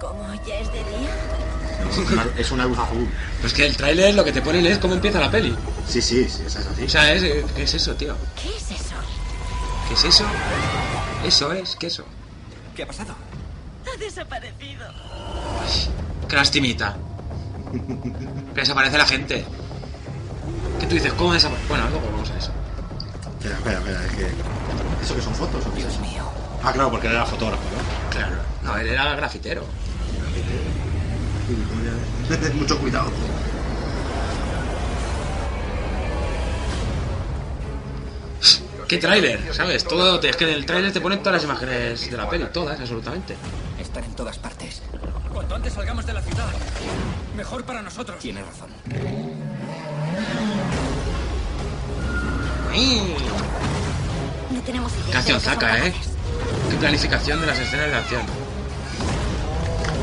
[0.01, 1.11] ¿Cómo ya es de día?
[1.91, 3.09] Es una, es una luz azul.
[3.41, 5.55] Pues que el tráiler lo que te ponen es cómo empieza la peli.
[5.87, 6.85] Sí, sí, sí, esa es así.
[6.85, 7.23] O sea, es,
[7.55, 8.17] ¿qué es eso, tío?
[8.41, 8.95] ¿Qué es eso?
[9.89, 10.25] ¿Qué es eso?
[11.27, 12.05] Eso es, ¿qué eso?
[12.75, 13.15] ¿Qué ha pasado?
[13.93, 14.87] Ha desaparecido.
[16.29, 16.97] Qué lastimita.
[18.55, 19.45] Que desaparece la gente.
[20.81, 21.13] ¿Qué tú dices?
[21.13, 21.69] ¿Cómo desaparece?
[21.69, 22.51] Bueno, luego vamos a eso.
[23.39, 24.27] Espera, espera, espera, es que.
[25.03, 26.01] ¿Eso que son fotos o qué es?
[26.01, 26.25] mío.
[26.63, 28.11] Ah, claro, porque era fotógrafo, ¿no?
[28.11, 28.37] Claro.
[28.63, 29.65] No, él era grafitero.
[32.55, 33.11] Mucho cuidado.
[38.87, 39.55] ¿Qué tráiler?
[39.55, 39.85] ¿Sabes?
[39.85, 42.79] Todo, es que en el tráiler te ponen todas las imágenes de la peli, todas,
[42.81, 43.37] absolutamente.
[43.79, 44.83] Están en todas partes.
[45.33, 46.49] Cuanto antes salgamos de la ciudad,
[47.37, 48.19] mejor para nosotros.
[48.19, 48.71] Tiene razón.
[54.51, 55.41] No tenemos idea.
[55.41, 55.95] Zaka, ¿eh?
[56.71, 58.23] Qué planificación de las escenas de acción.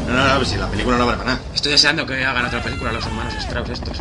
[0.08, 1.44] No, no, no, pues si la película no vale para nada.
[1.54, 3.98] Estoy deseando que hagan otra película los hermanos Strauss estos.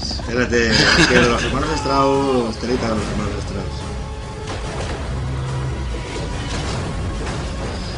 [0.00, 2.56] Espérate, es que los hermanos Strauss.
[2.58, 4.03] Telita los hermanos Strauss.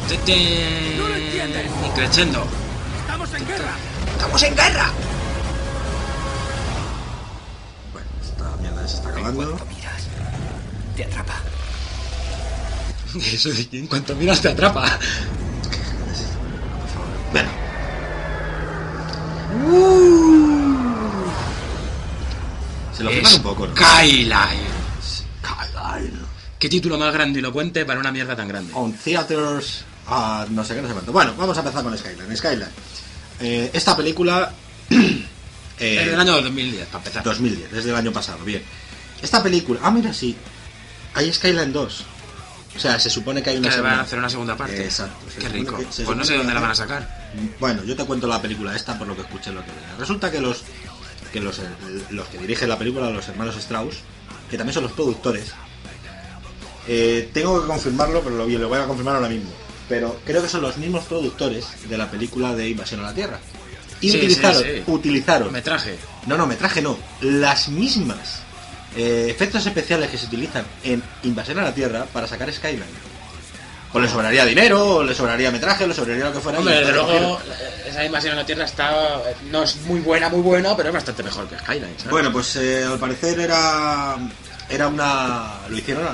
[0.07, 1.65] No lo entiendes.
[1.81, 2.47] Ni creciendo.
[3.01, 3.71] ¡Estamos en guerra!
[4.13, 4.91] ¡Estamos en guerra!
[7.91, 9.45] Bueno, esta mierda se está En acabando.
[9.57, 10.07] cuanto miras,
[10.95, 11.33] te atrapa.
[13.33, 14.97] Eso de que en cuanto miras te atrapa.
[17.33, 17.49] Bueno.
[22.95, 23.75] Se lo flipan un poco, ¿no?
[23.75, 24.31] Skyline.
[25.03, 26.19] Skyline.
[26.57, 28.71] Qué título más grandilocuente para una mierda tan grande.
[28.73, 29.83] On Theaters.
[30.07, 31.11] Ah, no sé qué, no sé cuánto.
[31.11, 32.35] Bueno, vamos a empezar con Skyline.
[32.37, 32.69] Skyline.
[33.39, 34.51] Eh, esta película.
[34.89, 37.23] eh, Es del año 2010, para empezar.
[37.23, 38.63] 2010, desde el año pasado, bien.
[39.21, 39.79] Esta película.
[39.83, 40.35] Ah, mira, sí.
[41.13, 42.05] Hay Skyline 2.
[42.75, 44.83] O sea, se supone que hay una Que van segunda- a hacer una segunda parte.
[44.83, 45.25] Exacto.
[45.39, 45.77] Qué rico.
[45.77, 47.31] que- Pues no sé dónde la van a sacar.
[47.59, 49.71] Bueno, yo te cuento la película esta por lo que escuché lo que.
[49.97, 50.63] Resulta que los
[51.33, 51.59] que los,
[52.11, 53.97] los que dirigen la película, los hermanos Strauss,
[54.49, 55.51] que también son los productores,
[56.87, 59.49] eh, tengo que confirmarlo, pero lo, lo voy a confirmar ahora mismo.
[59.89, 63.39] Pero creo que son los mismos productores de la película de Invasión a la Tierra.
[64.01, 64.83] Y Sí, utilizaron, sí, sí.
[64.87, 65.97] utilizaron, Metraje.
[66.27, 68.41] no, no, metraje no, las mismas
[68.95, 72.83] eh, efectos especiales que se utilizan en Invasión a la Tierra para sacar Skyline.
[73.93, 76.59] O le sobraría dinero, o le sobraría metraje, o le sobraría lo que fuera.
[76.59, 77.39] Hombre, desde luego,
[77.87, 79.21] esa invasión a la Tierra está.
[79.49, 81.93] No es muy buena, muy buena, pero es bastante mejor que Skyline.
[81.97, 82.11] ¿sabes?
[82.11, 84.17] Bueno, pues eh, al parecer era
[84.69, 86.05] era una lo hicieron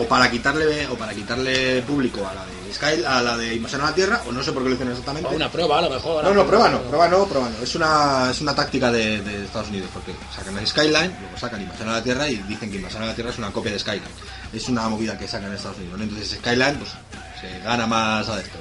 [0.00, 3.82] o para quitarle o para quitarle público a la de Sky, a la de Invasión
[3.82, 5.28] a la Tierra, o no sé por qué lo hicieron exactamente.
[5.28, 6.24] O una prueba, a lo mejor.
[6.24, 7.62] No, no, prueba no, prueba no, prueba no.
[7.62, 11.60] Es una, es una táctica de, de Estados Unidos, porque sacan el Skyline, luego sacan
[11.60, 13.78] Invasión a la Tierra y dicen que Invasión a la Tierra es una copia de
[13.78, 14.02] Skyline.
[14.52, 15.98] Es una movida que sacan en Estados Unidos.
[15.98, 16.04] ¿no?
[16.04, 16.90] Entonces Skyline pues
[17.40, 18.58] se gana más a esto.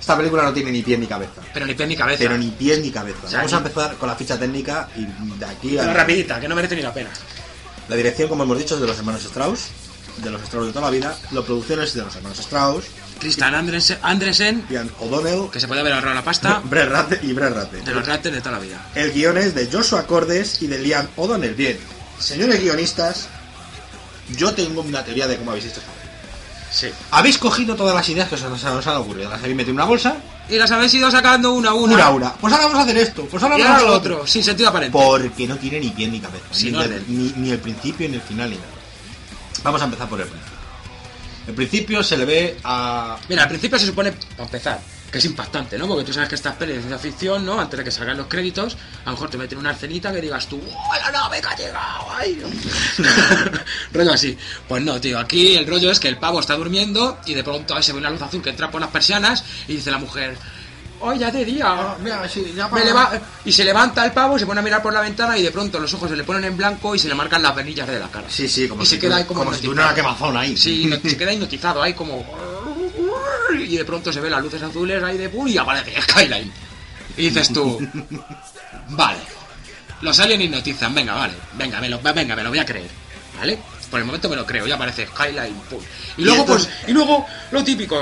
[0.00, 1.40] Esta película no tiene ni pie ni cabeza.
[1.52, 2.18] Pero ni pie ni cabeza.
[2.18, 3.18] Pero ni pies ni cabeza.
[3.24, 5.04] O sea, Vamos a empezar con la ficha técnica y
[5.38, 7.08] de aquí Pero a rapidita, que no merece ni la pena.
[7.88, 9.68] la dirección, como hemos dicho, es de los hermanos Strauss,
[10.18, 11.16] de los Strauss de toda la vida.
[11.32, 12.84] La producción es de los hermanos Strauss,
[13.18, 17.32] Tristan Andresen, Andresen, Ian O'Donnell, que se puede haber ahorrado la pasta, Brett Ratner y
[17.32, 17.84] Brett Ratner.
[17.84, 18.86] de los rates de toda la vida.
[18.94, 21.54] El guion es de Joshua Cordes y de Liam O'Donnell.
[21.54, 21.78] Bien,
[22.18, 23.28] señores guionistas,
[24.36, 25.90] yo tengo una teoría de cómo habéis hecho esto.
[26.70, 26.88] Sí.
[27.12, 29.84] Habéis cogido todas las ideas que os, os han ocurrido, las habéis metido en una
[29.84, 30.16] bolsa,
[30.48, 31.94] Y las habéis ido sacando una a una.
[31.94, 32.32] una a una.
[32.34, 34.14] Pues ahora vamos a hacer esto, pues ahora vamos a hacer lo otro.
[34.16, 34.92] otro, sin sentido aparente.
[34.92, 36.44] Porque no tiene ni pie ni cabeza.
[36.52, 36.72] Ni,
[37.16, 38.68] ni, ni el principio ni el final ni nada.
[39.64, 40.58] Vamos a empezar por el principio.
[41.46, 43.18] El principio se le ve a.
[43.28, 45.86] Mira, al principio se supone, para empezar, que es impactante, ¿no?
[45.86, 47.60] Porque tú sabes que estas pelis de ciencia ficción, ¿no?
[47.60, 50.46] Antes de que salgan los créditos, a lo mejor te meten una escenita que digas
[50.46, 52.06] tú, ¡Oh, la nave que ha llegado!
[52.10, 52.42] ¡Ay!
[53.92, 54.36] rollo así.
[54.68, 57.74] Pues no, tío, aquí el rollo es que el pavo está durmiendo y de pronto
[57.74, 60.36] ahí se ve una luz azul que entra por las persianas y dice la mujer,
[61.00, 61.96] ¡Oh, ya de día!
[62.00, 63.10] mira, sí, ya Me leva-
[63.44, 65.78] y se levanta el pavo, se pone a mirar por la ventana y de pronto
[65.78, 68.08] los ojos se le ponen en blanco y se le marcan las venillas de la
[68.08, 68.26] cara.
[68.30, 70.56] Sí, sí, como y si se queda ahí como, como si tuviera una quemazón ahí.
[70.56, 72.24] Sí, se queda hipnotizado ahí como...
[73.58, 75.28] Y de pronto se ven las luces azules ahí de...
[75.28, 75.52] ¡Uy!
[75.52, 76.50] Y aparece Skyline.
[77.16, 77.78] Y dices tú...
[78.90, 79.18] Vale.
[80.00, 80.94] Los aliens hipnotizan.
[80.94, 81.34] Venga, vale.
[81.54, 82.90] Venga, me lo, venga, me lo voy a creer.
[83.38, 83.58] ¿Vale?
[83.90, 84.66] Por el momento me lo creo.
[84.66, 85.54] Ya aparece Skyline.
[85.70, 85.80] pum.
[86.18, 86.68] Y luego, pues...
[86.86, 88.00] Y luego, lo típico...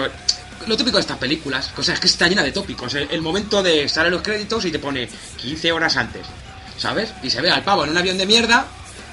[0.67, 2.95] Lo típico de estas películas, o sea, es que está llena de tópicos.
[2.95, 6.27] El, momento de salen los créditos y te pone 15 horas antes,
[6.77, 7.13] ¿sabes?
[7.23, 8.67] Y se ve al pavo en un avión de mierda,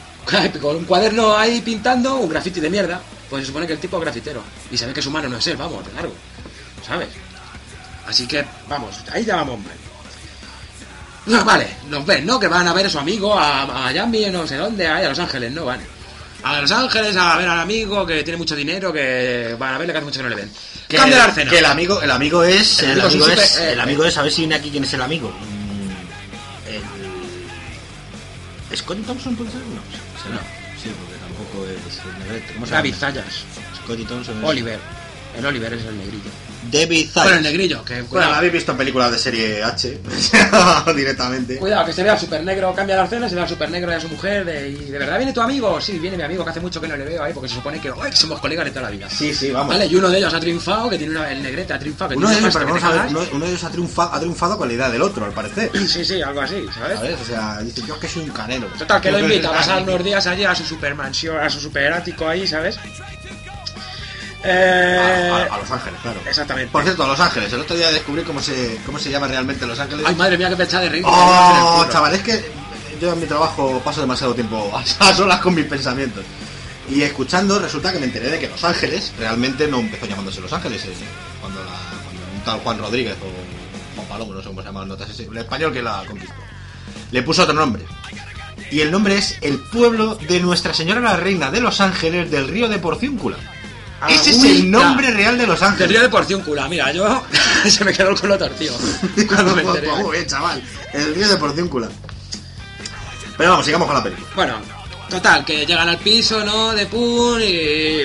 [0.62, 3.02] con un cuaderno ahí pintando, un graffiti de mierda.
[3.30, 4.42] Pues se supone que el tipo es grafitero.
[4.72, 6.14] Y se ve que su mano no es él, vamos, de largo.
[6.86, 7.10] ¿Sabes?
[8.08, 9.76] Así que, vamos, ahí ya vamos mal.
[11.28, 12.40] No, vale, nos ven, ¿no?
[12.40, 15.20] Que van a ver a su amigo, a, a no sé dónde, ahí a Los
[15.20, 15.66] Ángeles, ¿no?
[15.66, 15.80] Van.
[16.42, 19.94] A Los Ángeles a ver al amigo que tiene mucho dinero, que van a verle
[19.94, 20.52] que hace mucho que no le ven.
[20.90, 22.82] Que, Cambia el amigo, el amigo es.
[22.82, 24.18] El El, amigo es amigo, eh, el amigo es.
[24.18, 25.30] A ver si viene aquí quién es el amigo.
[25.30, 25.92] Mm,
[28.72, 29.60] el- ¿Scotty Thompson puede ser?
[29.62, 30.40] No, no.
[30.82, 32.54] Sí, porque tampoco es el negrete.
[32.56, 32.96] ¿Cómo se David?
[32.96, 33.44] Zayas.
[33.84, 34.44] Scotty Thompson es.
[34.44, 34.80] Oliver.
[35.38, 36.32] El Oliver es el negrillo.
[36.72, 37.24] David Zayas.
[37.24, 39.98] Bueno, el negrillo, que Bueno, cuidado, habéis visto en películas de serie H
[40.96, 41.58] directamente.
[41.58, 43.92] cuidado, que se vea al super negro, cambia la escena, se ve al super negro
[43.92, 46.44] y a su mujer, de, y de verdad viene tu amigo, sí, viene mi amigo,
[46.44, 48.40] que hace mucho que no le veo ahí, porque se supone que, "Ay, que somos
[48.40, 49.10] colegas de toda la vida.
[49.10, 49.74] Sí, sí, vamos.
[49.74, 52.18] Vale, y uno de ellos ha triunfado, que tiene una, el negrete ha triunfado, que
[52.18, 54.20] Uno de tiene ellos, pero vamos a ver, uno, uno de ellos ha triunfado, ha
[54.20, 55.72] triunfado con la idea del otro, al parecer.
[55.88, 56.98] Sí, sí, algo así, ¿sabes?
[57.00, 57.18] ¿Sabes?
[57.22, 58.68] O sea, dice, yo es que soy un canelo.
[58.78, 62.28] Total, que lo invita a pasar unos días allí a su supermansión, a su superático
[62.28, 62.78] ahí, ¿sabes?
[64.44, 66.20] Eh, A, a- a Los Ángeles, claro.
[66.28, 66.72] Exactamente.
[66.72, 67.52] Por cierto, a Los Ángeles.
[67.54, 70.06] El otro día descubrí cómo se, cómo se llama realmente Los Ángeles.
[70.08, 71.04] Ay, madre mía, qué fecha de reír.
[71.06, 72.52] Oh, chaval, es que
[73.02, 76.24] yo en mi trabajo paso demasiado tiempo a solas con mis pensamientos.
[76.90, 80.52] Y escuchando, resulta que me enteré de que Los Ángeles realmente no empezó llamándose Los
[80.54, 80.84] Ángeles.
[80.86, 80.90] eh,
[81.40, 81.72] Cuando, la,
[82.04, 85.72] cuando un tal Juan Rodríguez o Juan Palomo, no sé cómo se llama el español
[85.74, 86.34] que la conquistó,
[87.12, 87.84] le puso otro nombre.
[88.72, 92.48] Y el nombre es el pueblo de Nuestra Señora la Reina de Los Ángeles del
[92.48, 93.38] río de Porciúncula.
[94.08, 95.90] Ese es el nombre real de Los Ángeles.
[95.90, 97.24] río de Porciúncula, mira, yo
[97.70, 98.76] se me quedó el culo torcido
[99.28, 99.88] cuando me enteré.
[99.92, 100.62] Muy bien, chaval.
[100.94, 101.90] El río de Porciúncula.
[103.38, 104.28] Pero vamos, sigamos con la película.
[104.36, 104.56] Bueno,
[105.10, 106.74] total, que llegan al piso, ¿no?
[106.74, 108.04] De Pun y,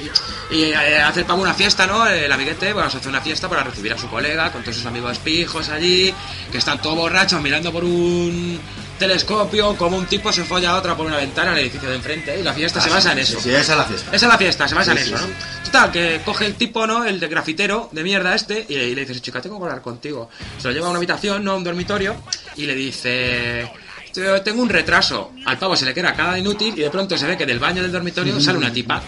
[0.51, 2.07] y eh, hace el pavo una fiesta, ¿no?
[2.07, 4.86] El amiguete, bueno, se hace una fiesta para recibir a su colega con todos sus
[4.86, 6.14] amigos pijos allí,
[6.51, 8.61] que están todos borrachos mirando por un
[8.99, 11.97] telescopio como un tipo se folla a otra por una ventana en el edificio de
[11.97, 13.36] enfrente y la fiesta se basa en eso.
[13.38, 14.16] Ah, Sí, sí, esa es la fiesta.
[14.16, 15.26] Esa es la fiesta, se basa Sí, en eso.
[15.26, 15.34] ¿no?
[15.64, 17.05] Total, que coge el tipo, ¿no?
[17.05, 20.30] El de grafitero de mierda este, y, y le dice, chica, tengo que hablar contigo.
[20.59, 21.53] Se lo lleva a una habitación, ¿no?
[21.53, 22.16] A un dormitorio,
[22.57, 23.70] y le dice,
[24.12, 25.32] "Tío, tengo un retraso.
[25.47, 27.82] Al pavo se le queda cada inútil, y de pronto se ve que del baño
[27.82, 29.03] del dormitorio sale una tipa.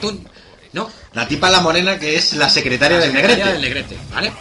[0.72, 0.90] ¿no?
[1.14, 3.52] La tipa la morena que es la secretaria La del secretaria negrete.
[3.52, 3.62] del
[3.96, 4.32] negrete, ¿vale?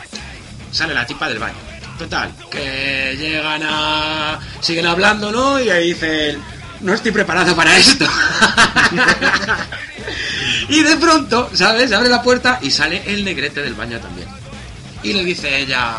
[0.72, 1.56] Sale la tipa del baño.
[1.98, 4.40] Total, que llegan a...
[4.60, 5.62] siguen hablando, ¿no?
[5.62, 6.42] Y ahí dicen,
[6.82, 8.06] no estoy preparado para esto.
[10.70, 11.94] y de pronto, ¿sabes?
[11.94, 14.28] Abre la puerta y sale el negrete del baño también.
[15.04, 15.96] Y le dice ella,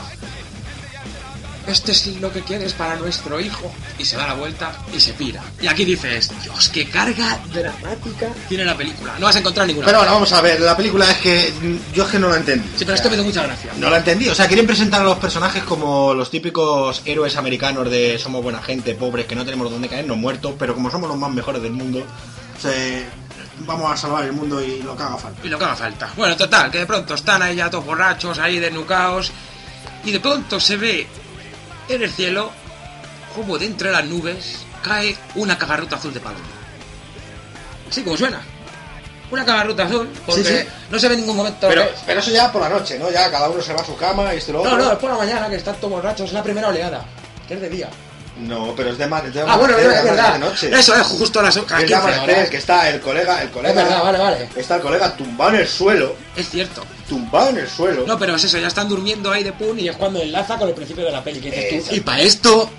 [1.66, 3.72] este es lo que quieres para nuestro hijo.
[3.98, 5.42] Y se da la vuelta y se pira.
[5.60, 9.14] Y aquí dices, Dios, qué carga dramática tiene la película.
[9.18, 9.86] No vas a encontrar ninguna.
[9.86, 11.52] Pero bueno, vamos a ver, la película es que
[11.94, 12.68] yo es que no la entendí.
[12.76, 13.72] Sí, pero esto me da mucha gracia.
[13.78, 17.90] No la entendí, o sea, quieren presentar a los personajes como los típicos héroes americanos
[17.90, 21.18] de somos buena gente, pobres, que no tenemos dónde caernos muertos, pero como somos los
[21.18, 22.04] más mejores del mundo,
[22.60, 23.04] se-
[23.60, 25.40] vamos a salvar el mundo y lo que haga falta.
[25.44, 26.10] Y lo que haga falta.
[26.16, 29.32] Bueno, total, que de pronto están ahí ya todos borrachos, ahí desnucados.
[30.04, 31.06] Y de pronto se ve
[31.88, 32.50] en el cielo
[33.34, 36.44] como de entre las nubes cae una cagarruta azul de paloma.
[37.90, 38.40] Así como suena.
[39.30, 40.68] Una cagarruta azul, porque Sí, sí.
[40.90, 41.66] no se ve en ningún momento.
[41.68, 43.10] Pero, eso ya por la noche, ¿no?
[43.10, 44.84] Ya cada uno se va a su cama y esto lo No, otro.
[44.84, 47.04] no, es por la mañana que están todos borrachos, es la primera oleada,
[47.48, 47.88] que es de día.
[48.38, 50.34] No, pero es de, ma- es de Ah, bueno, es verdad.
[50.34, 50.70] de noche.
[50.70, 52.48] Eso es justo a las Que es de 15 amanecer, horas.
[52.50, 53.70] que está el colega, el colega.
[53.70, 54.48] Es verdad, vale, vale.
[54.54, 56.84] Está el colega tumbado en el suelo, Es cierto.
[57.08, 58.04] tumbado en el suelo.
[58.06, 60.68] No, pero es eso, ya están durmiendo ahí de pun y es cuando enlaza con
[60.68, 61.40] el principio de la peli.
[61.40, 62.70] Que dices tú, y para esto.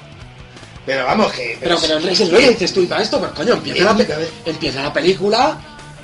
[0.86, 1.58] Pero vamos, que.
[1.60, 4.06] Pero, pero es el dices tú, y para esto, pues coño, empieza la,
[4.46, 5.58] empieza la película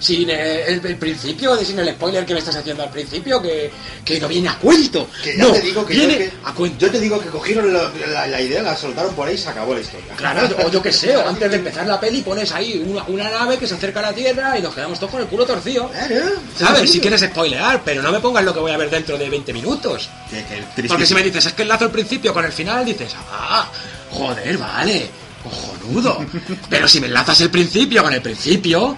[0.03, 3.71] sin eh, el, el principio, sin el spoiler que me estás haciendo al principio, que,
[4.03, 5.07] que no viene a cuento.
[5.23, 6.77] Que ya no, te digo que, viene yo, que- a cuento.
[6.85, 9.47] yo te digo que cogieron la, la- la idea, la soltaron por ahí y se
[9.49, 10.13] acabó la historia.
[10.17, 13.29] Claro, o yo qué sé, o antes de empezar la peli pones ahí una, una
[13.29, 15.89] nave que se acerca a la Tierra y nos quedamos todos con el culo torcido.
[15.89, 16.25] Claro.
[16.59, 16.91] ¿Sabes?
[16.91, 19.53] Si quieres spoilear, pero no me pongas lo que voy a ver dentro de 20
[19.53, 20.09] minutos.
[20.29, 23.13] Que, que Porque si me dices, es que enlazo el principio con el final, dices,
[23.31, 23.71] ah,
[24.11, 25.07] joder, vale,
[25.43, 26.25] cojonudo.
[26.69, 28.97] Pero si me enlazas el principio con el principio,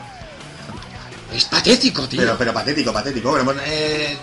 [1.34, 2.19] es patético, tío.
[2.21, 3.30] Pero, pero patético, patético.
[3.32, 4.17] Bueno, pues, eh,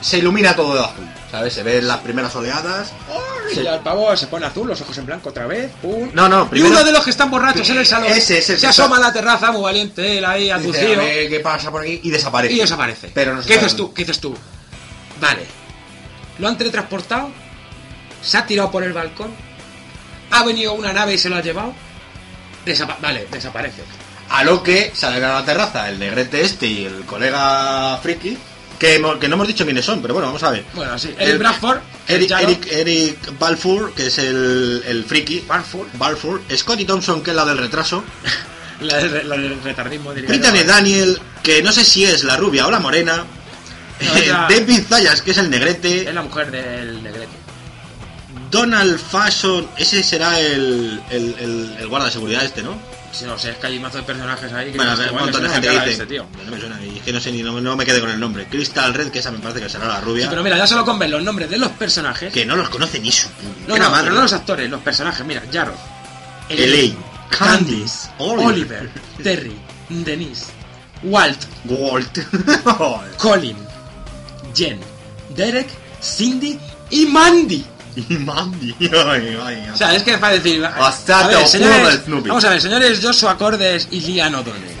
[0.00, 1.54] se ilumina todo de azul, ¿sabes?
[1.54, 2.92] Se ven las primeras oleadas.
[3.52, 6.10] Y ya el pavo se pone azul, los ojos en blanco otra vez, pum.
[6.12, 8.50] No, no, Y primero- uno de los que están borrachos en el salón Ese es
[8.50, 11.40] el se asoma a la terraza, muy valiente, él ahí, Dice, a atucido, ver qué
[11.40, 12.54] pasa por aquí y desaparece.
[12.54, 13.10] y desaparece.
[13.14, 13.92] Pero no se ¿Qué dices tú?
[13.94, 14.36] ¿Qué dices tú?
[15.20, 15.46] Vale.
[16.38, 17.30] Lo han teletransportado,
[18.22, 19.30] se ha tirado por el balcón,
[20.32, 21.72] ha venido una nave y se lo ha llevado.
[22.66, 23.82] Desapa- vale, desaparece.
[24.30, 28.36] A lo que salen a la terraza el negrete este y el colega friki,
[28.78, 30.64] que, hemos- que no hemos dicho quiénes son, pero bueno, vamos a ver.
[30.74, 32.30] Bueno, sí, Eric Bradford, Eric.
[32.32, 35.40] Eric, Eric Balfour, que es el, el friki.
[35.46, 35.86] Balfour.
[35.94, 36.42] Balfour.
[36.54, 38.02] Scotty Thompson, que es la del retraso.
[38.78, 40.64] La del, la del retardismo Brittany yo.
[40.64, 43.24] Daniel, que no sé si es la rubia o la morena.
[44.02, 46.12] No, ya- David Zayas, que es el Es negrete.
[46.12, 47.32] la mujer del negrete.
[48.50, 52.76] Donald Fason, ese será el, el, el, el guarda de seguridad este, ¿no?
[53.16, 55.42] Si no sé, es que hay un mazo de personajes ahí que Bueno, un montón
[55.42, 55.90] de gente dice.
[55.92, 56.26] este tío.
[56.44, 58.20] No me suena, y es que no sé ni, no, no me quedé con el
[58.20, 58.46] nombre.
[58.46, 60.24] Crystal Red, que esa me parece que será la rubia.
[60.24, 62.30] Sí, pero mira, ya solo con ver los nombres de los personajes.
[62.32, 63.28] Que no los conoce ni su
[63.66, 64.02] No, no, madre.
[64.04, 65.24] pero no los actores, los personajes.
[65.24, 65.74] Mira, Jarrod,
[66.50, 66.96] Elaine,
[67.30, 68.46] Candice, Oliver.
[68.46, 68.90] Oliver,
[69.22, 69.56] Terry,
[69.88, 70.46] Denise,
[71.02, 72.18] Walt, Walt.
[73.16, 73.56] Colin,
[74.54, 74.78] Jen,
[75.34, 75.68] Derek,
[76.02, 76.58] Cindy
[76.90, 77.64] y Mandy.
[78.08, 78.74] y Mandy.
[79.72, 80.64] O sea, es que es para decir.
[80.64, 82.28] Hasta a te ver, señores, Snoopy.
[82.28, 84.76] vamos a ver, señores Joshua Cordes y Liam O'Donnell.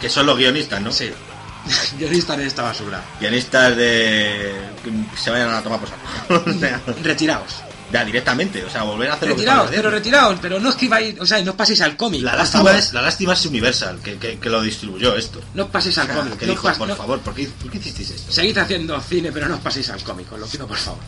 [0.00, 0.90] que son los guionistas, ¿no?
[0.92, 1.10] Sí.
[1.98, 3.02] Guionistas de esta basura.
[3.20, 4.54] Guionistas de.
[4.82, 4.90] que
[5.20, 6.50] se vayan a tomar por saco.
[6.50, 7.56] O sea, Retiraos.
[7.92, 11.18] ya directamente, o sea, volver a hacer lo que Retiraos, pero retiraos, pero no escribáis,
[11.20, 12.22] o sea, no os paséis al cómic.
[12.22, 15.40] La lástima, es, la lástima es Universal, que, que, que lo distribuyó esto.
[15.54, 16.38] No os paséis al O sea, cómic.
[16.38, 18.32] que no dijo, por no- favor, ¿por qué, ¿por qué hicisteis esto?
[18.32, 21.00] Seguid haciendo cine, pero no os paséis al cómic, os lo pido por favor.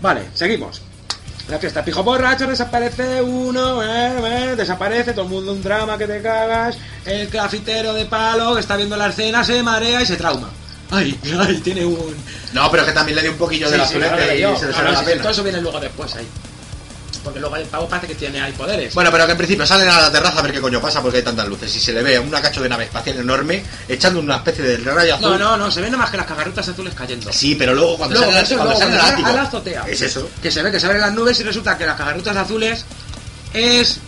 [0.00, 0.82] Vale, seguimos.
[1.48, 6.06] La fiesta pijo borracho, desaparece uno, eh, eh, desaparece, todo el mundo un drama que
[6.06, 6.76] te cagas.
[7.06, 10.50] El grafitero de palo que está viendo la escena se marea y se trauma.
[10.90, 12.14] Ay, ay, tiene un.
[12.52, 14.56] No, pero que también le dio un poquillo de la azulete que y yo.
[14.58, 15.22] se le No, salió no, la sí, pena.
[15.22, 16.26] Todo eso viene luego después ahí.
[17.24, 18.94] Porque luego el pavo parece que tiene ahí poderes.
[18.94, 21.18] Bueno, pero que en principio salen a la terraza a ver qué coño pasa porque
[21.18, 24.36] hay tantas luces y se le ve una cacho de nave espacial enorme echando una
[24.36, 25.30] especie de rayo azul.
[25.32, 27.32] no, no, no, se ven nada más que las cagarrutas azules cayendo.
[27.32, 29.42] Sí, pero luego cuando Luego, sale, eso, cuando luego, sale al cuando ático, a la
[29.48, 29.84] azotea.
[29.88, 30.30] Es eso.
[30.42, 32.84] Que se ve que se abren las nubes y resulta que las cagarrutas azules
[33.52, 33.98] es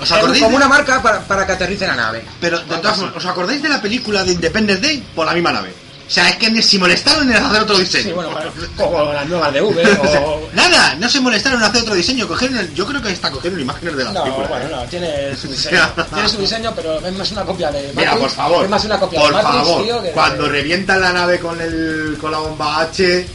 [0.00, 0.38] ¿Os acordáis?
[0.42, 2.24] como de- una marca para, para que aterrice la nave.
[2.40, 5.06] Pero de todas formas, ¿os acordáis de la película de Independence Day?
[5.14, 5.72] Por la misma nave.
[6.06, 8.04] O sea, es que ni si molestaron en hacer otro diseño.
[8.04, 8.30] Sí, bueno,
[8.76, 10.48] como las nuevas de V o...
[10.54, 12.28] Nada, no se molestaron en hacer otro diseño.
[12.28, 14.46] Cogieron el- yo creo que hasta cogieron imágenes de la No, película.
[14.46, 14.70] bueno, ¿eh?
[14.70, 15.80] no, tiene su diseño.
[16.14, 17.96] tiene su diseño, pero es más una copia de Matrix.
[17.96, 18.64] Mira, por favor.
[18.64, 19.84] Es más una copia por de Matrix, favor.
[19.84, 23.26] tío, que de- Cuando revientan la nave con el con la bomba H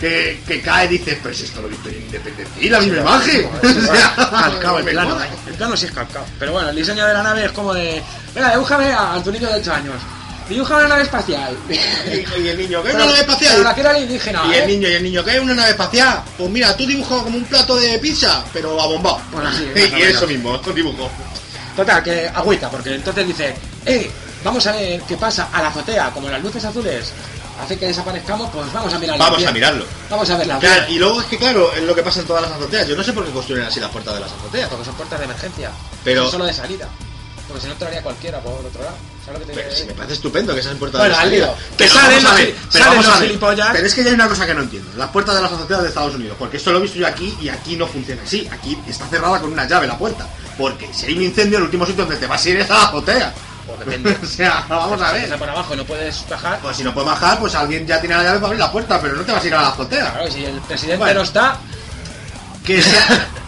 [0.00, 2.62] que, que cae, dices, pero si esto lo he visto en Independencia.
[2.62, 3.48] Y la misma imagen.
[4.16, 5.16] Calcado el plano.
[5.46, 6.24] El plano sí es calcado.
[6.38, 8.02] Pero bueno, el diseño de la nave es como de.
[8.34, 9.94] Venga, dibújame a, a tu niño de 8 años.
[10.48, 11.56] Dibuja una nave espacial.
[11.68, 11.72] Y,
[12.40, 13.62] y el niño, ¿qué es una nave espacial?
[13.64, 14.42] la alienígena.
[14.46, 14.62] Y ¿eh?
[14.62, 16.22] el niño, y el niño, ¿qué es una nave espacial?
[16.38, 19.18] Pues mira, tú dibujas como un plato de pizza, pero a bomba.
[19.32, 21.10] Pues y eso mismo, dibujo.
[21.74, 24.10] Total, que agüita, porque entonces dice, eh,
[24.42, 27.12] vamos a ver qué pasa a la azotea, como las luces azules
[27.60, 29.24] hace que desaparezcamos, pues vamos a mirarlo.
[29.24, 29.48] Vamos bien.
[29.48, 29.86] a mirarlo.
[30.10, 30.58] Vamos a verla.
[30.58, 32.86] Claro, y luego es que, claro, es lo que pasa en todas las azoteas.
[32.86, 34.68] Yo no sé por qué construyen así las puertas de las azoteas.
[34.68, 35.70] Porque son puertas de emergencia.
[36.04, 36.88] Pero- Son solo de salida.
[37.46, 38.96] Porque si no entraría cualquiera por otro lado.
[39.24, 41.30] ¿Sabes lo que te Pero me parece estupendo que sean puertas Bueno, de.
[41.38, 42.32] Pero Que salen los
[42.70, 43.68] salen los gilipollas.
[43.72, 44.90] Pero es que ya hay una cosa que no entiendo.
[44.96, 46.36] Las puertas de las azoteas de Estados Unidos.
[46.38, 48.48] Porque esto lo he visto yo aquí y aquí no funciona así.
[48.52, 50.26] Aquí está cerrada con una llave la puerta.
[50.58, 52.74] Porque si hay un incendio, el último sitio donde te vas a ir es a
[52.74, 53.32] la azotea.
[53.68, 54.16] O depende.
[54.22, 55.38] O sea, vamos a Empieza ver.
[55.38, 56.58] por abajo y no puedes bajar.
[56.60, 59.00] Pues si no puedes bajar, pues alguien ya tiene la llave para abrir la puerta,
[59.00, 60.12] pero no te vas a ir a la azotea.
[60.12, 61.14] Claro, si el presidente Bueno.
[61.20, 61.58] no está,
[62.66, 62.96] Que se,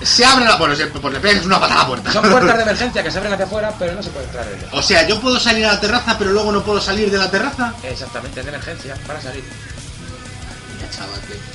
[0.02, 2.12] se abre la puerta, pues, pues le pegas una patada a la puerta.
[2.12, 4.58] son puertas de emergencia que se abren hacia afuera, pero no se puede entrar en
[4.58, 4.70] ellas.
[4.72, 7.30] O sea, yo puedo salir a la terraza, pero luego no puedo salir de la
[7.30, 7.74] terraza.
[7.82, 9.42] Exactamente, es de emergencia, para salir.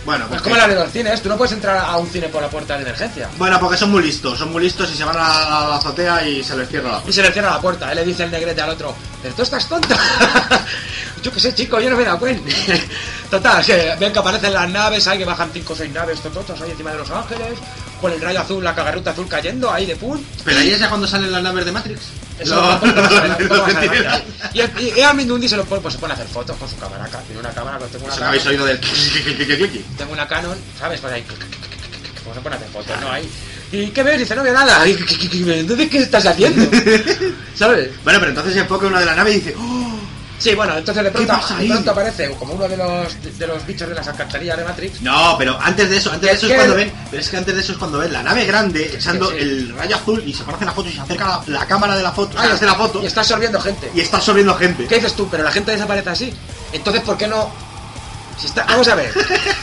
[0.06, 2.28] Bueno, Es pues como la de los cines, tú no puedes entrar a un cine
[2.28, 3.30] por la puerta de emergencia.
[3.38, 6.44] Bueno, porque son muy listos, son muy listos y se van a la azotea y
[6.44, 7.10] se les cierra la puerta.
[7.10, 9.42] Y se le cierra la puerta, él le dice el negrete al otro, pero tú
[9.44, 9.96] estás tonto.
[11.24, 12.52] yo qué sé, chico, yo no me he dado cuenta.
[13.32, 16.62] Total, que ven que aparecen las naves, hay que bajan 5 o 6 naves tototas
[16.62, 17.58] ahí encima de Los Ángeles,
[18.00, 20.22] con el rayo azul, la cagarruta azul cayendo ahí de pum.
[20.44, 22.02] Pero ahí es ya cuando salen las naves de Matrix.
[22.40, 22.64] Eso los
[23.50, 24.24] más centinelas.
[24.50, 24.74] adelante.
[24.80, 26.78] Y, y, a Mindundi se lo pone, pues se pone a hacer fotos con su
[26.78, 27.06] cámara.
[27.28, 28.80] Tiene una cámara, pues tengo una no habéis Canon, oído del...
[29.98, 31.00] tengo una Canon, ¿sabes?
[31.00, 31.24] Pues ahí,
[32.24, 33.12] pues se pone a hacer fotos, ¿no?
[33.12, 33.30] Ahí.
[33.72, 34.20] ¿Y qué ves?
[34.20, 34.88] Dice, no veo nada.
[34.88, 36.64] Y, ¿qué- qué- qué- Entonces, ¿qué estás haciendo?
[37.56, 37.90] ¿Sabes?
[38.04, 39.56] Bueno, pero entonces se enfoca uno de la nave y dice...
[39.58, 39.93] ¡Oh!
[40.44, 43.66] Sí, bueno, entonces de pronto, pasa de pronto aparece como uno de los, de los
[43.66, 45.02] bichos de las alcantarillas de Matrix.
[45.02, 47.30] No, pero antes de eso, antes de Es eso es que- cuando ven, pero es
[47.30, 49.38] que antes de eso es cuando ven la nave grande echando sí.
[49.40, 52.04] el rayo azul y se aparece la foto y se acerca la, la cámara de
[52.04, 53.90] la foto, Ah, y hace la foto Y está absorbiendo gente.
[53.96, 54.86] y está absorbiendo gente.
[54.86, 55.30] ¿Qué dices tú?
[55.32, 56.34] Pero la gente desaparece así.
[56.74, 57.50] Entonces, ¿por qué no...?
[58.38, 58.66] Si está...
[58.66, 59.14] Vamos a ver.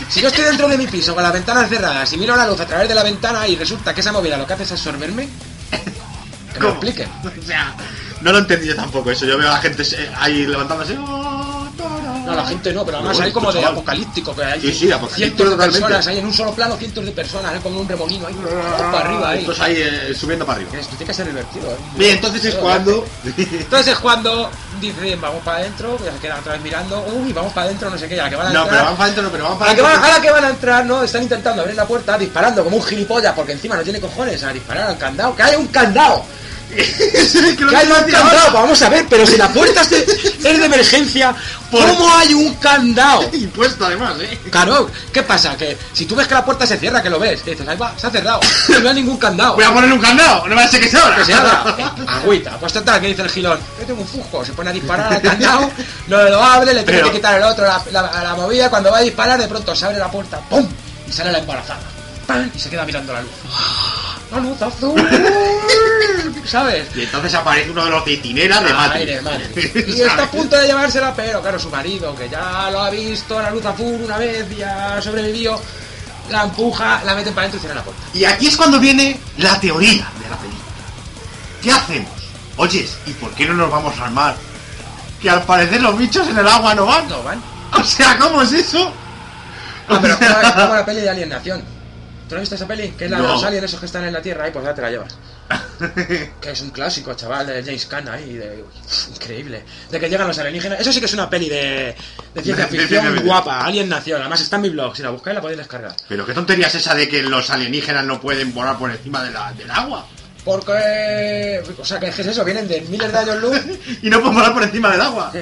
[0.08, 2.58] Si yo estoy dentro de mi piso con las ventanas cerradas y miro la luz
[2.60, 5.28] a través de la ventana y resulta que esa movida lo que hace es absorberme,
[6.54, 7.08] que me lo expliquen.
[7.42, 7.74] O sea,
[8.20, 9.26] no lo entendí yo tampoco eso.
[9.26, 10.96] Yo veo a la gente eh, ahí levantándose.
[10.98, 11.56] ¡Oh!
[12.26, 15.44] No, la gente no, pero además hay como de apocalíptico, que hay Sí, sí, apocalíptico
[15.48, 18.26] cientos de personas, hay en un solo plano cientos de personas, hay como un remolino
[18.26, 18.34] ahí,
[18.92, 19.38] para arriba ahí.
[19.40, 20.70] Entonces ahí eh, subiendo para arriba.
[20.78, 21.76] Esto tiene que ser divertido, ¿eh?
[21.96, 23.04] Bien, entonces es cuando.
[23.24, 24.50] Entonces es cuando
[24.80, 27.98] dicen, vamos para adentro, ya se quedan otra vez mirando, uy, vamos para adentro, no
[27.98, 28.70] sé qué, y a la que van a No, entrar...
[28.78, 30.10] pero van para adentro, no, pero A para la, que van, adentro.
[30.12, 31.02] a la que van a entrar, ¿no?
[31.02, 34.52] Están intentando abrir la puerta, disparando como un gilipollas, porque encima no tiene cojones a
[34.52, 35.34] disparar al candado.
[35.34, 36.24] ¡Que hay un candado!
[37.56, 38.52] Que lo ¡Que hay iba a un candado!
[38.52, 41.34] Vamos a ver, pero si la puerta es de, es de emergencia,
[41.70, 43.28] ¿cómo hay un candado?
[43.32, 44.38] Y puesto además, eh.
[44.50, 45.56] Claro, ¿qué pasa?
[45.56, 47.92] Que si tú ves que la puerta se cierra, que lo ves, dices, ahí va,
[47.98, 48.40] se ha cerrado,
[48.82, 49.54] no hay ningún candado.
[49.54, 51.16] Voy a poner un candado, no me hace que se abra.
[51.16, 51.94] Que se abra.
[52.06, 52.58] Agüita.
[52.58, 53.58] Pues total, que dice el gilón.
[53.80, 54.44] Yo tengo un fusco.
[54.44, 55.70] Se pone a disparar al candado,
[56.08, 58.70] no lo abre, le tiene Pero- que quitar el otro la, la- la movida.
[58.70, 60.66] Cuando va a disparar, de pronto se abre la puerta, ¡pum!
[61.08, 61.80] Y sale la embarazada.
[62.26, 62.50] ¡Pam!
[62.54, 63.30] Y se queda mirando la luz.
[64.30, 65.08] ¡La luz azul!
[66.46, 66.88] ¿Sabes?
[66.94, 69.88] Y entonces aparece uno de los centinelas de Matrix.
[69.96, 73.40] Y está a punto de llevársela, pero claro, su marido, que ya lo ha visto,
[73.40, 75.60] la luz azul una vez, ya ha sobrevivido,
[76.30, 78.02] la empuja, la meten para adentro y cierra la puerta.
[78.14, 80.64] Y aquí es cuando viene la teoría de la película.
[81.62, 82.10] ¿Qué hacemos?
[82.56, 84.36] Oyes, ¿y por qué no nos vamos al mar?
[85.20, 87.08] Que al parecer los bichos en el agua no van.
[87.08, 87.42] No van.
[87.72, 88.92] O sea, ¿cómo es eso?
[89.88, 91.62] Ah, pero como, como la peli de Alienación.
[92.30, 92.90] ¿Tú no has visto esa peli?
[92.92, 94.72] Que es la de los aliens esos que están en la Tierra, ahí pues ya
[94.72, 95.18] te la llevas.
[96.40, 99.64] Que es un clásico, chaval, de James Caan ahí, de, uf, increíble.
[99.90, 100.78] De que llegan los alienígenas.
[100.80, 101.96] Eso sí que es una peli de,
[102.34, 104.20] de ciencia ficción guapa, Alien Nación.
[104.20, 105.96] Además está en mi blog, si la buscáis la podéis descargar.
[106.08, 109.32] Pero qué tontería es esa de que los alienígenas no pueden volar por encima de
[109.32, 110.06] la- del agua.
[110.44, 111.62] Porque.
[111.78, 113.60] O sea, que es eso, vienen de miles de años luz.
[114.02, 115.32] Y no pueden volar por encima del agua.
[115.32, 115.40] Sí.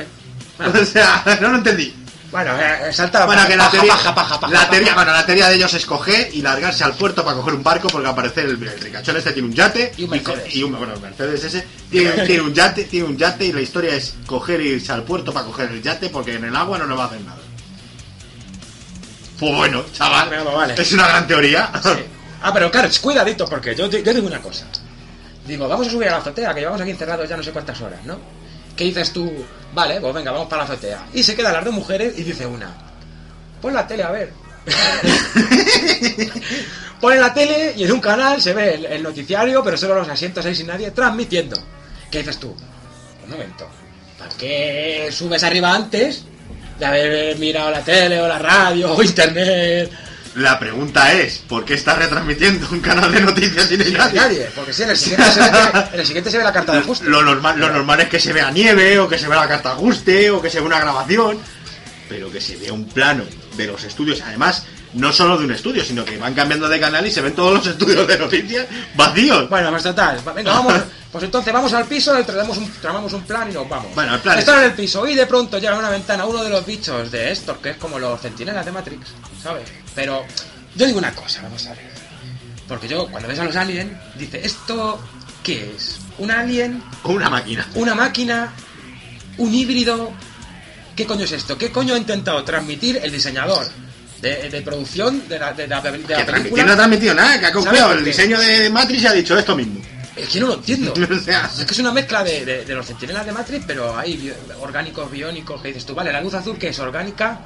[0.58, 1.94] O sea, no lo entendí.
[2.30, 5.48] Bueno, eh, salta Bueno, que la teoría, paja, paja, paja, la teoría, bueno, la teoría
[5.48, 8.44] de ellos es coger y largarse al puerto para coger un barco porque al parecer
[8.44, 10.54] el, el ricachón este tiene un yate Y un Mercedes.
[10.54, 13.62] y un, bueno, el Mercedes ese tiene, tiene un yate, tiene un yate y la
[13.62, 16.76] historia es coger y irse al puerto para coger el yate porque en el agua
[16.76, 17.38] no nos va a hacer nada.
[19.40, 20.74] Pues bueno, chaval, Bueno, vale.
[20.76, 21.70] es una gran teoría.
[21.82, 21.90] Sí.
[22.42, 24.66] Ah, pero claro, cuidadito, porque yo, yo digo una cosa.
[25.46, 27.80] Digo, vamos a subir a la azotea, que llevamos aquí encerrados ya no sé cuántas
[27.80, 28.18] horas, ¿no?
[28.78, 29.44] ¿Qué dices tú?
[29.74, 31.08] Vale, pues venga, vamos para la azotea.
[31.12, 32.72] Y se quedan las dos mujeres y dice una,
[33.60, 34.32] pon la tele a ver.
[37.00, 40.08] Ponen la tele y en un canal se ve el, el noticiario, pero solo los
[40.08, 41.56] asientos ahí sin nadie, transmitiendo.
[42.08, 42.54] ¿Qué dices tú?
[43.24, 43.68] Un momento,
[44.16, 46.22] ¿para qué subes arriba antes
[46.78, 49.90] de haber mirado la tele o la radio o internet?
[50.38, 54.20] La pregunta es, ¿por qué estás retransmitiendo un canal de noticias sin Sin nadie?
[54.20, 56.52] nadie, porque si en el siguiente se ve, que- en el siguiente se ve la
[56.52, 57.06] carta de ajuste.
[57.08, 59.70] Lo normal, lo normal es que se vea nieve, o que se vea la carta
[59.70, 61.38] de ajuste, o que se vea una grabación,
[62.08, 63.24] pero que se vea un plano
[63.56, 64.64] de los estudios, además,
[64.94, 67.52] no solo de un estudio, sino que van cambiando de canal y se ven todos
[67.54, 69.48] los estudios de noticias vacíos.
[69.50, 70.74] Bueno, pues total, venga, vamos,
[71.12, 73.94] pues entonces vamos al piso, tramamos un, tramamos un plan y nos vamos.
[73.94, 76.24] Bueno, el plan es- Están en el piso y de pronto llega a una ventana
[76.24, 79.08] uno de los bichos de estos, que es como los centinelas de Matrix,
[79.42, 79.64] ¿sabes?
[79.98, 80.24] Pero
[80.76, 81.80] yo digo una cosa, vamos a ver.
[82.68, 85.00] Porque yo, cuando ves a los aliens, dice, ¿esto
[85.42, 85.96] qué es?
[86.18, 86.80] ¿Un alien?
[87.02, 87.66] Con una máquina.
[87.74, 88.52] ¿Una máquina?
[89.38, 90.12] ¿Un híbrido?
[90.94, 91.58] ¿Qué coño es esto?
[91.58, 93.66] ¿Qué coño ha intentado transmitir el diseñador
[94.22, 97.46] de, de producción de la, de la- de la Que no ha transmitido nada, que
[97.46, 99.80] ha ¿Sabes copiado el diseño de Matrix y ha dicho esto mismo.
[100.14, 100.94] Es que no lo entiendo.
[101.10, 105.10] O sea, Es que es una mezcla de, los centinelas de Matrix, pero hay orgánicos,
[105.10, 107.40] biónicos, que dices tú, vale, la luz azul que es orgánica,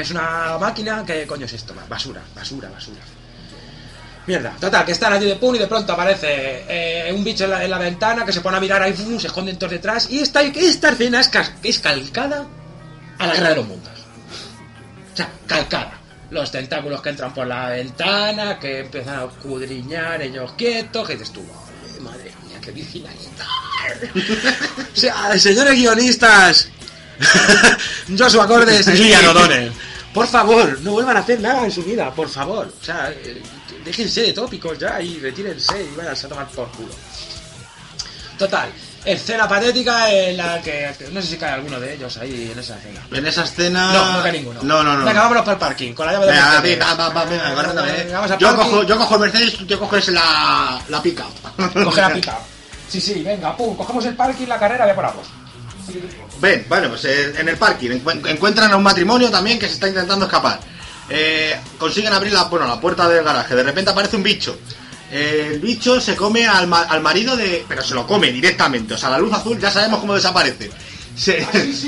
[0.00, 1.74] es una máquina, ¿qué coño es esto?
[1.88, 3.00] Basura, basura, basura.
[4.26, 7.50] Mierda, total, que están allí de pun y de pronto aparece eh, un bicho en
[7.50, 9.20] la, en la ventana que se pone a mirar ahí, ¡fum!
[9.20, 10.10] se esconden todos detrás.
[10.10, 11.30] Y esta, esta escena es,
[11.62, 12.44] es calcada
[13.18, 13.92] a la guerra de los mundos.
[15.12, 15.92] O sea, calcada.
[16.30, 21.30] Los tentáculos que entran por la ventana, que empiezan a escudriñar ellos quietos, que dices
[21.32, 21.40] tú,
[21.94, 23.46] "Ay, madre mía, qué virginalidad.
[24.92, 26.68] o sea, señores guionistas,
[28.18, 29.72] Joshua Cordes y Ian O'Donnell,
[30.12, 32.72] por favor, no vuelvan a hacer nada en su vida, por favor.
[32.80, 33.42] O sea, eh,
[33.84, 36.94] déjense de tópicos ya y retírense y vayan a tomar por culo.
[38.38, 38.68] Total,
[39.04, 42.76] escena patética en la que no sé si cae alguno de ellos ahí en esa
[42.76, 43.00] escena.
[43.10, 43.92] en esa escena.
[43.92, 44.60] No, no cae ninguno.
[44.62, 45.04] No, no, no.
[45.06, 46.78] Venga, vámonos para el parking, con la llave de Venga, Mercedes.
[46.78, 47.92] venga, va, va, venga, agárrame.
[47.92, 48.70] Venga, vamos al Yo parking.
[48.70, 51.24] cojo, yo cojo el Mercedes, tú te coges la, la pica.
[51.84, 52.38] Coge la pica.
[52.88, 55.22] Sí, sí, venga, pum, cogemos el parking, la carrera, ya por agua.
[56.40, 59.74] Ven, bueno, pues eh, en el parking encu- encuentran a un matrimonio también que se
[59.74, 60.60] está intentando escapar.
[61.08, 63.54] Eh, consiguen abrir la, bueno, la puerta del garaje.
[63.54, 64.58] De repente aparece un bicho.
[65.10, 67.64] Eh, el bicho se come al, ma- al marido de.
[67.68, 68.94] Pero se lo come directamente.
[68.94, 70.70] O sea, la luz azul ya sabemos cómo desaparece.
[71.16, 71.46] Se,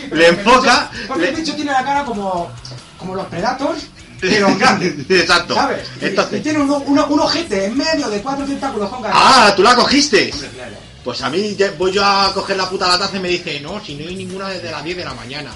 [0.13, 0.91] le enfoca.
[1.07, 2.51] Porque le- el bicho tiene la cara como,
[2.97, 3.87] como los Predators,
[4.21, 5.05] pero grande.
[5.09, 5.55] Exacto.
[5.57, 5.83] ¿Sabes?
[6.01, 9.19] Y- tiene un, un, un ojete en medio de cuatro tentáculos con garras.
[9.21, 9.53] ¡Ah!
[9.57, 10.31] ¿Tú la cogiste?
[10.33, 10.77] Hombre, claro.
[11.09, 13.59] Pues a mí ya- voy yo a coger la puta la taza y me dice,
[13.61, 15.51] no, si no hay ninguna desde las 10 de la mañana.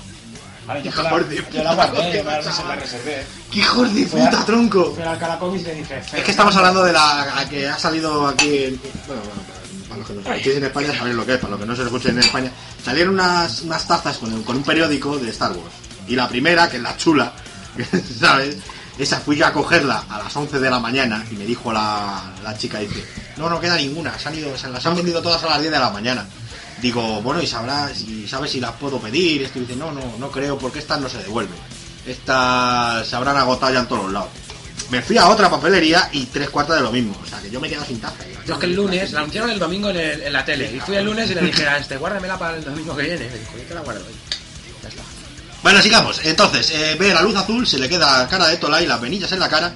[0.66, 3.26] Vale, yo la, de yo puta, la guardé, yo la, la reservé.
[3.50, 4.94] ¡Qué hijos de puta, tronco!
[4.94, 7.78] Fui al Calacomis y le dije, Es que estamos hablando de la a que ha
[7.78, 8.64] salido aquí.
[8.64, 9.42] en- bueno, bueno,
[9.90, 11.76] para los que nos escuchéis en España sabéis lo que es, para los que no
[11.76, 12.52] se escuchen en España.
[12.82, 15.74] Salieron unas, unas tazas con, con un periódico de Star Wars.
[16.08, 17.30] Y la primera, que es la chula,
[18.18, 18.56] ¿sabes?
[19.02, 22.32] Esa fui yo a cogerla a las 11 de la mañana y me dijo la,
[22.56, 23.04] chica, dice,
[23.36, 25.72] no, no queda ninguna, se, han ido, se las han vendido todas a las 10
[25.72, 26.24] de la mañana.
[26.80, 29.42] Digo, bueno, y sabrás, y sabes si las puedo pedir.
[29.42, 31.58] Esto dice, no, no, no creo, porque estas no se devuelven.
[32.06, 34.28] Estas se habrán agotado ya en todos los lados.
[34.88, 37.18] Me fui a otra papelería y tres cuartas de lo mismo.
[37.20, 38.22] O sea, que yo me he quedado sin taza.
[38.46, 40.70] Yo es que el lunes, la anunciaron el domingo en, en la tele.
[40.76, 43.28] Y fui el lunes y le dije a este, guárdamela para el domingo que viene.
[43.28, 44.41] Me dijo, yo te la guardo hoy.
[45.62, 46.20] Bueno, sigamos.
[46.24, 49.00] Entonces, eh, ve la luz azul, se le queda la cara de Tola y las
[49.00, 49.72] venillas en la cara.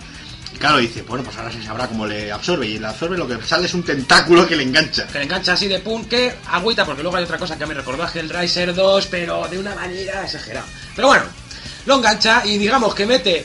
[0.53, 2.67] Y claro, dice, bueno, pues ahora se sabrá cómo le absorbe.
[2.67, 5.07] Y le absorbe lo que sale es un tentáculo que le engancha.
[5.07, 7.75] Que le engancha así de pun que agüita, porque luego hay otra cosa que me
[7.75, 10.67] recordó a Hellraiser 2, pero de una manera exagerada.
[10.97, 11.25] Pero bueno,
[11.85, 13.45] lo engancha y digamos que mete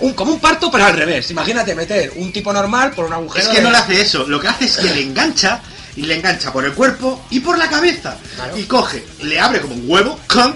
[0.00, 1.30] un, como un parto, pero al revés.
[1.30, 3.44] Imagínate meter un tipo normal por un agujero.
[3.44, 4.24] Es que de- no le hace eso.
[4.26, 5.60] Lo que hace es que le engancha
[5.96, 8.16] y le engancha por el cuerpo y por la cabeza.
[8.36, 8.56] Claro.
[8.56, 10.54] Y coge, le abre como un huevo, ¡conk!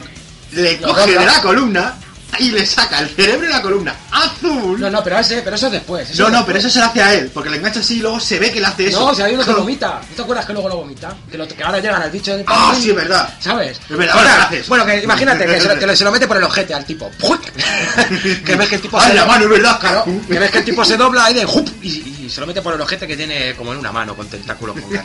[0.53, 1.95] Le Lo coge de la columna
[2.39, 4.81] y le saca el cerebro y la columna azul.
[4.81, 6.09] No, no, pero, ese, pero eso es después.
[6.17, 6.45] No, no, después.
[6.47, 8.53] pero eso se lo hace a él, porque le engancha así y luego se ve
[8.53, 9.01] que le hace eso.
[9.01, 10.01] No, si hay uno que Con- vomita.
[10.11, 11.13] ¿No te acuerdas que luego lo vomita?
[11.31, 13.35] Que, lo- que ahora llegan al bicho del Ah, parking, sí, es verdad.
[13.41, 13.81] ¿Sabes?
[13.91, 14.69] Es verdad, Ahora, haces.
[14.69, 16.85] Bueno, que imagínate que, se lo, que le- se lo mete por el ojete al
[16.85, 17.11] tipo.
[18.47, 19.81] que ves que el tipo Ay, se la mano, es verdad.
[19.81, 21.69] Claro, que ves que el tipo se dobla ahí de ¡jup!
[21.83, 21.89] y,
[22.27, 24.77] y se lo mete por el ojete que tiene como en una mano con tentáculos
[24.81, 25.03] con.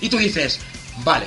[0.00, 0.60] Y tú dices,
[0.98, 1.26] vale,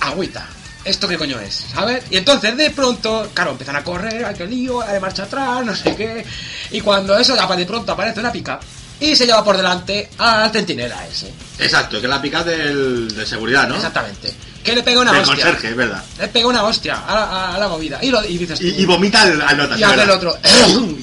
[0.00, 0.46] agüita.
[0.86, 1.66] ¿Esto qué coño es?
[1.74, 2.04] ¿Sabes?
[2.10, 5.64] Y entonces de pronto, claro, empiezan a correr, hay que lío, hay de marcha atrás,
[5.66, 6.24] no sé qué.
[6.70, 8.60] Y cuando eso, de pronto aparece una pica
[9.00, 11.32] y se lleva por delante al centinela ese.
[11.58, 13.76] Exacto, que es la pica del, de seguridad, ¿no?
[13.76, 14.32] Exactamente.
[14.66, 15.26] Que le pega una hostia.
[15.26, 16.02] conserje, es verdad.
[16.18, 17.98] Le pega una hostia a la, a- a la movida.
[18.02, 18.66] Y, lo, y dices tú.
[18.66, 20.36] Y, y vomita al, al y hace el otro.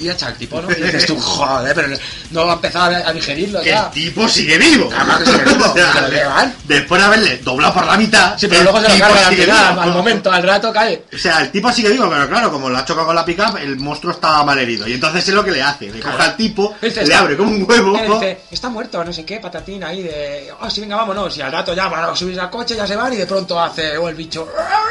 [0.00, 0.70] y echa el tipo, ¿no?
[0.70, 1.88] Y dices tú, joder, pero
[2.30, 3.84] no va a empezar a, a digerirlo Que ya.
[3.86, 4.88] el tipo sigue vivo.
[4.88, 6.54] Claro que sigue vivo, O sea, que lo llevan.
[6.64, 8.38] después de haberle doblado por la mitad.
[8.38, 11.04] Sí, pero luego se lo carga al al momento, al rato cae.
[11.12, 13.34] O sea, el tipo sigue vivo, pero claro, como lo ha chocado con la pick
[13.60, 14.86] el monstruo estaba mal herido.
[14.86, 15.90] Y entonces es lo que le hace.
[15.90, 17.98] Le coge al tipo, Dice, le está- abre como un huevo.
[18.14, 20.50] Dice, está muerto, no sé qué, patatín ahí de.
[20.60, 21.36] Oh, sí, venga, vámonos.
[21.36, 23.53] Y al rato ya van a subir al coche, ya se van y de pronto
[23.60, 24.48] hace oh, el bicho.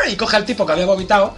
[0.10, 1.36] Y coge al tipo que había vomitado.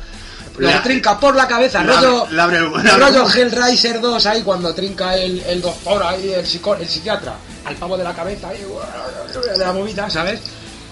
[0.58, 2.62] Lo Le- trinca por la cabeza, le rollo, abre-
[2.98, 7.76] rollo Hellraiser 2 ahí cuando trinca el, el doctor ahí, el, psico- el psiquiatra, al
[7.76, 8.66] pavo de la cabeza ahí,
[9.52, 10.40] de la movida, ¿sabes?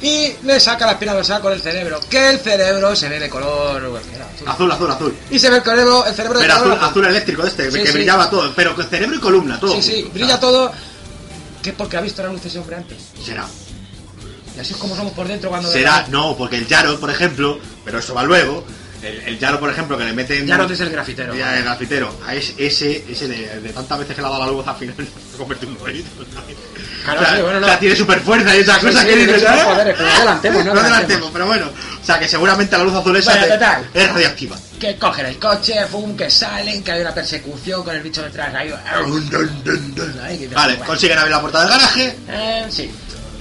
[0.01, 3.29] Y le saca la espina dorsal con el cerebro, que el cerebro se ve de
[3.29, 4.01] color...
[4.01, 4.47] que azul.
[4.49, 5.17] Azul, azul, azul.
[5.31, 7.79] Y se ve el cerebro, el cerebro de Pero color azul, azul eléctrico este, Sí,
[7.79, 7.93] que sí.
[7.93, 8.51] brillaba todo.
[8.53, 9.81] Pero con cerebro y columna, todo.
[9.81, 10.73] Sí, brilla todo.
[11.61, 11.71] ¿Qué?
[11.71, 12.97] Porque ha visto la luz ese hombre antes.
[13.25, 13.45] Será.
[14.55, 15.71] Y así es como somos por dentro cuando...
[15.71, 18.63] Será, no, porque el Yaro, por ejemplo, pero eso va luego.
[19.01, 20.45] El, el Yaro, por ejemplo, que le meten.
[20.47, 21.35] Ya no es el grafitero.
[21.35, 22.15] Ya, el grafitero.
[22.25, 24.75] A ese, ese, ese de, de tantas veces que le ha dado la luz al
[24.77, 24.95] final
[25.31, 25.77] se convierte en un.
[27.03, 27.65] Claro, o sea, sí, bueno, no.
[27.65, 29.61] o sea, tiene super fuerza y esa Sí, cosa sí, que dices, super ¿eh?
[29.65, 31.29] poderes, pero no adelantemos, no No adelantemos.
[31.33, 31.65] pero bueno.
[32.01, 33.89] O sea, que seguramente la luz azul esa Bueno, te- total.
[33.93, 34.57] es radiactiva.
[34.79, 38.53] Que cogen el coche, fum, que salen, que hay una persecución con el bicho detrás.
[38.55, 38.73] Ahí,
[40.53, 42.15] Vale, consiguen abrir la puerta del garaje.
[42.29, 42.91] Eh, sí.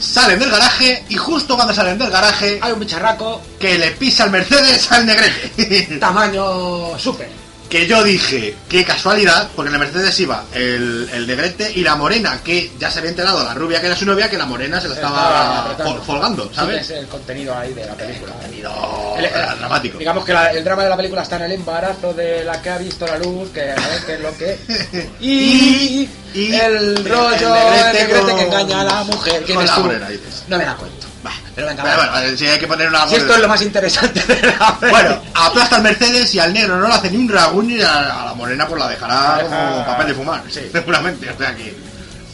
[0.02, 4.24] Salen del garaje y justo cuando salen del garaje, Hay un bicharraco, que le pisa
[4.24, 5.98] el Mercedes al negrete.
[5.98, 7.41] tamaño súper.
[7.72, 11.96] Que yo dije, qué casualidad, porque en el Mercedes iba el, el negrete y la
[11.96, 14.78] morena, que ya se había enterado, la rubia que era su novia, que la morena
[14.78, 16.82] se la Estaba folgando, Sí, ¿sabes?
[16.82, 18.32] es el contenido ahí de la película.
[18.34, 19.96] Contenido El- el- dramático.
[19.96, 22.68] Digamos que la- el drama de la película está en el embarazo de la que
[22.68, 24.58] ha visto la luz, que a ver qué es lo que.
[25.22, 29.42] Y, Y- el el rollo negrete el negrete con- que engaña a la mujer.
[29.46, 30.44] ¿Quién con la morena, dices.
[30.48, 31.01] No me da cuento.
[31.22, 34.20] Bah, Pero venga, bueno, si hay que poner una Si esto es lo más interesante
[34.24, 34.90] de la película.
[34.90, 38.22] Bueno, aplasta al Mercedes y al negro no le hace ni un ragún y a,
[38.22, 40.60] a la morena pues la dejará deja- como papel de fumar, Sí.
[40.72, 41.30] seguramente.
[41.30, 41.76] O sea que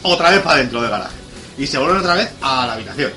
[0.01, 1.15] otra vez para dentro del garaje.
[1.57, 3.11] Y se vuelven otra vez a la habitación.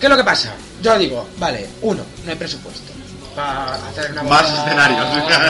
[0.00, 0.54] ¿Qué es lo que pasa?
[0.82, 2.92] Yo digo, vale, uno, no hay presupuesto.
[3.34, 5.06] Para hacer una Más escenarios.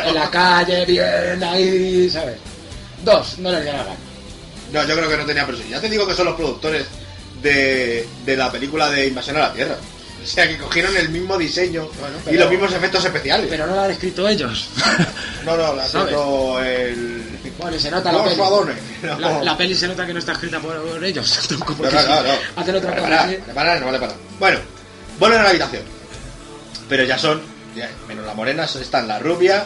[0.07, 2.36] En la calle, bien, ahí, ¿sabes?
[3.05, 3.97] Dos, no les da la gana.
[4.72, 5.68] No, yo creo que no tenía presión.
[5.68, 6.86] Ya te digo que son los productores
[7.47, 9.76] de, de la película de Invasión a la Tierra.
[10.22, 13.47] O sea, que cogieron el mismo diseño Bueno, y los mismos efectos especiales.
[13.49, 14.68] Pero no lo han escrito ellos.
[15.44, 17.22] no, no, la ha escrito el...
[17.59, 18.76] Bueno, y se nota la Los peli.
[19.03, 19.44] La, No.
[19.44, 21.49] la peli se nota que no está escrita por, por ellos.
[21.51, 22.32] No, no, no, no.
[22.57, 23.03] Hacen otra Vale, cosa.
[23.03, 23.38] para, ¿sí?
[23.55, 24.14] para, no vale para.
[24.40, 24.59] Bueno,
[25.20, 25.82] vuelven a la habitación.
[26.88, 27.40] Pero ya son,
[27.76, 29.64] ya, menos la morena, están la rubia.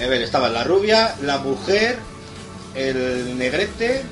[0.00, 1.98] A ver, estaba la rubia, la mujer,
[2.76, 4.02] el negrete,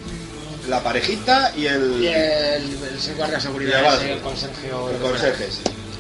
[0.69, 4.91] la parejita y el, Y el, el guardia de Y seguridad, ese, el conserje o
[4.91, 5.49] el conserje.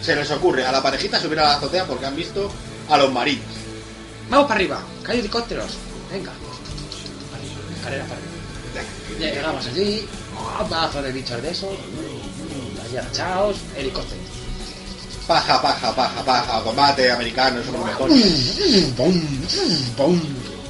[0.02, 2.50] Se les ocurre a la parejita subir a la azotea porque han visto
[2.88, 3.44] a los marinos.
[4.30, 5.72] Vamos para arriba, que hay helicópteros.
[6.12, 6.32] Venga.
[7.76, 8.38] Escalera para arriba.
[9.18, 10.06] Llegamos allí,
[10.36, 11.70] un de bichos de esos,
[12.84, 14.20] allí agachados, helicóptero.
[15.26, 18.10] Paja, paja, paja, paja, combate americano, eso es lo mejor.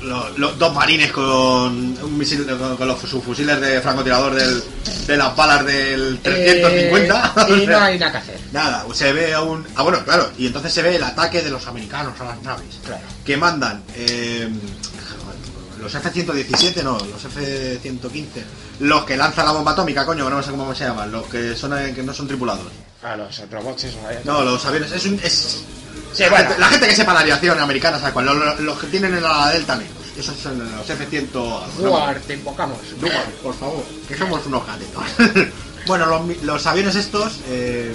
[0.02, 4.62] Lo- lo- dos marines con un misil con, con los sus fusiles de francotirador del,
[5.06, 8.40] de las balas del 350 Eh, y no hay nada que hacer.
[8.52, 11.50] nada se ve a un ah bueno claro y entonces se ve el ataque de
[11.50, 13.02] los americanos a las naves Claro.
[13.24, 14.48] que mandan eh,
[15.80, 18.26] los F-117 no los F-115
[18.80, 21.76] los que lanzan la bomba atómica coño no sé cómo se llaman los que son
[21.78, 22.66] eh, que no son tripulados
[23.02, 24.18] A los robots ahí.
[24.24, 25.62] no los aviones es un es
[26.12, 26.44] Sí, la, bueno.
[26.48, 29.22] gente, la gente que sepa la aviación americana sabe cuál los, los- que tienen en
[29.22, 31.28] la delta negros esos son los F-100
[31.78, 32.78] Duar, te invocamos.
[33.00, 35.04] Duar, por favor, que somos unos gatetos.
[35.86, 37.94] bueno, los, los aviones estos, eh,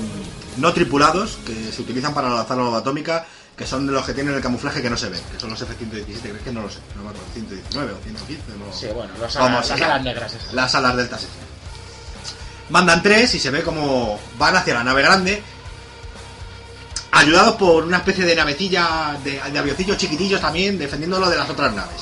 [0.55, 3.25] no tripulados, que se utilizan para lanzar la bomba atómica,
[3.57, 5.61] que son de los que tienen el camuflaje que no se ve, que son los
[5.61, 6.79] F-117, ¿crees que no lo sé?
[6.95, 8.73] No me acuerdo, 119 o 115, no...
[8.73, 10.53] Sí, bueno, los Vamos, alas, las alas negras esas.
[10.53, 11.19] Las alas deltas.
[11.23, 11.31] esas.
[12.69, 15.43] Mandan tres y se ve como van hacia la nave grande,
[17.11, 21.73] ayudados por una especie de navecilla, de, de aviocillos chiquitillos también, defendiéndolo de las otras
[21.73, 22.01] naves.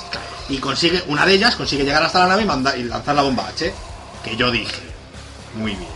[0.49, 3.21] Y consigue, una de ellas consigue llegar hasta la nave y, manda, y lanzar la
[3.23, 3.73] bomba H,
[4.23, 4.81] que yo dije,
[5.55, 5.89] muy bien.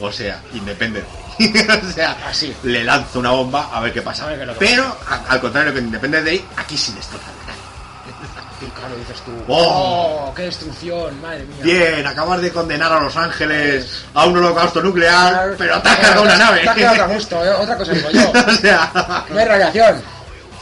[0.00, 1.66] O sea, Independence Day.
[1.90, 2.54] o sea, Así.
[2.62, 4.26] le lanzo una bomba a ver qué pasa.
[4.26, 7.67] Ver qué Pero, a- al contrario que en Independence Day, aquí sí destroza la nave.
[8.60, 9.30] Y claro, dices tú.
[9.46, 10.26] Oh.
[10.30, 10.34] ¡Oh!
[10.34, 11.20] ¡Qué destrucción!
[11.22, 11.58] Madre mía.
[11.62, 16.36] Bien, acabas de condenar a Los Ángeles a un holocausto nuclear, pero has cargado una
[16.36, 16.68] nave.
[16.74, 17.50] Quedado a gusto, ¿eh?
[17.50, 18.30] Otra cosa digo yo.
[18.30, 20.02] o sea, No hay radiación.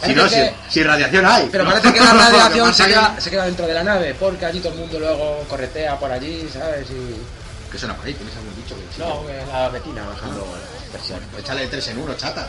[0.05, 1.49] si, no, que- si, si radiación hay.
[1.51, 1.71] Pero ¿no?
[1.71, 4.61] parece que la radiación se que- queda, se queda dentro de la nave, porque allí
[4.61, 6.87] todo el mundo luego corretea por allí, ¿sabes?
[6.91, 7.17] Y...
[7.73, 8.13] ¿Qué suena por ahí?
[8.15, 8.75] ¿Tienes algún bicho?
[8.77, 10.47] que- No, que la betina bajando
[10.93, 11.21] presión.
[11.39, 12.47] Échale tres en uno, chata.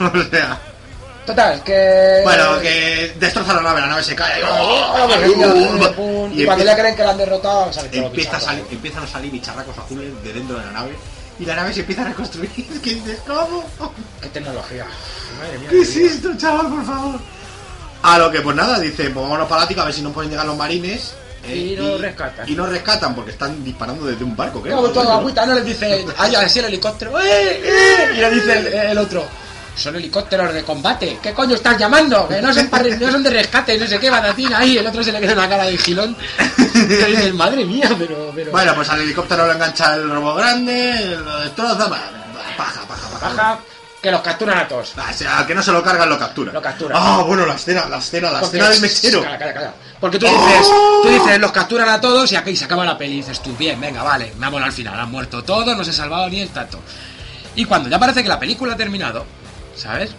[0.00, 0.58] o sea,
[1.28, 2.20] Total, que...
[2.24, 4.40] bueno, que destroza la nave, la nave se cae.
[6.32, 9.30] Y, y cuando ya creen que la han derrotado, empieza a salir, empiezan a salir
[9.30, 10.96] bicharracos azules de dentro de la nave.
[11.38, 12.50] Y la nave se empieza a reconstruir.
[12.82, 13.18] ¿Qué dices?
[13.26, 13.62] ¿Cómo?
[14.22, 14.86] ¡Qué tecnología!
[15.38, 15.68] Madre mía.
[15.70, 16.06] ¿Qué es qué lío.
[16.08, 17.20] esto, chaval, por favor?
[18.02, 20.30] A lo que, pues nada, dice, pues vámonos para ático a ver si nos pueden
[20.30, 21.14] llegar los marines.
[21.46, 22.48] eh, Y nos rescatan.
[22.48, 24.76] Y nos rescatan porque están disparando desde un barco, creo.
[24.76, 28.10] Como todo agüita, no les dice, ay, así el helicóptero, ¡eh, eh!
[28.14, 29.24] Y le dice el, el otro,
[29.78, 32.26] son helicópteros de combate, ¿qué coño estás llamando?
[32.28, 32.68] Que no son,
[33.00, 35.48] no son de rescate, no sé qué, batatina ahí, el otro se le queda una
[35.48, 36.16] cara de gilón.
[36.74, 38.50] Y le dice, madre mía, pero, pero...
[38.50, 42.10] Bueno, pues al helicóptero lo engancha el robot grande, lo destroza, paja,
[42.56, 43.18] paja, paja.
[43.34, 43.58] baja,
[44.02, 44.92] que los capturan a todos.
[44.96, 46.52] Ah, o sea, al que no se lo cargan, lo captura.
[46.52, 46.94] Lo captura.
[46.98, 49.24] Ah, bueno, la escena, la escena, la Porque- escena del mechero.
[50.00, 50.66] Porque tú dices,
[51.02, 53.14] tú dices, los capturan a todos y aquí se acaba la peli.
[53.14, 54.98] Y dices tú, bien, venga, vale, me ha molado al final.
[54.98, 56.78] Han muerto todos, no se ha salvado ni el tato.
[57.56, 59.26] Y cuando ya parece que la película ha terminado,
[59.78, 60.10] ¿sabes?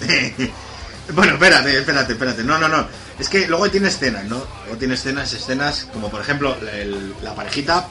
[1.14, 2.42] bueno, espérate, espérate, espérate.
[2.44, 2.86] No, no, no.
[3.18, 4.44] Es que luego tiene escenas, ¿no?
[4.64, 7.86] Luego tiene escenas, escenas como por ejemplo el- la parejita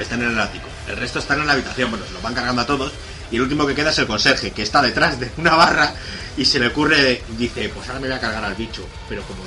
[0.00, 0.66] está en el ático.
[0.88, 2.92] El resto están en la habitación, bueno, se los van cargando a todos.
[3.30, 5.94] Y el último que queda es el conserje, que está detrás de una barra
[6.36, 9.42] y se le ocurre, dice, pues ahora me voy a cargar al bicho, pero como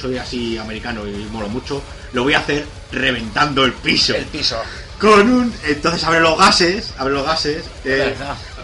[0.00, 1.82] soy así americano y molo mucho,
[2.12, 4.14] lo voy a hacer reventando el piso.
[4.14, 4.60] El piso.
[5.00, 5.52] con un.
[5.64, 7.64] Entonces abre los gases, abre los gases.
[7.84, 8.14] eh,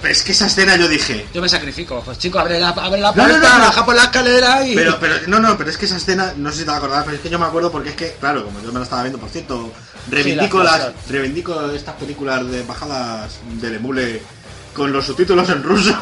[0.04, 1.26] es que esa escena yo dije.
[1.32, 2.02] Yo me sacrifico.
[2.04, 3.64] Pues chico, abre la, abre la No, no, puerta, no, no.
[3.66, 4.74] baja por la escalera y...
[4.74, 7.16] Pero, pero, no, no, pero es que esa escena, no sé si te acordás, pero
[7.16, 9.18] es que yo me acuerdo porque es que, claro, como yo me la estaba viendo,
[9.18, 9.72] por cierto,
[10.10, 11.12] reivindico Sí, las, explosión.
[11.12, 14.22] reivindico estas películas de bajadas del emule
[14.74, 15.96] con los subtítulos en ruso.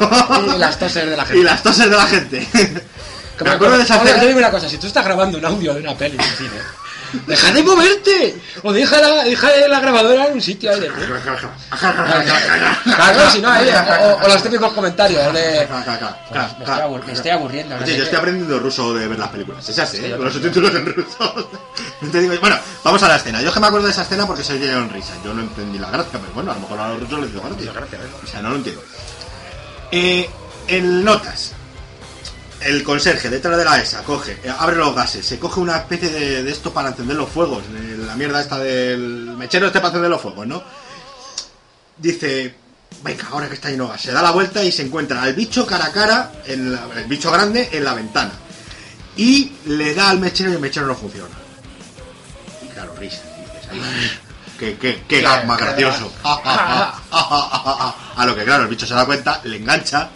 [0.55, 1.39] Y las toses de la gente.
[1.39, 2.47] Y las toses de la gente.
[3.43, 4.21] Me acuerdo de esa Oye, escena.
[4.23, 6.51] Yo digo una cosa, si tú estás grabando un audio de una peli en cine,
[7.27, 8.35] deja de moverte.
[8.63, 10.89] O deja la, deja la grabadora en un sitio de...
[12.83, 15.67] Claro, si no, o, o los típicos comentarios de...
[15.67, 17.75] Pues me, estoy abur- me estoy aburriendo.
[17.75, 19.67] Oye, yo estoy aprendiendo ruso de ver las películas.
[19.67, 20.11] Es así, Sí, ¿eh?
[20.15, 21.49] con los subtítulos en ruso.
[22.01, 23.41] Digo- Bueno, vamos a la escena.
[23.41, 25.17] Yo es que me acuerdo de esa escena porque se oyeron risas.
[25.23, 27.41] Yo no entendí la gracia, pero bueno, a lo mejor a los rusos les dio
[27.73, 27.99] gracia.
[28.23, 28.81] O sea, no lo entiendo.
[29.91, 30.29] Eh,
[30.67, 31.53] el notas.
[32.63, 36.09] El conserje detrás de la ESA coge, eh, abre los gases, se coge una especie
[36.09, 39.87] de, de esto para encender los fuegos, de la mierda esta del mechero este para
[39.89, 40.61] encender los fuegos, ¿no?
[41.97, 42.53] Dice,
[43.03, 45.65] venga, ahora que está lleno gas, se da la vuelta y se encuentra al bicho
[45.65, 48.31] cara a cara, en la- el bicho grande, en la ventana.
[49.17, 51.33] Y le da al mechero y el mechero no funciona.
[52.63, 53.21] Y claro, risa.
[53.23, 54.11] dices, "Ay,
[54.59, 56.13] Qué, qué, qué gas más gracioso.
[56.23, 60.11] A lo que claro, el bicho se da cuenta, le engancha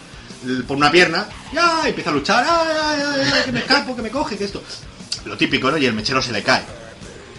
[0.68, 1.90] por una pierna y ¡ay!
[1.90, 4.64] empieza a luchar, ¡ay, ay, ay, que me escapo, que me coge, que esto!
[5.26, 5.78] Lo típico, ¿no?
[5.78, 6.62] Y el mechero se le cae.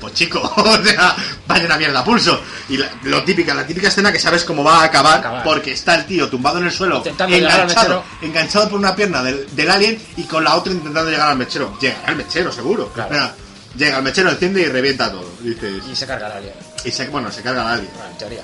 [0.00, 2.38] Pues chico, o sea, vaya una mierda pulso.
[2.68, 5.42] Y la, lo típica, la típica escena que sabes cómo va a acabar, Acabar.
[5.42, 9.22] porque está el tío tumbado en el suelo, Intentando al enganchado, enganchado por una pierna
[9.22, 11.78] del, del alien y con la otra intentando llegar al mechero.
[11.80, 12.90] Llega al mechero, seguro.
[12.92, 13.08] Claro.
[13.14, 13.34] Espera,
[13.76, 15.30] llega al mechero, enciende y revienta todo.
[15.40, 16.52] Dices, Y se carga la alien.
[16.84, 17.90] y se, bueno, se carga al alien.
[17.94, 18.42] Bueno, en teoría.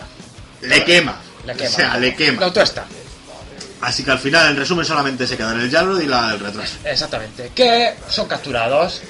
[0.62, 1.16] Le quema.
[1.44, 1.68] Le quema.
[1.68, 2.44] O sea, le La quema.
[2.46, 2.86] autoesta.
[3.82, 6.40] Así que al final, en resumen, solamente se queda en el Yarrow y la, el
[6.40, 6.76] retraso.
[6.84, 7.50] Exactamente.
[7.54, 9.02] Que son capturados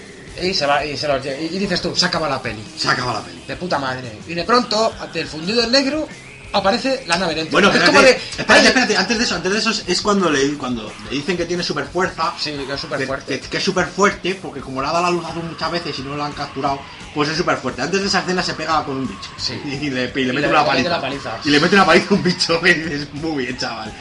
[0.43, 2.63] y se va y se los y, y dices tú, se acaba la peli.
[2.77, 3.43] Se acaba la peli.
[3.47, 4.19] De puta madre.
[4.27, 6.09] Y de pronto, ante el fundido en negro,
[6.55, 7.53] aparece la nave dentro.
[7.53, 8.11] Bueno, es espérate, como de.
[8.39, 11.45] espérate, espérate, antes de eso, antes de eso es, cuando le cuando le dicen que
[11.45, 12.33] tiene super fuerza.
[12.41, 13.41] Sí, que es súper que, fuerte.
[13.41, 15.99] que- que es súper fuerte, porque como le ha dado la luz azul muchas veces
[15.99, 16.81] y no lo han capturado,
[17.15, 17.83] pues es súper fuerte.
[17.83, 19.31] Antes de esa escena se pega con un bicho.
[19.37, 19.53] Sí.
[19.67, 20.89] Y le, y le Y mete le- una le mete paliza.
[20.91, 21.31] la paliza.
[21.45, 23.93] Y le mete una paliza a un bicho dices, muy bien, chaval.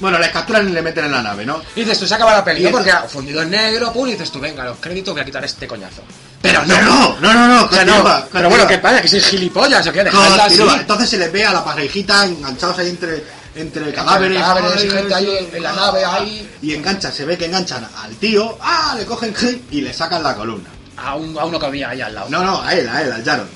[0.00, 1.60] Bueno, les capturan y le meten en la nave, ¿no?
[1.76, 2.66] Y dices tú, se acaba la peli.
[2.68, 5.44] Porque ha fundido en negro, pum, y dices tú, venga, los créditos voy a quitar
[5.44, 6.02] este coñazo.
[6.42, 8.66] Pero no, no, no, no, no, O sea, no, continúa, pero bueno.
[8.66, 9.00] ¿qué pasa?
[9.00, 10.04] Que sois gilipollas, ¿o qué?
[10.04, 10.56] Dejadla así.
[10.58, 10.80] Continúa.
[10.80, 13.24] Entonces se les ve a la parejita enganchados ahí entre,
[13.54, 16.50] entre cadáveres, cadáveres y gente ahí en la nave, ahí.
[16.60, 19.34] Y enganchan, se ve que enganchan al tío, ah, le cogen
[19.70, 20.68] y le sacan la columna.
[20.96, 22.28] A, un- a uno que había ahí al lado.
[22.30, 23.48] No, no, a él, a él, al Jaron.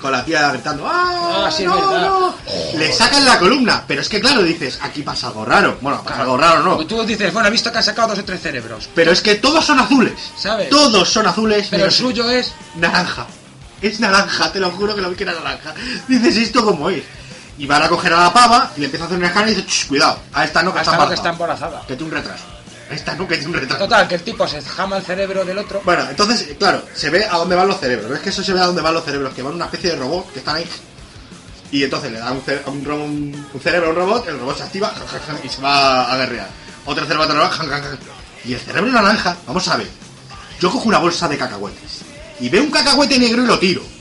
[0.00, 1.46] Con la tía gritando, ¡ah!
[1.46, 2.34] Ah, sí, no, no!
[2.76, 5.76] Le sacan la columna, pero es que claro, dices, aquí pasa algo raro.
[5.80, 6.76] Bueno, pasa algo raro, no.
[6.76, 8.88] Porque tú dices, bueno, he visto que han sacado dos o tres cerebros.
[8.94, 10.12] Pero es que todos son azules.
[10.36, 10.68] ¿Sabes?
[10.70, 11.66] Todos son azules.
[11.68, 12.52] Pero el menos suyo es.
[12.76, 13.26] naranja.
[13.82, 15.74] Es naranja, te lo juro que lo vi que era naranja.
[16.06, 17.02] Dices, ¿esto cómo es?
[17.58, 19.54] Y van a coger a la pava y le empieza a hacer un escáner y
[19.56, 21.80] dice, "Shh, cuidado, a esta no que está Hasta que está embarazada.
[21.88, 22.44] Que tiene un retraso.
[22.90, 23.84] Esta tiene un retraso.
[23.84, 25.82] Total, que el tipo se jama el cerebro del otro.
[25.84, 28.10] Bueno, entonces, claro, se ve a dónde van los cerebros.
[28.10, 29.34] ¿Ves que eso se ve a dónde van los cerebros?
[29.34, 30.66] Que van una especie de robot que están ahí.
[31.70, 34.56] Y entonces le da un, cere- un, un- un cerebro a un robot, el robot
[34.56, 34.92] se activa
[35.44, 36.48] y se va a guerrear.
[36.86, 37.50] Otro cerebro a
[38.44, 39.88] y el cerebro naranja, vamos a ver.
[40.60, 42.00] Yo cojo una bolsa de cacahuetes
[42.40, 43.82] y veo un cacahuete negro y lo tiro.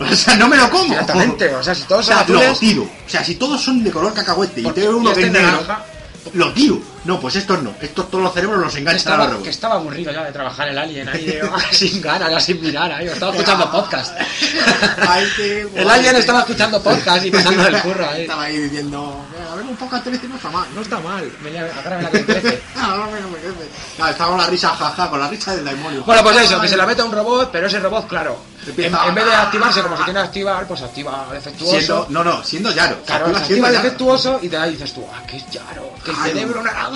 [0.00, 0.92] O sea, no me lo como.
[0.92, 2.82] Exactamente, o sea, si todos O sea, son lo tiro.
[2.82, 5.32] O sea, si todos son de color cacahuete y tengo uno y que este es
[5.44, 5.84] negro, naranja.
[6.32, 6.82] lo tiro.
[7.04, 7.74] No, pues estos no.
[7.80, 9.50] Estos todos los cerebros los Que enganchan a estaba, los que robots.
[9.50, 13.06] estaba aburrido ya de trabajar el alien ahí, de- sin ganas, ya sin mirar ahí,
[13.06, 14.14] estaba escuchando podcast.
[15.08, 18.22] Ay, qué el alien estaba escuchando podcast y pasando el curro ahí.
[18.22, 20.66] Estaba ahí diciendo, "Eh, a ver, un poco 13 no está mal.
[20.74, 22.62] No está mal, me agarra la que me crece.
[22.76, 23.68] Ah, no no crece.
[23.96, 26.02] Claro, estaba con la risa, jaja, con la risa del demonio.
[26.04, 28.38] Bueno, pues eso, que se la mete a un robot, pero ese robot, claro,
[28.76, 31.70] en, en vez de activarse como se tiene que activar, pues activa defectuoso.
[31.78, 32.96] Siendo, no, no, siendo Yaro.
[33.04, 36.10] Claro, activa se activa defectuoso y te ahí dices tú, ah, que es Yaro, que
[36.10, 36.93] el cerebro naranja.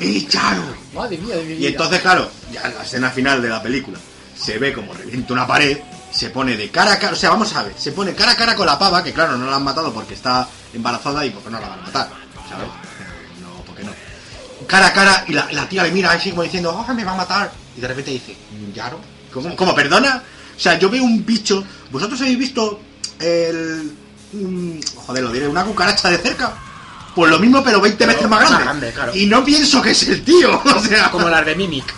[0.00, 0.62] ¡Eh, Yaro!
[0.94, 1.68] Madre mía de mi Y vida.
[1.70, 3.98] entonces, claro, ya en la escena final de la película,
[4.36, 5.78] se ve como revienta una pared,
[6.12, 8.36] se pone de cara a cara, o sea, vamos a ver, se pone cara a
[8.36, 11.50] cara con la pava, que claro, no la han matado porque está embarazada y porque
[11.50, 12.08] no la van a matar,
[12.48, 12.66] ¿sabes?
[13.42, 13.92] No, porque no.
[14.66, 17.12] Cara a cara y la, la tía le mira así como diciendo, ¡oh, me va
[17.12, 17.50] a matar!
[17.76, 18.36] Y de repente dice,
[18.74, 18.98] ¿Yaro?
[19.32, 20.22] ¿Cómo, ¿Cómo, perdona?
[20.56, 22.80] O sea, yo veo un bicho, ¿vosotros habéis visto
[23.20, 23.92] el...
[24.32, 26.54] un- joder, lo diré, una cucaracha de cerca?
[27.14, 28.64] Pues lo mismo, pero 20 veces más más grande.
[28.64, 29.14] grande, claro.
[29.14, 31.10] Y no pienso que es el tío, o sea...
[31.10, 31.94] Como las de Mimic.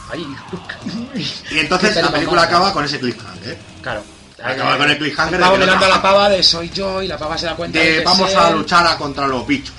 [1.50, 3.58] Y entonces la película acaba con ese cliffhanger.
[3.82, 4.02] Claro.
[4.42, 7.18] Acaba con el cliffhanger de Vamos mirando a la pava de soy yo y la
[7.18, 9.74] pava se da cuenta de, De que vamos a luchar a contra los bichos.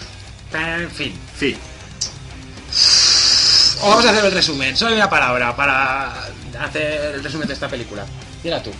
[0.53, 1.19] En fin.
[1.39, 1.57] Sí.
[3.81, 4.77] O vamos a hacer el resumen.
[4.77, 6.13] Solo hay una palabra para
[6.59, 8.05] hacer el resumen de esta película.
[8.43, 8.71] Mira tú.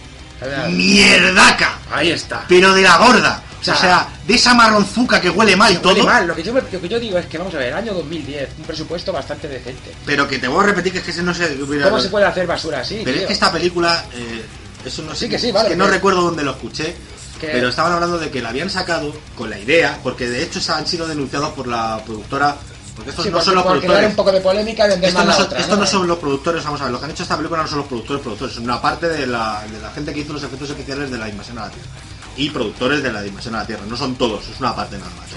[0.70, 2.46] Mierdaca, Ahí está.
[2.48, 3.44] pero de la gorda.
[3.58, 6.04] O O sea, sea, de esa marronzuca que huele mal Huele todo.
[6.06, 6.26] mal.
[6.26, 8.64] Lo que, yo, lo que yo digo es que, vamos a ver, año 2010, un
[8.64, 9.92] presupuesto bastante decente.
[10.04, 12.10] Pero que te voy a repetir que es que ese no se hubiera- ¿Cómo se
[12.10, 13.02] puede hacer basura así?
[13.06, 14.44] Pero es que esta película, eh,
[14.84, 16.96] eso no Sí sé, que sí, es vale, que no recuerdo dónde lo escuché,
[17.40, 20.72] pero estaban hablando de que la habían sacado con la idea, porque de hecho se
[20.72, 22.56] han sido denunciados por la productora,
[22.96, 24.10] porque estos Sí, no son los productores.
[24.10, 25.88] un poco de polémica y vender Esto más no, son, otra, esto no ¿no?
[25.88, 27.88] son los productores, vamos a ver, los que han hecho esta película no son los
[27.88, 31.10] productores, productores, son una parte de la, de la gente que hizo los efectos especiales
[31.12, 31.90] de la invasión a la Tierra.
[32.38, 35.12] Y productores de la invasión a la Tierra, no son todos, es una parte nada
[35.18, 35.28] más.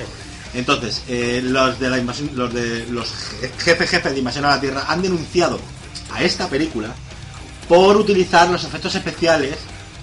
[0.54, 4.50] Entonces, eh, los de la invasión, los de los je- jefes jefes de invasión a
[4.50, 5.58] la Tierra han denunciado
[6.12, 6.88] a esta película
[7.68, 9.56] por utilizar los efectos especiales,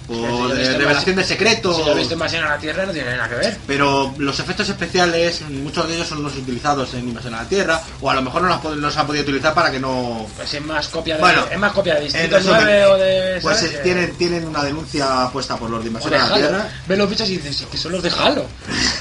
[0.06, 1.76] por eh, revelación de secretos.
[1.76, 3.56] Si lo he visto invasión a la Tierra no tiene nada que ver.
[3.66, 7.80] Pero los efectos especiales, muchos de ellos son los utilizados en Invasión a la Tierra,
[8.00, 10.64] o a lo mejor no los, se han podido utilizar para que no, Pues es
[10.64, 13.38] más copia de, Bueno, es más copia de Distrito resumen, 9 o de...
[13.42, 13.72] Pues ¿sabes?
[13.72, 16.36] eh, tienen, tienen una denuncia puesta por los de Invasión de a la Halo.
[16.36, 16.68] Tierra.
[16.86, 18.46] Ves los bichos y dices, "Sí, que son los de Halo.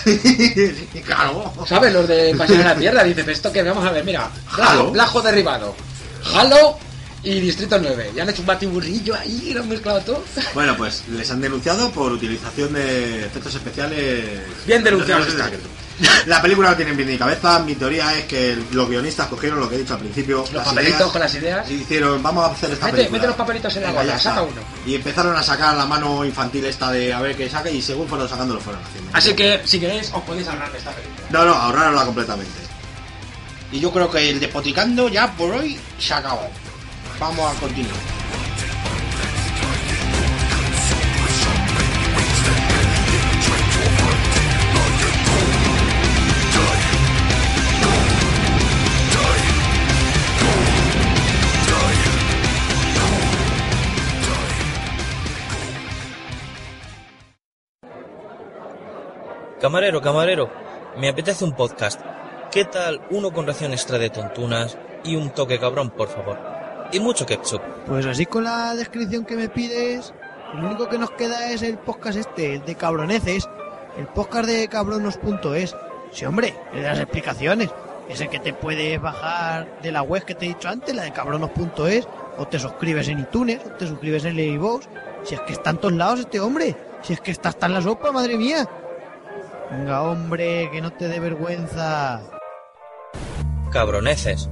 [1.06, 1.54] Claro.
[1.68, 1.94] ¿Sabes?
[1.94, 3.04] Los de Invasión a la Tierra.
[3.04, 4.30] Dices, "Pero esto que vamos a ver, mira.
[4.52, 4.92] Halo.
[4.92, 5.76] Blajo, Blajo derribado.
[6.36, 6.78] Halo
[7.24, 8.12] y Distrito 9.
[8.16, 10.24] Ya han hecho un batiburrillo ahí y lo han mezclado todo.
[10.54, 14.26] Bueno, pues les han denunciado por utilización de efectos especiales.
[14.66, 15.46] Bien denunciados No.
[16.26, 17.60] La película no tiene ni cabeza.
[17.60, 20.38] Mi teoría es que los guionistas cogieron lo que he dicho al principio.
[20.40, 21.70] Los las papelitos ideas, con las ideas.
[21.70, 23.18] Y hicieron, vamos a hacer esta Mete- película.
[23.18, 24.62] mete los papelitos en la ya saca uno.
[24.88, 28.08] Y empezaron a sacar la mano infantil esta de a ver qué saca y según
[28.08, 29.12] fueron sacando lo fueron haciendo.
[29.14, 31.28] Así que, si queréis, os podéis de esta película.
[31.30, 32.52] No, no, ahorrarla completamente.
[33.72, 36.50] Y yo creo que el despoticando ya por hoy se acabó.
[37.22, 38.00] Vamos a continuar.
[59.62, 60.50] Camarero, camarero,
[60.98, 62.02] me apetece un podcast.
[62.52, 66.61] ¿Qué tal uno con ración extra de tontunas y un toque cabrón, por favor?
[66.92, 67.62] Y mucho ketchup.
[67.88, 70.14] Pues así con la descripción que me pides,
[70.54, 73.48] lo único que nos queda es el podcast este, el de cabroneces,
[73.98, 75.76] el podcast de cabronos.es.
[76.12, 77.70] Sí, hombre, el de las explicaciones.
[78.10, 81.14] Ese que te puedes bajar de la web que te he dicho antes, la de
[81.14, 84.90] cabronos.es, o te suscribes en iTunes, o te suscribes en Letterboxd.
[85.24, 87.74] Si es que está en todos lados este hombre, si es que está hasta en
[87.76, 88.68] la sopa, madre mía.
[89.72, 92.22] Venga, hombre, que no te dé vergüenza.
[93.72, 94.50] Cabroneces.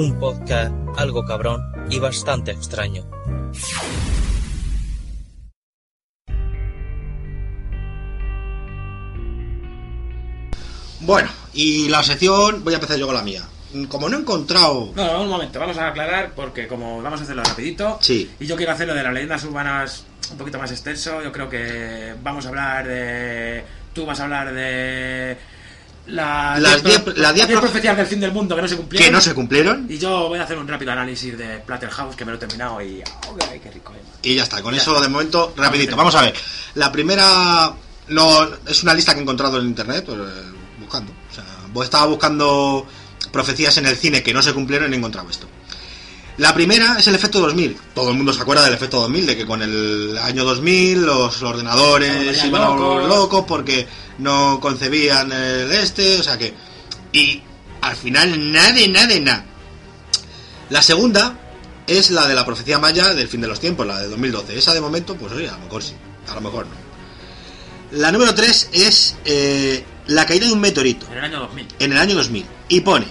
[0.00, 3.02] Un podcast algo cabrón y bastante extraño.
[11.00, 13.42] Bueno, y la sección, voy a empezar yo con la mía.
[13.88, 14.92] Como no he encontrado...
[14.94, 18.30] No, no, un momento, vamos a aclarar porque como vamos a hacerlo rapidito Sí.
[18.40, 22.14] y yo quiero hacerlo de las leyendas urbanas un poquito más extenso, yo creo que
[22.22, 23.64] vamos a hablar de...
[23.92, 25.36] Tú vas a hablar de...
[26.08, 29.06] La, Las diez- pro- profecías del fin del mundo que no se cumplieron.
[29.06, 29.86] Que no se cumplieron.
[29.88, 32.80] Y yo voy a hacer un rápido análisis de Platterhouse que me lo he terminado
[32.80, 33.02] y...
[33.50, 33.92] ¡Ay, qué rico!
[33.94, 34.02] eh.
[34.22, 35.02] Y ya está, con Ya eso está.
[35.02, 35.96] de momento, rapidito.
[35.96, 36.34] Vamos a ver.
[36.74, 37.72] La primera
[38.08, 40.42] no es una lista que he encontrado en internet, pues, eh,
[40.78, 41.12] buscando.
[41.30, 42.86] O sea, bo- estaba buscando
[43.32, 45.48] profecías en el cine que no se cumplieron y he encontrado esto.
[46.38, 47.78] La primera es el efecto 2000.
[47.94, 51.42] Todo el mundo se acuerda del efecto 2000, de que con el año 2000 los
[51.42, 53.88] ordenadores iban a volver locos porque
[54.18, 56.54] no concebían el este, o sea que...
[57.12, 57.42] Y
[57.80, 59.44] al final nada de nada de nada.
[60.70, 61.38] La segunda
[61.86, 64.58] es la de la profecía maya del fin de los tiempos, la de 2012.
[64.58, 65.94] Esa de momento, pues oye, a lo mejor sí,
[66.28, 66.86] a lo mejor no.
[67.92, 71.68] La número 3 es eh, la caída de un meteorito En el año 2000.
[71.78, 72.44] en el año 2000.
[72.68, 73.06] Y pone,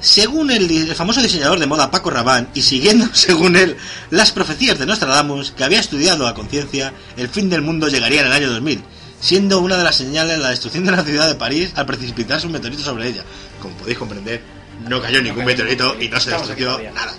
[0.00, 3.76] según el famoso diseñador de moda Paco Rabanne, y siguiendo, según él,
[4.10, 8.26] las profecías de Nostradamus, que había estudiado a conciencia, el fin del mundo llegaría en
[8.26, 8.82] el año 2000,
[9.20, 12.52] siendo una de las señales la destrucción de la ciudad de París al precipitarse un
[12.52, 13.22] meteorito sobre ella.
[13.60, 14.42] Como podéis comprender,
[14.88, 17.12] no cayó ningún meteorito y no se destruyó nada.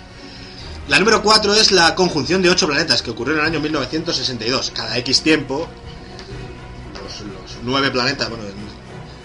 [0.88, 4.72] La número 4 es la conjunción de ocho planetas que ocurrió en el año 1962.
[4.74, 5.68] Cada X tiempo,
[6.94, 8.44] los, los nueve planetas, bueno,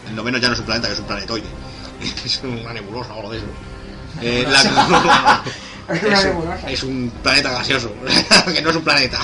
[0.07, 1.45] el, noveno ya no es un planeta, que es un planetoide.
[2.25, 3.47] es una nebulosa o algo de eso.
[4.21, 5.43] Eh, la-
[6.69, 7.91] es un planeta gaseoso,
[8.53, 9.17] que no es un planeta.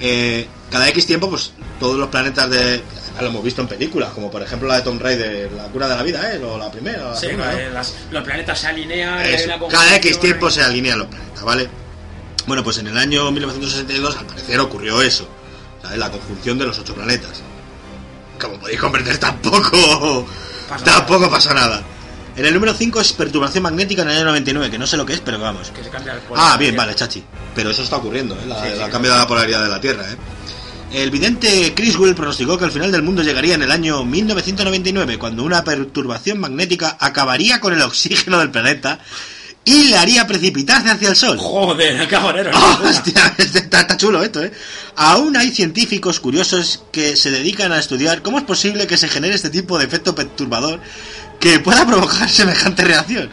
[0.00, 2.58] Eh, cada X tiempo, pues todos los planetas de.
[2.58, 5.88] además Lo hemos visto en películas, como por ejemplo la de Tom Raider, La cura
[5.88, 6.38] de la vida, ¿eh?
[6.44, 7.58] O la primera, o la Sí, segunda, ¿no?
[7.58, 9.20] eh, las- los planetas se alinean.
[9.26, 11.68] Eso, cada X tiempo se alinean los planetas, ¿vale?
[12.46, 15.28] Bueno, pues en el año 1962 al parecer ocurrió eso,
[15.82, 15.98] ¿sabes?
[15.98, 17.42] La conjunción de los ocho planetas.
[18.40, 20.26] Como podéis comprender, tampoco,
[20.68, 21.82] Pasa tampoco pasó nada.
[22.36, 25.04] En el número 5 es perturbación magnética en el año 99, que no sé lo
[25.04, 25.70] que es, pero vamos.
[25.70, 26.20] Que se cambia el.
[26.36, 27.24] Ah, bien, vale, chachi.
[27.58, 28.46] Pero eso está ocurriendo, ¿eh?
[28.46, 30.16] La, la cambio de la polaridad de la Tierra, ¿eh?
[30.92, 35.42] El vidente Criswell pronosticó que el final del mundo llegaría en el año 1999, cuando
[35.42, 39.00] una perturbación magnética acabaría con el oxígeno del planeta
[39.64, 41.36] y le haría precipitarse hacia el Sol.
[41.36, 42.52] Joder, cabrero.
[42.54, 43.34] ¡Oh, hostia!
[43.36, 44.52] Está, está chulo esto, ¿eh?
[44.94, 49.34] Aún hay científicos curiosos que se dedican a estudiar cómo es posible que se genere
[49.34, 50.78] este tipo de efecto perturbador
[51.40, 53.30] que pueda provocar semejante reacción.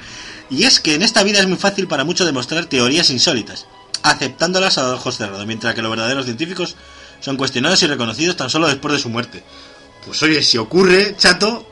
[0.50, 3.68] Y es que en esta vida es muy fácil para muchos demostrar teorías insólitas,
[4.04, 6.76] aceptándolas a ojos cerrados, mientras que los verdaderos científicos
[7.20, 9.44] son cuestionados y reconocidos tan solo después de su muerte.
[10.06, 11.68] Pues oye, si ocurre, chato,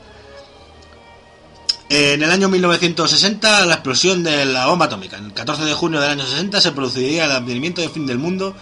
[1.88, 5.16] en el año 1960, la explosión de la bomba atómica.
[5.18, 8.18] En el 14 de junio del año 60 se produciría el advenimiento del fin del
[8.18, 8.56] mundo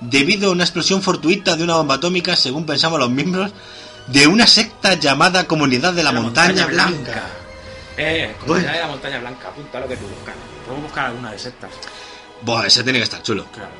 [0.00, 3.52] debido a una explosión fortuita de una bomba atómica, según pensamos los miembros
[4.08, 7.22] de una secta llamada Comunidad de la, Montaña, Blanca.
[7.96, 8.62] Eh, Bueno.
[8.64, 10.34] comunidad de la montaña blanca, apunta lo que tú buscas.
[10.66, 11.70] Podemos buscar alguna de sectas.
[12.44, 13.46] Buah, ese tiene que estar chulo.
[13.52, 13.70] Claro.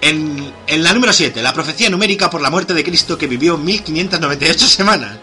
[0.00, 3.56] En, en la número 7, la profecía numérica por la muerte de Cristo que vivió
[3.56, 5.16] 1598 semanas.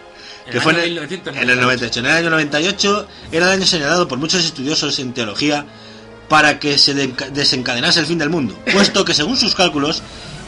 [0.45, 1.41] El Que fue en el, 1998.
[1.43, 1.99] en el 98.
[1.99, 5.65] En el año 98 era el año señalado por muchos estudiosos en teología
[6.29, 10.01] para que se de- desencadenase el fin del mundo, puesto que según sus cálculos,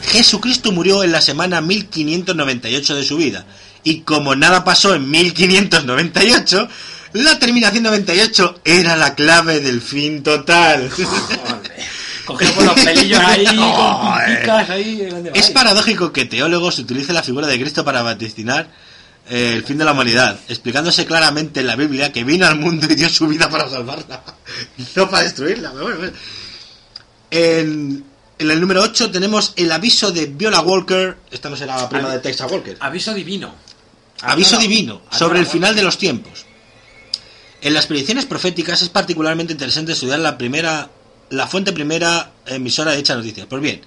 [0.06, 3.44] Jesucristo murió en la semana 1598 de su vida.
[3.84, 6.68] Y como nada pasó en 1598,
[7.14, 10.88] la terminación 98 era la clave del fin total.
[10.88, 11.10] Cogido
[12.26, 14.26] por los pelillos ahí, con Joder.
[14.34, 15.06] punticas ahí.
[15.06, 18.68] ¿dónde Es paradójico que teólogos utilicen la figura de Cristo para vaticinar
[19.28, 22.86] eh, el fin de la humanidad, explicándose claramente en la Biblia que vino al mundo
[22.90, 24.22] y dio su vida para salvarla,
[24.96, 25.70] no para destruirla.
[25.72, 26.12] pero bueno, bueno.
[27.30, 28.04] En,
[28.38, 32.10] en el número 8 tenemos el aviso de Viola Walker, esta no será la prima
[32.10, 33.54] de Texas Walker, Aviso divino.
[34.22, 36.44] aviso divino sobre el final de los tiempos.
[37.62, 40.90] En las predicciones proféticas es particularmente interesante estudiar la primera,
[41.32, 43.46] la fuente primera emisora de dicha noticia.
[43.48, 43.80] Pues bien,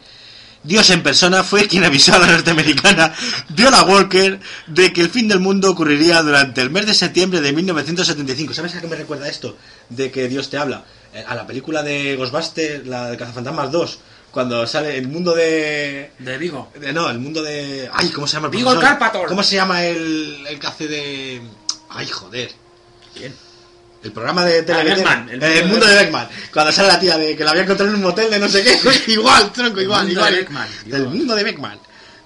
[0.64, 3.14] Dios en persona fue quien avisó a la norteamericana
[3.50, 7.54] Viola Walker de que el fin del mundo ocurriría durante el mes de septiembre de
[7.54, 8.54] 1975.
[8.54, 9.58] ¿Sabes a qué me recuerda esto?
[9.90, 10.84] De que Dios te habla.
[11.14, 14.00] Eh, A la película de Ghostbusters, la de Cazafantasmas 2,
[14.32, 16.12] cuando sale el mundo de...
[16.20, 16.72] De Vigo.
[16.80, 17.90] de- no, el mundo de...
[17.94, 18.78] Ay, ¿cómo se llama el Vigo?
[18.80, 19.28] Carpathor.
[19.28, 21.42] ¿Cómo se llama el, el que hace de...
[21.90, 22.52] Ay, joder.
[23.18, 23.34] Bien.
[24.06, 25.46] El programa de tele Ah, Beckman, tiene.
[25.46, 26.30] el el, mundo de de Beckman.
[26.54, 28.64] Cuando sale la tía de que la había encontrado en un motel de no sé
[28.64, 28.80] qué.
[29.12, 30.32] igual, tronco, igual, mundo igual.
[30.34, 31.80] de Beckman, El mundo de Beckman.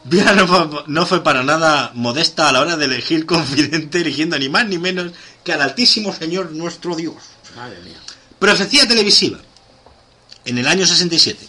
[0.03, 4.37] Viola no fue, no fue para nada modesta a la hora de elegir confidente, eligiendo
[4.37, 5.11] ni más ni menos
[5.43, 7.15] que al Altísimo Señor nuestro Dios.
[7.55, 7.97] Madre mía.
[8.39, 9.39] Profecía televisiva.
[10.45, 11.47] En el año 67.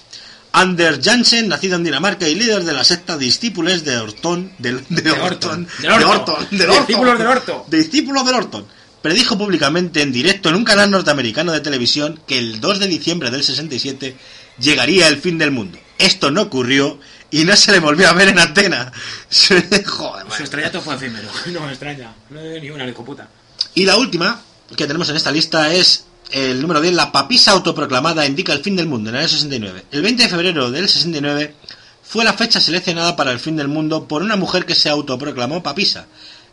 [0.52, 5.10] Anders Jansen, nacido en Dinamarca y líder de la secta Discípulos de Orton, del- de,
[5.12, 5.98] Orton, Del Orto.
[6.00, 7.64] de Orton, del Orton, Discípulos del Orto.
[7.68, 8.66] Discípulos del Orton,
[9.02, 13.30] predijo públicamente en directo en un canal norteamericano de televisión que el 2 de diciembre
[13.30, 14.16] del 67
[14.58, 15.78] llegaría el fin del mundo.
[15.98, 16.98] Esto no ocurrió
[17.30, 18.92] y no se le volvió a ver en antena.
[19.86, 21.28] Joder, Su estrellato fue efímero.
[21.46, 22.14] No me extraña.
[22.30, 23.28] No hay ni una, hijo puta.
[23.74, 24.42] Y la última
[24.76, 28.76] que tenemos en esta lista es el número 10, la papisa autoproclamada indica el fin
[28.76, 29.84] del mundo en el año 69.
[29.90, 31.54] El 20 de febrero del 69
[32.02, 35.62] fue la fecha seleccionada para el fin del mundo por una mujer que se autoproclamó
[35.62, 36.06] papisa,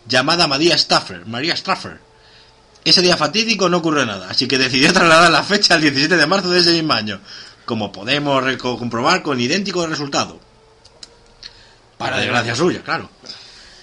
[0.08, 2.00] llamada María Staffer, María Staffer.
[2.88, 6.26] Ese día fatídico no ocurrió nada, así que decidió trasladar la fecha al 17 de
[6.26, 7.20] marzo de ese mismo año,
[7.66, 10.40] como podemos comprobar con idéntico resultado.
[11.98, 13.10] Para desgracia suya, claro.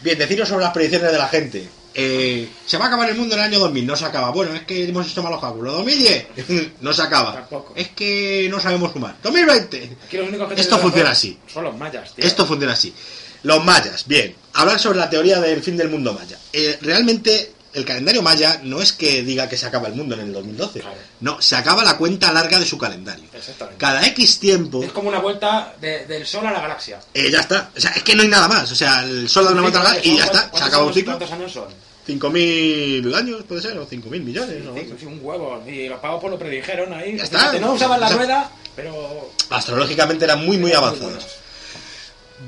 [0.01, 1.69] Bien, deciros sobre las predicciones de la gente.
[1.93, 4.31] Eh, se va a acabar el mundo en el año 2000, no se acaba.
[4.31, 5.75] Bueno, es que hemos hecho malos cálculos.
[5.75, 6.27] 2010,
[6.81, 7.35] no se acaba.
[7.35, 7.75] Tampoco.
[7.77, 9.17] Es que no sabemos sumar.
[9.23, 11.39] 2020, Aquí los únicos que Esto funciona así.
[11.53, 12.25] Son los mayas, tío.
[12.25, 12.95] esto funciona así.
[13.43, 14.35] Los mayas, bien.
[14.55, 16.39] Hablar sobre la teoría del fin del mundo maya.
[16.51, 20.21] Eh, realmente, el calendario maya no es que diga que se acaba el mundo en
[20.23, 20.81] el 2012.
[20.81, 20.97] Claro.
[21.21, 23.25] No, se acaba la cuenta larga de su calendario.
[23.35, 23.79] Exactamente.
[23.79, 27.01] Cada X tiempo, Es como una vuelta de- del sol a la galaxia.
[27.13, 27.71] eh, ya está.
[27.77, 28.71] O sea, es que no hay nada más.
[28.71, 30.43] O sea, el sol da una vuelta larga y ya está.
[30.45, 31.13] Se ¿Cuántos acaba un ciclo.
[31.19, 31.69] ¿Cuántos años son?
[32.07, 34.57] 5.000 años, puede ser, o 5.000 millones.
[34.67, 34.95] o algo así.
[35.01, 35.63] Sí, un huevo.
[35.67, 37.17] Y los pagos por lo predijeron ahí.
[37.17, 37.53] Ya está.
[37.59, 39.31] No usaban la rueda, pero...
[39.51, 41.25] Astrológicamente eran muy, muy avanzados.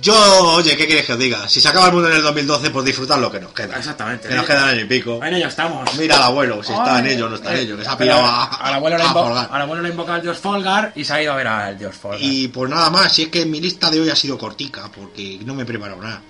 [0.00, 0.14] Yo,
[0.54, 1.48] oye, ¿qué quieres que os diga?
[1.48, 3.76] Si se acaba el mundo en el 2012, pues disfrutar lo que nos queda.
[3.76, 4.28] Exactamente.
[4.28, 5.22] Que nos queda año y pico.
[5.24, 5.94] En ello estamos.
[5.96, 7.88] Mira al abuelo, si está en ello o no está en eh, ello, que se
[7.88, 9.48] ha pillado a, al abuelo a colgar.
[9.50, 11.94] al abuelo le invoca al dios Folgar y se ha ido a ver al dios
[11.94, 12.20] Folgar.
[12.20, 15.38] Y pues nada más, si es que mi lista de hoy ha sido cortica, porque
[15.44, 16.20] no me he preparado nada.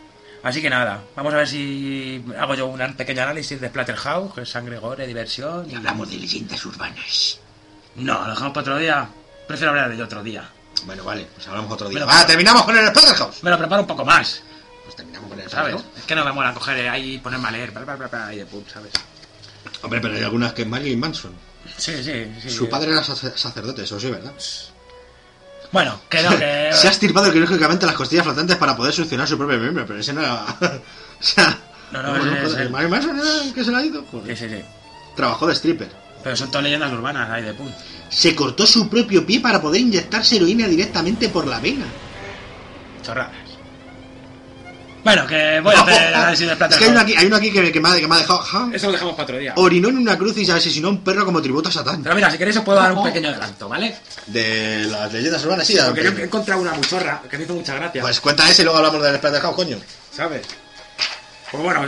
[0.43, 4.43] Así que nada, vamos a ver si hago yo un pequeño análisis de Splatterhouse, que
[4.43, 5.69] es sangre, gore, diversión.
[5.69, 7.41] Y hablamos de leyendas urbanas.
[7.97, 9.09] No, lo dejamos para otro día.
[9.49, 10.49] Prefiero hablar de otro día.
[10.85, 12.01] Bueno, vale, pues hablamos otro día.
[12.01, 13.43] Pero- Va, terminamos con el Splatterhouse.
[13.43, 14.43] Me lo preparo un poco más,
[14.85, 15.73] Pues terminamos con el ¿sabes?
[15.75, 15.99] Splatterhouse.
[15.99, 18.35] Es que no me mola coger ahí y ponerme a leer, bla, bla, bla, bla,
[18.35, 18.93] y de pum, ¿sabes?
[19.83, 21.33] Hombre, pero hay algunas que es Marilyn Manson.
[21.77, 22.51] Sí, sí, sí.
[22.51, 24.33] Su padre era sacer- sacerdote, eso sí, ¿verdad?
[25.73, 26.71] Bueno, que no, que...
[26.73, 30.13] Se ha estirpado quirúrgicamente las costillas flotantes para poder succionar su propio miembro, pero ese
[30.13, 30.45] no era...
[30.61, 31.59] o sea...
[31.91, 34.05] No, no, ¿cómo ese- ese- ¿El Manson era el que se la ha ido?
[34.11, 34.37] Joder.
[34.37, 34.65] Sí, sí, sí.
[35.17, 35.89] Trabajó de stripper.
[36.27, 37.69] Pero son todas leyendas urbanas ahí de pum.
[38.11, 41.85] Se cortó su propio pie para poder inyectarse heroína directamente por la vena.
[43.01, 43.31] Chorradas.
[45.05, 46.75] Bueno, que voy a hacer análisis de plata.
[46.75, 48.17] Es que hay uno aquí, hay uno aquí que, me- que me, ha, que me
[48.17, 48.41] ha dejado...
[48.41, 48.69] ja.
[48.73, 49.53] Eso lo dejamos para otro día.
[49.55, 52.03] Orinó en una cruz y se asesinó a un perro como tributo a Satán.
[52.03, 53.95] Pero mira, si queréis os puedo dar un pequeño adelanto, ¿vale?
[54.27, 55.77] De las leyendas urbanas, sí.
[55.87, 58.03] Porque yo he encontrado una muchorra que me hizo mucha gracia.
[58.03, 59.77] Pues cuenta ese y luego hablamos del Splatterhouse, coño.
[60.13, 60.43] ¿Sabes?
[61.51, 61.85] Pues bueno,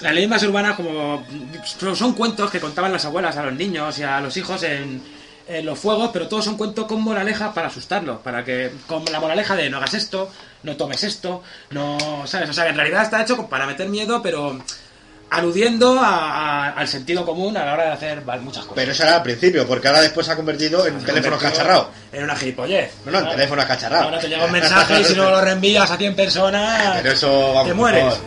[0.00, 1.24] las leyendas urbanas como
[1.64, 5.02] son- son cuentos que contaban las abuelas a los niños y a los hijos en,
[5.48, 9.18] en los fuegos, pero todos son cuentos con moraleja para asustarlos, para que con la
[9.18, 10.30] moraleja de no hagas esto,
[10.62, 12.50] no tomes esto, no, ¿sabes?
[12.50, 14.58] O sea, que en realidad está hecho para meter miedo, pero
[15.30, 18.72] aludiendo a- a- al sentido común a la hora de hacer muchas cosas.
[18.74, 21.90] Pero eso era al principio, porque ahora después se ha convertido en teléfono cacharrado.
[22.12, 22.92] En una gilipollez.
[23.04, 23.36] No, no, en ¿sabes?
[23.36, 24.04] teléfono cacharrado.
[24.04, 27.48] Ahora te llega un mensaje y si no lo reenvías a 100 personas, Pero eso,
[27.54, 28.20] vamos, te mueres.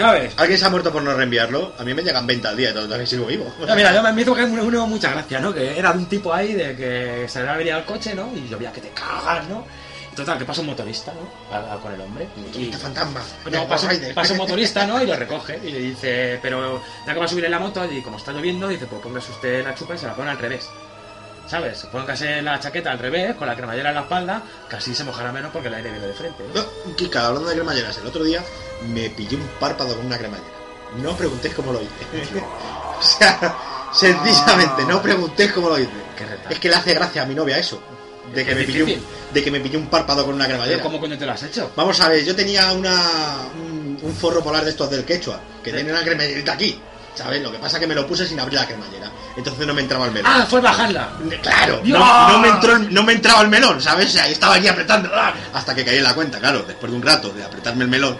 [0.00, 0.34] ¿Sabes?
[0.36, 1.72] ¿Alguien se ha muerto por no reenviarlo?
[1.78, 3.52] A mí me llegan 20 al día y todavía sigo vivo.
[3.66, 5.52] No, mira, yo me hizo que uno, uno mucha gracia, ¿no?
[5.54, 8.30] Que era de un tipo ahí de que se le había venido al coche, ¿no?
[8.34, 9.64] Y yo veía que te cagas, ¿no?
[10.16, 11.54] Total, que pasa un motorista, ¿no?
[11.56, 12.26] A- a- con el hombre.
[12.58, 13.20] Y, fantasma.
[13.50, 15.00] no, pasa, pasa un motorista, ¿no?
[15.02, 15.60] Y lo recoge.
[15.64, 18.32] Y le dice, pero ya que va a subir en la moto y como está
[18.32, 20.68] lloviendo, dice, pues póngase usted la chupa y se la pone al revés.
[21.50, 21.84] ¿Sabes?
[21.90, 25.32] Póngase la chaqueta al revés, con la cremallera en la espalda, que así se mojará
[25.32, 26.44] menos porque el aire viene de frente.
[26.54, 26.62] ¿no?
[26.62, 28.40] No, Kika, hablando de cremalleras, el otro día
[28.88, 30.48] me pillé un párpado con una cremallera.
[31.02, 31.90] No preguntéis cómo lo hice.
[32.98, 33.56] o sea,
[33.92, 35.90] sencillamente, no preguntéis cómo lo hice.
[36.48, 37.82] Es que le hace gracia a mi novia eso.
[38.32, 39.04] De que, me pillé un,
[39.34, 40.80] de que me pillé un párpado con una cremallera.
[40.80, 41.72] ¿Cómo coño te lo has hecho?
[41.74, 45.72] Vamos a ver, yo tenía una, un, un forro polar de estos del quechua, que
[45.72, 46.80] tiene una cremallerita aquí.
[47.14, 47.42] ¿Sabes?
[47.42, 49.10] Lo que pasa es que me lo puse sin abrir la cremallera.
[49.36, 50.30] Entonces no me entraba el melón.
[50.34, 51.10] Ah, fue bajarla.
[51.42, 51.98] Claro, ¡Dios!
[51.98, 54.06] no, no me entró, el- no me entraba el melón, ¿sabes?
[54.08, 55.34] O sea, estaba aquí apretando ¡ah!
[55.52, 58.16] hasta que caí en la cuenta, claro, después de un rato de apretarme el melón,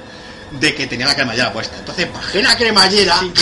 [0.52, 1.76] de que tenía la cremallera puesta.
[1.78, 3.32] Entonces bajé la cremallera Sin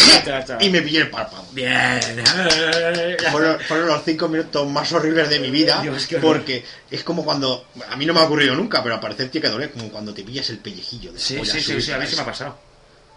[0.60, 1.44] y me pillé el párpado.
[1.52, 1.98] Bien.
[3.32, 6.36] Fueron, fueron los cinco minutos más horribles de mi vida, Dios, qué horror.
[6.38, 9.46] porque es como cuando, a mí no me ha ocurrido nunca, pero al parecer tiene
[9.46, 11.92] que doler, como cuando te pillas el pellejillo de la Sí, polla sí, sí, sí,
[11.92, 12.58] a mí sí me ha pasado.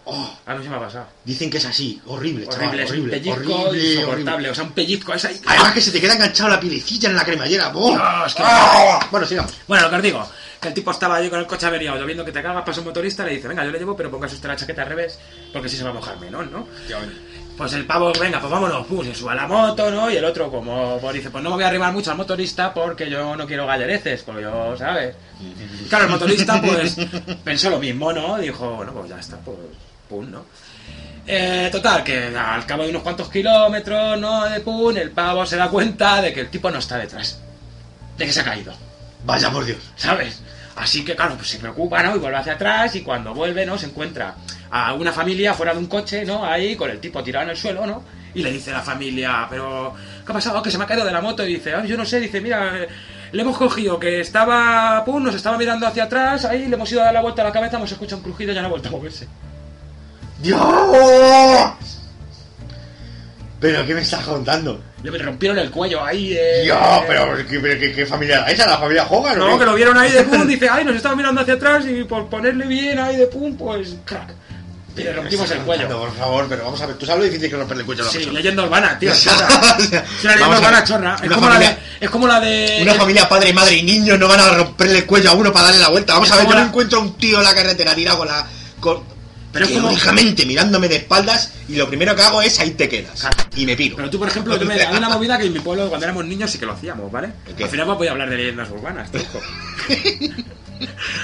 [0.06, 1.06] Oh, A mí sí me ha pasado.
[1.24, 4.50] dicen que es así, horrible, chaval, Horrible, es un horrible, pellizco horrible, insoportable.
[4.50, 5.42] O sea, un pellizco es ahí.
[5.46, 7.72] Además que se te queda enganchado la pielecilla en la cremallera.
[7.74, 7.92] ¡Oh!
[7.92, 9.08] Dios, qué ¡Ah!
[9.12, 9.54] Bueno, sigamos.
[9.68, 10.30] Bueno, lo que os digo,
[10.60, 12.88] que el tipo estaba allí con el coche averiado, lloviendo que te cagas, pasa un
[12.88, 15.20] motorista, le dice, venga, yo le llevo, pero póngase usted la chaqueta al revés,
[15.54, 16.68] porque si se va a mojar menos, ¿no?
[17.58, 20.10] Pues el pavo, venga, pues vámonos, pum, se sube a la moto, ¿no?
[20.10, 22.74] Y el otro, como, pues dice, pues no me voy a arribar mucho al motorista
[22.74, 25.16] porque yo no quiero gallereces, porque yo, ¿sabes?
[25.90, 26.96] Claro, el motorista, pues,
[27.44, 28.38] pensó lo mismo, ¿no?
[28.40, 29.58] Dijo, bueno, pues ya está, pues,
[30.12, 30.46] pum, ¿no?
[31.26, 34.44] Eh, total, que al cabo de unos cuantos kilómetros, ¿no?
[34.50, 37.40] De pum, el pavo se da cuenta de que el tipo no está detrás,
[38.18, 38.74] de que se ha caído.
[39.24, 39.80] Vaya por Dios.
[39.96, 40.42] ¿sabes?
[40.76, 42.16] Así que, claro, pues se preocupa, ¿no?
[42.16, 43.78] Y vuelve hacia atrás y cuando vuelve, ¿no?
[43.78, 44.36] Se encuentra
[44.70, 46.46] a una familia fuera de un coche, ¿no?
[46.46, 48.04] Ahí con el tipo tirado en el suelo, ¿no?
[48.34, 49.94] Y le dice a la familia, pero,
[50.26, 50.62] ¿qué ha pasado?
[50.62, 51.46] Que se me ha caído de la moto.
[51.46, 52.88] Y dice, "Ah, yo no sé, dice, mira,
[53.32, 57.02] le hemos cogido que estaba, pum, nos estaba mirando hacia atrás, ahí le hemos ido
[57.02, 58.72] a dar la vuelta a la cabeza, hemos escuchado un crujido y ya no ha
[58.72, 59.28] vuelto a moverse.
[60.42, 60.62] ¡Dios!
[63.60, 64.82] ¿Pero qué me estás contando?
[65.04, 66.62] Le rompieron el cuello ahí, eh.
[66.64, 66.78] Dios,
[67.08, 68.68] pero ¿qué, pero qué- qué familia era esa?
[68.68, 69.38] ¿La familia Hogan?
[69.38, 69.60] No, qué?
[69.60, 72.28] que lo vieron ahí de pum, dice, ay, nos estaba mirando hacia atrás y por
[72.28, 74.34] ponerle bien ahí de pum, pues, crack.
[74.98, 75.88] Y le rompimos el cuello.
[75.88, 77.86] No, por favor, pero vamos a ver, ¿tú sabes lo difícil que es romperle el
[77.86, 78.38] cuello a una Sí, persona?
[78.40, 79.12] leyenda urbana, tío.
[79.14, 81.16] Es una leyenda urbana chorra.
[81.24, 82.80] Es como, la de, es como la de.
[82.82, 85.66] Una familia, padre, madre y niños no van a romperle el cuello a uno para
[85.66, 86.14] darle la vuelta.
[86.14, 88.28] Vamos Es a ver, yo la- encuentro a un tío en la carretera tirado con
[88.28, 88.46] la...
[88.80, 89.04] Con...
[89.52, 89.92] Pero es como-
[90.46, 93.20] mirándome de espaldas y lo primero que hago es ahí te quedas.
[93.22, 93.38] Claro.
[93.56, 93.96] Y me piro.
[93.96, 96.26] Pero tú, por ejemplo, yo me, hay una movida que en mi pueblo cuando éramos
[96.26, 97.32] niños sí que lo hacíamos, ¿vale?
[97.48, 99.10] Al final pues voy a hablar de leyendas urbanas.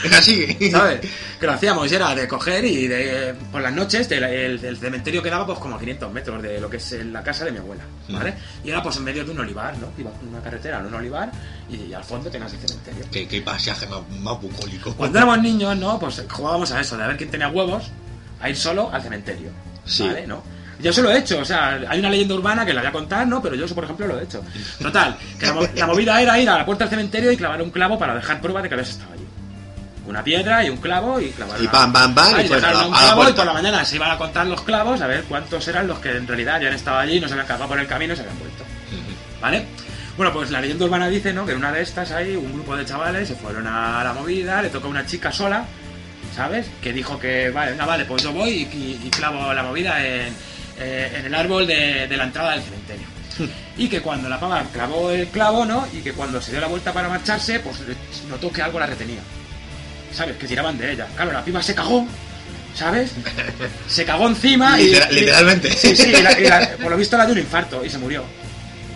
[0.04, 0.70] Es así.
[0.72, 1.02] ¿Sabes?
[1.40, 5.24] Que lo hacíamos, era de coger y de por las noches del, el, el cementerio
[5.24, 7.84] quedaba pues como a 500 metros de lo que es la casa de mi abuela,
[8.10, 8.36] ¿vale?
[8.64, 9.92] Y era pues en medio de un olivar, ¿no?
[9.98, 11.32] Iba por una carretera en un olivar
[11.70, 13.06] y, al fondo tenías el cementerio.
[13.12, 14.94] Qué, qué pasaje más, más bucólico.
[14.94, 16.00] Cuando éramos niños, ¿no?
[16.00, 17.92] Pues jugábamos a eso, de a ver quién tenía huevos
[18.42, 19.50] a ir solo al cementerio.
[19.86, 20.04] Sí.
[20.08, 20.28] ¿Vale?
[20.28, 20.44] ¿No?
[20.80, 22.92] Yo eso lo he hecho, o sea, hay una leyenda urbana que la voy a
[22.92, 23.42] contar, ¿no?
[23.42, 24.44] Pero yo eso, por ejemplo, lo he hecho.
[24.80, 27.62] Total, que la, mo- la movida era ir a la puerta del cementerio y clavar
[27.64, 29.24] un clavo para dejar prueba de que habías estado allí.
[30.06, 31.60] Una piedra y un clavo y clavar.
[31.62, 33.36] Y pam, pam, pam, y y dejaron a un la clavo y puerta.
[33.38, 36.16] por la mañana se iban a contar los clavos a ver cuántos eran los que
[36.16, 38.16] en realidad ya han estado allí y no se habían cargado por el camino y
[38.16, 38.64] se habían vuelto.
[39.42, 39.66] ¿Vale?
[40.16, 41.46] Bueno, pues la leyenda urbana dice, ¿no?
[41.46, 44.62] Que en una de estas ahí, un grupo de chavales se fueron a la movida,
[44.62, 45.66] le tocó a una chica sola,
[46.38, 46.68] ¿sabes?
[46.82, 50.00] Que dijo que, vale, venga, vale, pues yo voy y, y- y clavo la movida
[50.06, 50.32] en,
[50.80, 53.08] eh, en el árbol de, de la entrada del cementerio.
[53.78, 55.88] Y que cuando la pava clavó el clavo, ¿no?
[55.94, 57.78] Y que cuando se dio la vuelta para marcharse, pues
[58.30, 59.20] notó que algo la retenía.
[60.12, 60.36] ¿Sabes?
[60.38, 61.06] Que tiraban de ella.
[61.16, 62.08] Claro, la piba se cagó,
[62.74, 63.12] ¿sabes?
[63.88, 64.86] Se cagó encima y...
[64.88, 65.72] Litera- literalmente.
[65.72, 67.98] Sí, sí, y la- y la- por lo visto la dio un infarto y se
[68.00, 68.24] murió.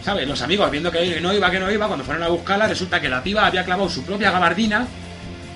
[0.04, 0.28] ¿Sabes?
[0.28, 3.08] Los amigos viendo que no iba, que no iba, cuando fueron a buscarla, resulta que
[3.10, 4.88] la piba había clavado su propia gabardina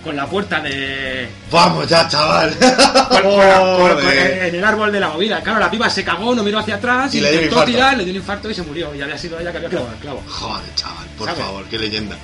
[0.05, 1.27] con la puerta de...
[1.51, 2.55] Vamos ya, chaval.
[2.59, 4.43] con- con la- con- con- Joder.
[4.45, 5.41] en el árbol de la movida.
[5.41, 8.03] Claro, la piba se cagó, no miró hacia atrás, Y le dio intentó tirar, le
[8.05, 8.93] dio un infarto y se murió.
[8.93, 10.23] Y había sido ella que había clavado el clavo.
[10.29, 12.15] Joder, chaval, por favor, qué leyenda.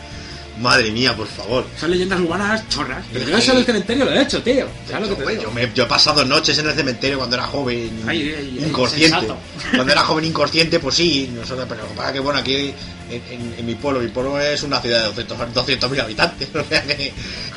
[0.62, 1.66] Madre mía, por favor.
[1.80, 3.04] Son leyendas urbanas chorras.
[3.12, 4.68] Pero yo eso del cementerio lo he hecho, tío.
[4.90, 5.44] ¿Sabes lo que te digo?
[5.44, 8.66] yo, me- yo he pasado noches en el cementerio cuando era joven, Ay, ay, ay,
[8.70, 9.10] inconsciente.
[9.20, 9.38] sensato.
[9.76, 12.74] Cuando era joven inconsciente, pues sí, nosotros, pero lo que bueno, aquí
[13.10, 16.64] en, en- en mi pueblo, mi pueblo es una ciudad de 200 200.000 habitantes, o
[16.64, 17.12] sea que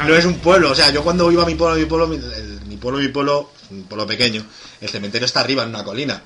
[0.06, 2.16] no es un pueblo, o sea, yo cuando iba a mi pueblo, mi pueblo, mi,
[2.16, 4.44] el- mi pueblo, mi pueblo, un pueblo pequeño,
[4.80, 6.22] el cementerio está arriba en una colina.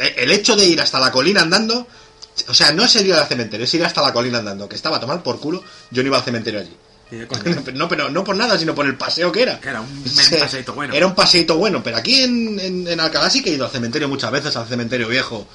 [0.00, 1.86] El, el hecho de ir hasta la colina andando,
[2.48, 4.96] o sea, no es ir al cementerio, es ir hasta la colina andando, que estaba
[4.96, 6.76] a tomar por culo, yo no iba al cementerio allí.
[7.74, 9.60] No, pero no por nada, sino por el paseo que era.
[9.60, 10.94] Que era un Sí, paseíto bueno.
[10.94, 13.70] Era un paseíto bueno, pero aquí en, en, en Alcalá sí que he ido al
[13.70, 15.46] cementerio muchas veces, al cementerio viejo.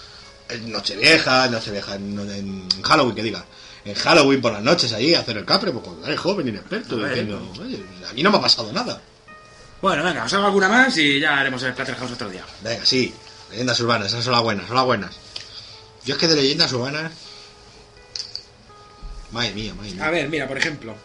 [0.48, 2.20] En Nochevieja, en Nochevieja, en,
[2.72, 3.44] en Halloween, que diga.
[3.86, 6.96] En Halloween por las noches ahí a hacer el capre, pues cuando eres joven, inexperto.
[6.96, 7.10] Joder.
[7.10, 9.02] diciendo, "Oye, a mí no me ha pasado nada.
[9.82, 12.44] Bueno, venga, os hago alguna más y ya haremos el Splatterhouse otro día.
[12.64, 13.14] Venga, sí,
[13.52, 15.16] leyendas urbanas, esas son las buenas, son las buenas.
[16.10, 17.12] Yo es que de leyendas urbanas.
[19.30, 20.06] Madre mía, madre mía.
[20.08, 20.96] A ver, mira, por ejemplo.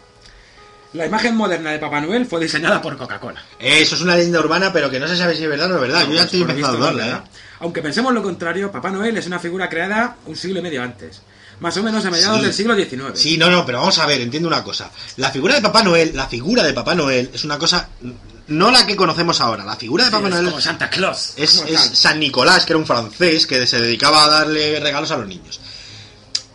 [0.93, 3.39] La imagen moderna de Papá Noel fue diseñada por Coca-Cola.
[3.59, 5.75] Eso es una leyenda urbana, pero que no se sabe si es verdad o no
[5.75, 5.99] es verdad.
[5.99, 7.05] No, Yo ya pues, estoy empezando a dudarla, ¿eh?
[7.09, 7.23] verdad.
[7.59, 11.21] Aunque pensemos lo contrario, Papá Noel es una figura creada un siglo y medio antes.
[11.59, 12.43] Más o menos a mediados Sí.
[12.45, 13.17] del siglo XIX.
[13.19, 14.91] Sí, no, no, pero vamos a ver, entiendo una cosa.
[15.17, 17.87] La figura de Papá Noel, la figura de Papá Noel es una cosa,
[18.47, 19.63] no la que conocemos ahora.
[19.63, 21.33] La figura de Sí, Papá es Noel como Santa Claus.
[21.37, 21.79] es, como es.
[21.97, 25.59] San Nicolás, que era un francés que se dedicaba a darle regalos a los niños.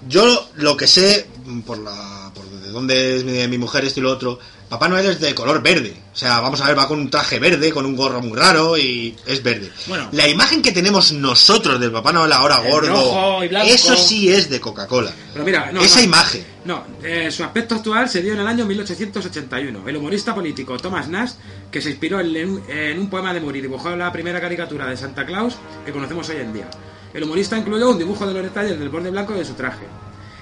[0.08, 1.28] Yo lo que sé,
[1.66, 4.38] por la por de dónde es mi, mi mujer, esto y lo otro,
[4.70, 5.94] Papá Noel es de color verde.
[6.12, 8.78] O sea, vamos a ver, va con un traje verde, con un gorro muy raro
[8.78, 9.70] y es verde.
[9.88, 10.08] Bueno.
[10.12, 15.12] la imagen que tenemos nosotros del Papá Noel ahora gordo, eso sí es de Coca-Cola.
[15.32, 16.04] Pero mira, no, Esa no.
[16.06, 16.44] imagen.
[16.64, 19.88] No, eh, su aspecto actual se dio en el año 1881.
[19.88, 21.32] El humorista político Thomas Nash,
[21.70, 24.96] que se inspiró en, un- en un poema de Muri, dibujó la primera caricatura de
[24.96, 26.68] Santa Claus que conocemos hoy en día.
[27.12, 29.84] El humorista incluyó un dibujo de los detalles del borde blanco de su traje,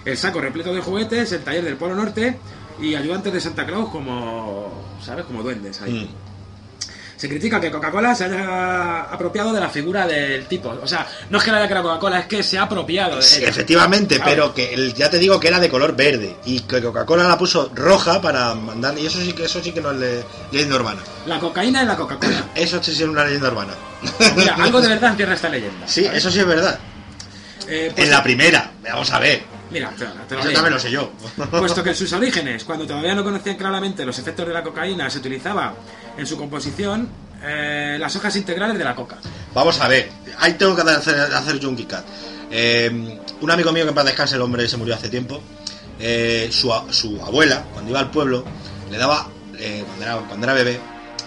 [0.04, 2.36] el saco repleto de juguetes, el taller del Polo Norte
[2.80, 4.72] y ayudantes de Santa Claus como,
[5.04, 5.24] ¿sabes?
[5.24, 5.92] Como duendes ahí.
[5.92, 6.28] Mm.
[7.18, 10.68] Se critica que Coca-Cola se haya apropiado de la figura del tipo.
[10.80, 13.22] O sea, no es que la haya creado Coca-Cola, es que se ha apropiado de
[13.22, 13.48] Sí, ella.
[13.48, 17.24] efectivamente, pero que el- ya te digo que era de color verde y que Coca-Cola
[17.26, 20.24] la puso roja para mandar y eso sí que eso sí que no es le-
[20.52, 21.00] leyenda urbana.
[21.26, 22.44] La cocaína es la Coca-Cola.
[22.54, 23.72] Eso sí es una leyenda urbana.
[24.36, 25.88] Mira, algo de verdad entierra esta leyenda.
[25.88, 26.18] Sí, ¿sabes?
[26.18, 26.78] eso sí es verdad.
[27.66, 29.42] Eh, pues- En la primera, vamos a ver.
[29.70, 31.12] Mira, te, te lo lo sé yo.
[31.50, 35.10] Puesto que en sus orígenes, cuando todavía no conocían claramente los efectos de la cocaína,
[35.10, 35.74] se utilizaba
[36.16, 37.08] en su composición
[37.42, 39.18] eh, las hojas integrales de la coca.
[39.54, 41.94] Vamos a ver, ahí tengo que hacer, hacer yo un kick
[42.50, 45.40] Eh, un amigo mío que paz descanse, el hombre se murió hace tiempo,
[46.00, 46.72] eh, su,
[47.22, 48.44] abuela, cuando iba al pueblo,
[48.90, 49.28] le daba,
[49.58, 50.80] eh, cuando, era, cuando era bebé,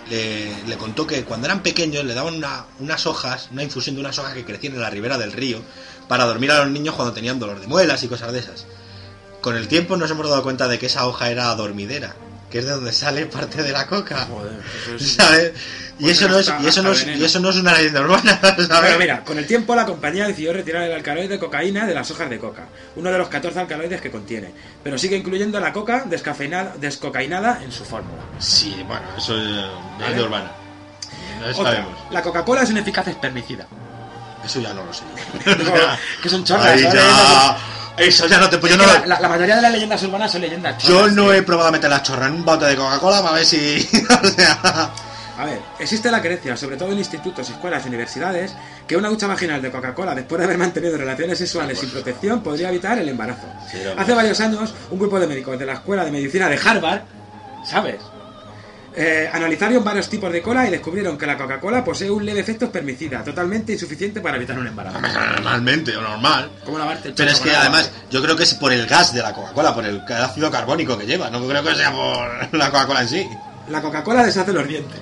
[0.10, 4.02] le, le contó que cuando eran pequeños le daban una- unas hojas, una infusión de
[4.02, 5.62] unas hojas que crecían en la ribera del río,
[6.08, 8.66] para dormir a los niños cuando tenían dolor de muelas y cosas de esas.
[9.42, 12.14] Con el tiempo nos hemos dado cuenta de que esa hoja era dormidera,
[12.50, 14.28] que es de donde sale parte de la coca.
[15.00, 15.54] ¿Sabes?
[16.00, 17.74] Y Pues eso, no es, hasta- y, eso no es, y eso no es una
[17.74, 18.68] leyenda urbana, ¿sabes?
[18.70, 22.10] Bueno, mira, con el tiempo la compañía decidió retirar el alcaloide de cocaína de las
[22.10, 22.66] hojas de coca,
[22.96, 24.52] uno de los 14 alcaloides que contiene,
[24.84, 28.22] pero sigue incluyendo la coca descafeinada, descocainada en su fórmula.
[28.40, 30.00] Sí, bueno, eso es ¿Vale?
[30.00, 30.52] leyenda urbana.
[31.40, 33.68] No Otra, la Coca-Cola es un eficaz espermicida.
[34.46, 35.04] Eso ya no lo sé.
[36.24, 36.80] que son chorras.
[36.82, 37.58] Son ya.
[37.98, 40.32] Eso ya no te pues yo no, la, la- la mayoría de las leyendas urbanas
[40.32, 41.34] son leyendas yo chorras, no tío.
[41.34, 43.88] he probado a meter la chorra en un bote de Coca-Cola para ver si.
[44.24, 44.90] o sea,
[45.38, 48.56] A ver, existe la creencia, sobre todo en institutos, escuelas y universidades,
[48.88, 52.70] que una ducha vaginal de Coca-Cola después de haber mantenido relaciones sexuales sin protección podría
[52.70, 53.48] evitar el embarazo.
[53.98, 57.02] Hace varios años, un grupo de médicos de la Escuela de Medicina de Harvard,
[57.66, 57.98] ¿sabes?
[58.94, 62.66] Eh, analizaron varios tipos de cola y descubrieron que la Coca-Cola posee un leve efecto
[62.66, 65.00] espermicida, totalmente insuficiente para evitar un embarazo.
[65.00, 66.52] normalmente o normal.
[66.66, 69.22] ¿Cómo lavarte el Pero es que además, yo creo que es por el gas de
[69.22, 71.30] la Coca-Cola, por el ácido carbónico que lleva.
[71.30, 73.30] No creo que sea por la Coca-Cola en sí.
[73.70, 75.00] La Coca-Cola deshace los dientes.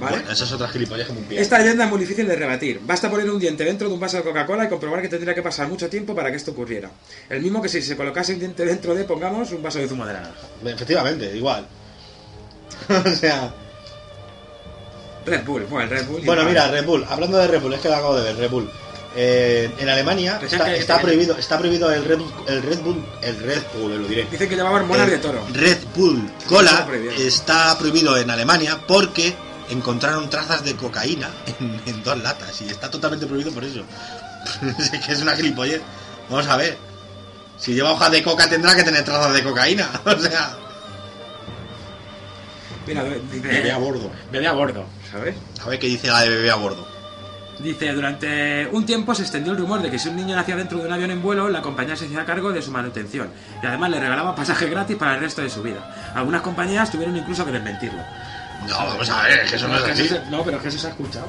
[0.00, 0.16] ¿Vale?
[0.16, 1.42] Bueno, eso es otra gilipollas que me pilla.
[1.42, 2.80] Esta leyenda es muy difícil de rebatir.
[2.82, 5.42] Basta poner un diente dentro de un vaso de Coca-Cola y comprobar que tendría que
[5.42, 6.90] pasar mucho tiempo para que esto ocurriera.
[7.28, 10.06] El mismo que si se colocase un diente dentro de, pongamos, un vaso de zumo
[10.06, 10.32] de naranja.
[10.64, 11.66] Efectivamente, igual.
[13.12, 13.52] o sea.
[15.26, 16.22] Red Bull, bueno, Red Bull.
[16.24, 18.50] Bueno, mira, Red Bull, hablando de Red Bull, es que lo acabo de ver, Red
[18.50, 18.70] Bull.
[19.14, 23.62] eh, en Alemania está, prohibido está prohibido el Red, Bull- el Red Bull el Red
[23.74, 25.44] Bull lo diré Dicen que llevaba hormonas El de toro.
[25.52, 26.86] Red Bull Cola
[27.18, 29.34] está prohibido en Alemania porque
[29.68, 31.28] encontraron trazas de cocaína
[31.60, 33.82] en, en dos latas y está totalmente prohibido por eso.
[34.78, 35.82] es que es una gilipollez.
[36.30, 36.78] Vamos a ver.
[37.58, 39.90] Si lleva hojas de coca tendrá que tener trazas de cocaína.
[40.04, 40.56] O sea,
[42.94, 43.02] Mira,
[43.42, 44.10] bebé a bordo.
[44.32, 45.34] bebé a bordo, ¿sabes?
[45.64, 46.86] A ver qué dice la de bebé a bordo.
[47.58, 50.78] Dice, durante un tiempo se extendió el rumor de que si un niño nacía dentro
[50.78, 53.28] de un avión en vuelo, la compañía se hacía cargo de su manutención
[53.62, 56.12] y además le regalaba pasaje gratis para el resto de su vida.
[56.14, 58.00] Algunas compañías tuvieron incluso que desmentirlo.
[58.66, 60.08] No, vamos a ver, es que eso no es que así.
[60.08, 61.28] se- no, pero es que eso se ha escuchado.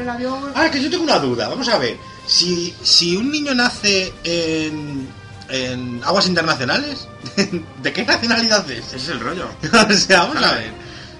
[0.00, 0.52] El avión...
[0.54, 1.48] Ah, es que yo tengo una duda.
[1.48, 1.96] Vamos a ver.
[2.26, 5.08] Si, si un niño nace en,
[5.52, 7.06] en aguas internacionales,
[7.82, 8.86] ¿de qué nacionalidad es?
[8.88, 9.48] Ese es el rollo.
[9.90, 10.72] o sea, vamos a ver.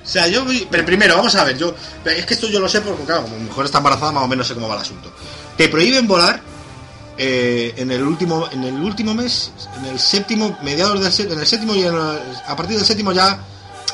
[0.04, 1.56] O sea, yo voy- Pero primero, vamos a ver.
[1.56, 4.24] yo Es que esto yo lo sé porque, claro, como mi mujer está embarazada, más
[4.24, 5.12] o menos sé cómo va el asunto.
[5.56, 6.40] Te prohíben volar
[7.18, 11.38] eh, en el último en el último mes, en el séptimo, mediados del sé- en
[11.38, 12.18] el séptimo y en el-
[12.48, 13.38] a partir del séptimo ya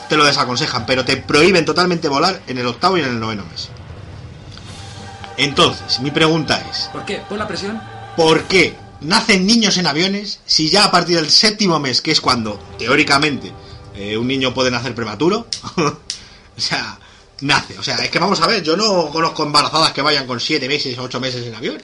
[0.08, 3.44] te lo desaconsejan, pero te prohíben totalmente volar en el octavo y en el noveno
[3.50, 3.68] mes.
[5.36, 7.22] Entonces, mi pregunta es, ¿Por qué?
[7.28, 7.80] ¿Por la presión?
[8.16, 12.20] ¿por qué nacen niños en aviones si ya a partir del séptimo mes, que es
[12.20, 13.52] cuando teóricamente
[13.94, 15.46] eh, un niño puede nacer prematuro,
[15.76, 16.98] o sea,
[17.40, 17.78] nace?
[17.78, 20.68] O sea, es que vamos a ver, yo no conozco embarazadas que vayan con siete
[20.68, 21.82] meses o ocho meses en avión.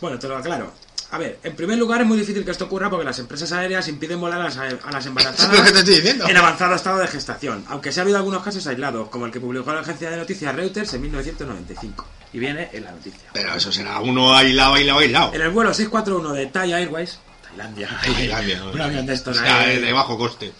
[0.00, 0.72] Bueno, te lo aclaro.
[1.10, 3.88] A ver, en primer lugar es muy difícil que esto ocurra porque las empresas aéreas
[3.88, 6.28] impiden volar a las, a las embarazadas Es lo que te estoy diciendo.
[6.28, 9.40] en avanzado estado de gestación, aunque sí ha habido algunos casos aislados, como el que
[9.40, 12.06] publicó la agencia de noticias Reuters en 1995.
[12.34, 13.30] Y viene en la noticia.
[13.32, 15.34] Pero eso será uno aislado, aislado, aislado.
[15.34, 19.60] En el vuelo 641 de Thai Airways, Tailandia, Tailandia, un avión de estos o sea,
[19.60, 20.52] ahí, de bajo coste.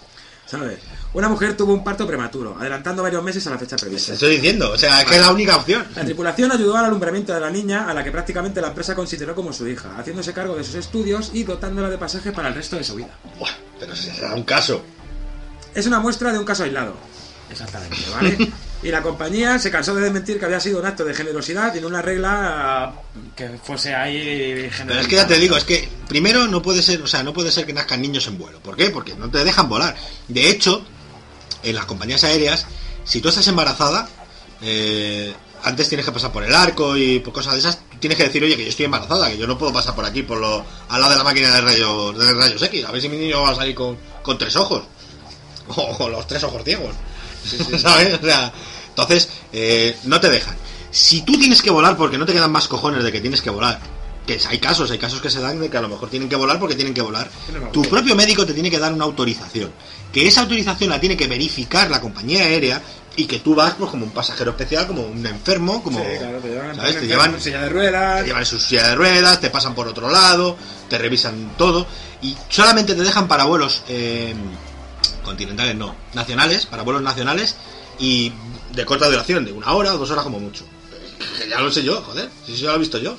[0.47, 0.79] ¿sabes?
[1.19, 4.13] Una mujer tuvo un parto prematuro, adelantando varios meses a la fecha prevista.
[4.13, 5.85] Estoy diciendo, o sea, que es la única opción.
[5.97, 9.35] La tripulación ayudó al alumbramiento de la niña, a la que prácticamente la empresa consideró
[9.35, 12.77] como su hija, haciéndose cargo de sus estudios y dotándola de pasajes para el resto
[12.77, 13.19] de su vida.
[13.37, 13.51] Buah,
[13.81, 14.81] pero si será un caso.
[15.75, 16.95] Es una muestra de un caso aislado.
[17.51, 18.53] Exactamente, ¿vale?
[18.85, 21.81] y la compañía se cansó de desmentir que había sido un acto de generosidad y
[21.81, 22.95] no una regla
[23.35, 27.03] que fuese ahí Pero es que ya te digo, es que primero no puede ser,
[27.03, 28.61] o sea, no puede ser que nazcan niños en vuelo.
[28.61, 28.91] ¿Por qué?
[28.91, 29.97] Porque no te dejan volar.
[30.29, 30.87] De hecho,
[31.63, 32.67] en las compañías aéreas,
[33.05, 34.09] si tú estás embarazada,
[34.63, 38.25] eh, antes tienes que pasar por el arco y por cosas de esas, tienes que
[38.25, 40.65] decir, oye, que yo estoy embarazada, que yo no puedo pasar por aquí, por lo,
[40.89, 43.43] al lado de la máquina de rayos, de rayos X, a ver si mi niño
[43.43, 44.83] va a salir con, con tres ojos.
[45.77, 46.95] O, los tres ojos ciegos.
[47.79, 48.19] ¿Sabes?
[48.23, 48.51] O sea,
[48.89, 50.57] entonces, eh, no te dejan.
[50.91, 53.51] Si tú tienes que volar porque no te quedan más cojones de que tienes que
[53.51, 53.79] volar,
[54.29, 56.37] que hay casos, hay casos que se dan de que a lo mejor tienen que
[56.37, 57.31] volar porque tienen que volar,
[57.73, 59.73] tu propio médico te tiene que dar una autorización.
[60.13, 62.83] Que esa autorización la tiene que verificar la compañía aérea
[63.17, 65.99] y que tú vas pues como un pasajero especial, como un enfermo, como...
[65.99, 66.93] Sí, claro, te llevan, ¿sabes?
[66.93, 68.21] Te en llevan silla de ruedas.
[68.21, 70.59] te llevan en su silla de ruedas, te pasan por otro lado,
[70.91, 71.87] te revisan todo
[72.21, 74.35] y solamente te dejan para vuelos eh,
[75.25, 77.57] continentales, no, nacionales, para vuelos nacionales
[77.99, 78.31] y
[78.75, 80.65] de corta duración, de una hora o dos horas como mucho.
[81.39, 83.17] Que ya lo sé yo, joder, si eso ya lo he visto yo.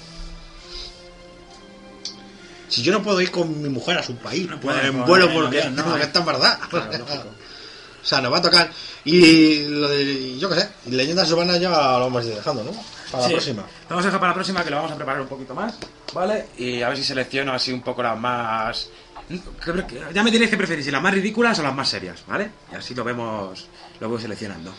[2.70, 5.08] Si yo no puedo ir con mi mujer a su país, No puedes, en por-
[5.08, 6.60] vuelo en porque, no, está en verdad.
[6.70, 6.90] Claro.
[8.02, 8.72] O sea, nos va a tocar.
[9.04, 12.72] Y lo de, yo qué sé, leyendas urbanas ya lo vamos a ir dejando, ¿no?
[13.12, 13.30] Para Sí.
[13.30, 13.66] la próxima.
[13.90, 15.74] Vamos a dejar para la próxima, que lo vamos a preparar un poquito más,
[16.14, 16.48] ¿vale?
[16.58, 18.90] Y a ver si selecciono así un poco las más...
[20.14, 22.50] Ya me diréis que preferís, si las más ridículas o las más serias, ¿vale?
[22.72, 23.68] Y así lo vemos,
[24.00, 24.74] lo voy seleccionando.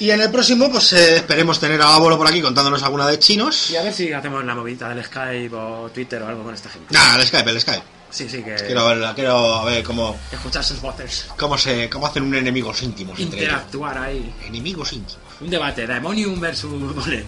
[0.00, 3.18] Y en el próximo, pues eh, esperemos tener a Bolo por aquí contándonos alguna de
[3.18, 3.70] chinos.
[3.70, 6.68] Y a ver si hacemos la movida del Skype o Twitter o algo con esta
[6.70, 6.94] gente.
[6.94, 7.82] Nah, el Skype, el Skype.
[8.10, 8.54] Sí, sí, que...
[8.54, 11.26] Quiero ver, quiero ver cómo, Escuchar sus voces.
[11.36, 13.52] cómo se cómo hacen un enemigos íntimos entre ellos.
[13.52, 14.34] Interactuar ahí.
[14.46, 15.18] Enemigos íntimos.
[15.40, 17.26] Un debate, Daemonium versus Bonet.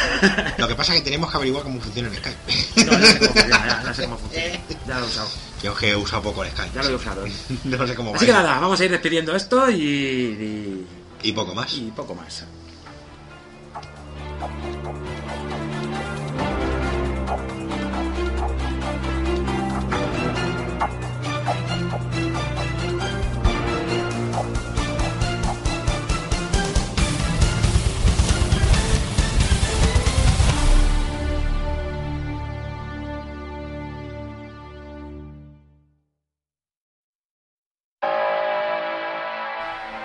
[0.58, 2.86] Lo que pasa es que tenemos que averiguar cómo funciona el Skype.
[2.86, 4.60] No, sé cómo funciona, ya, ya sé cómo funciona.
[4.86, 5.28] Ya lo he usado,
[5.62, 6.70] Yo que he usado poco el Skype.
[6.74, 7.24] ya lo he usado.
[7.64, 8.16] No sé cómo va.
[8.16, 9.74] Así que nada, vamos a ir despidiendo esto y...
[9.82, 10.86] y...
[11.24, 11.72] Y poco más.
[11.72, 12.44] y poco más.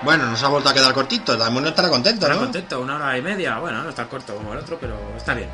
[0.10, 1.38] Bueno, nos ha vuelto a quedar cortito.
[1.38, 2.40] También no estará contento, Estará ¿no?
[2.42, 3.60] contento, una hora y media.
[3.60, 5.50] Bueno, no está corto como el otro, pero está bien.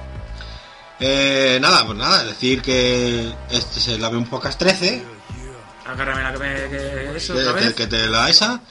[0.97, 5.03] Eh, nada, pues nada, decir que este es el Avión Podcast 13.
[5.87, 6.53] Agárrame la que me.
[6.69, 7.73] Que eso, que, otra que- vez.
[7.73, 8.61] que te la esa.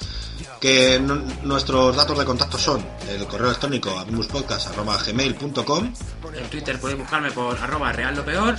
[0.59, 5.93] que no- nuestros datos de contacto son el correo electrónico abimuspodcast.gmail.com
[6.35, 8.57] En Twitter podéis buscarme por arroba real lo peor,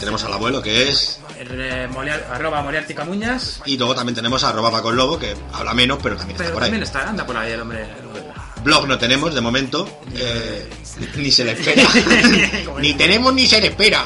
[0.00, 1.20] Tenemos al abuelo que es...
[1.38, 5.98] eh, Moliar- arroba moriarticamuñas, Y luego también tenemos a arroba Paco Lobo, que habla menos,
[6.02, 6.68] pero también está por ahí.
[6.70, 7.82] también está, anda por ahí el hombre.
[7.84, 8.22] el hombre.
[8.64, 10.68] Blog no tenemos de momento, eh,
[11.16, 11.82] ni se le espera.
[12.80, 14.04] ni tenemos ni se le espera.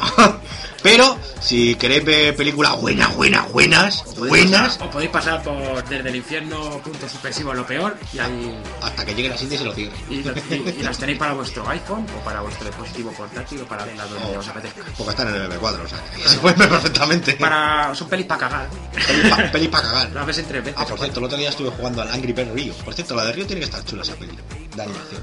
[0.84, 6.10] Pero si queréis ver películas buenas, buenas, buenas, buenas, pasar- o podéis pasar por desde
[6.10, 9.64] el infierno punto supresivo lo peor y ahí hasta que llegue la cinta y se
[9.64, 9.96] lo cierre.
[10.10, 13.64] y, lo- y- y las tenéis para vuestro iPhone o para vuestro dispositivo portátil o
[13.64, 14.82] para verlas donde os apetezca.
[14.98, 17.32] Porque están en el MP4, o sea, que se pueden ver perfectamente.
[17.32, 18.68] Para, son pelis para cagar.
[19.06, 20.10] Peli pa- peli pa' cagar.
[20.12, 20.78] Las ves en tres veces.
[20.78, 22.74] Ah, por cierto, el otro día estuve jugando al Angry Bird Rio.
[22.84, 24.36] Por cierto, la de Río tiene que estar chula esa peli.
[24.76, 25.22] De animación.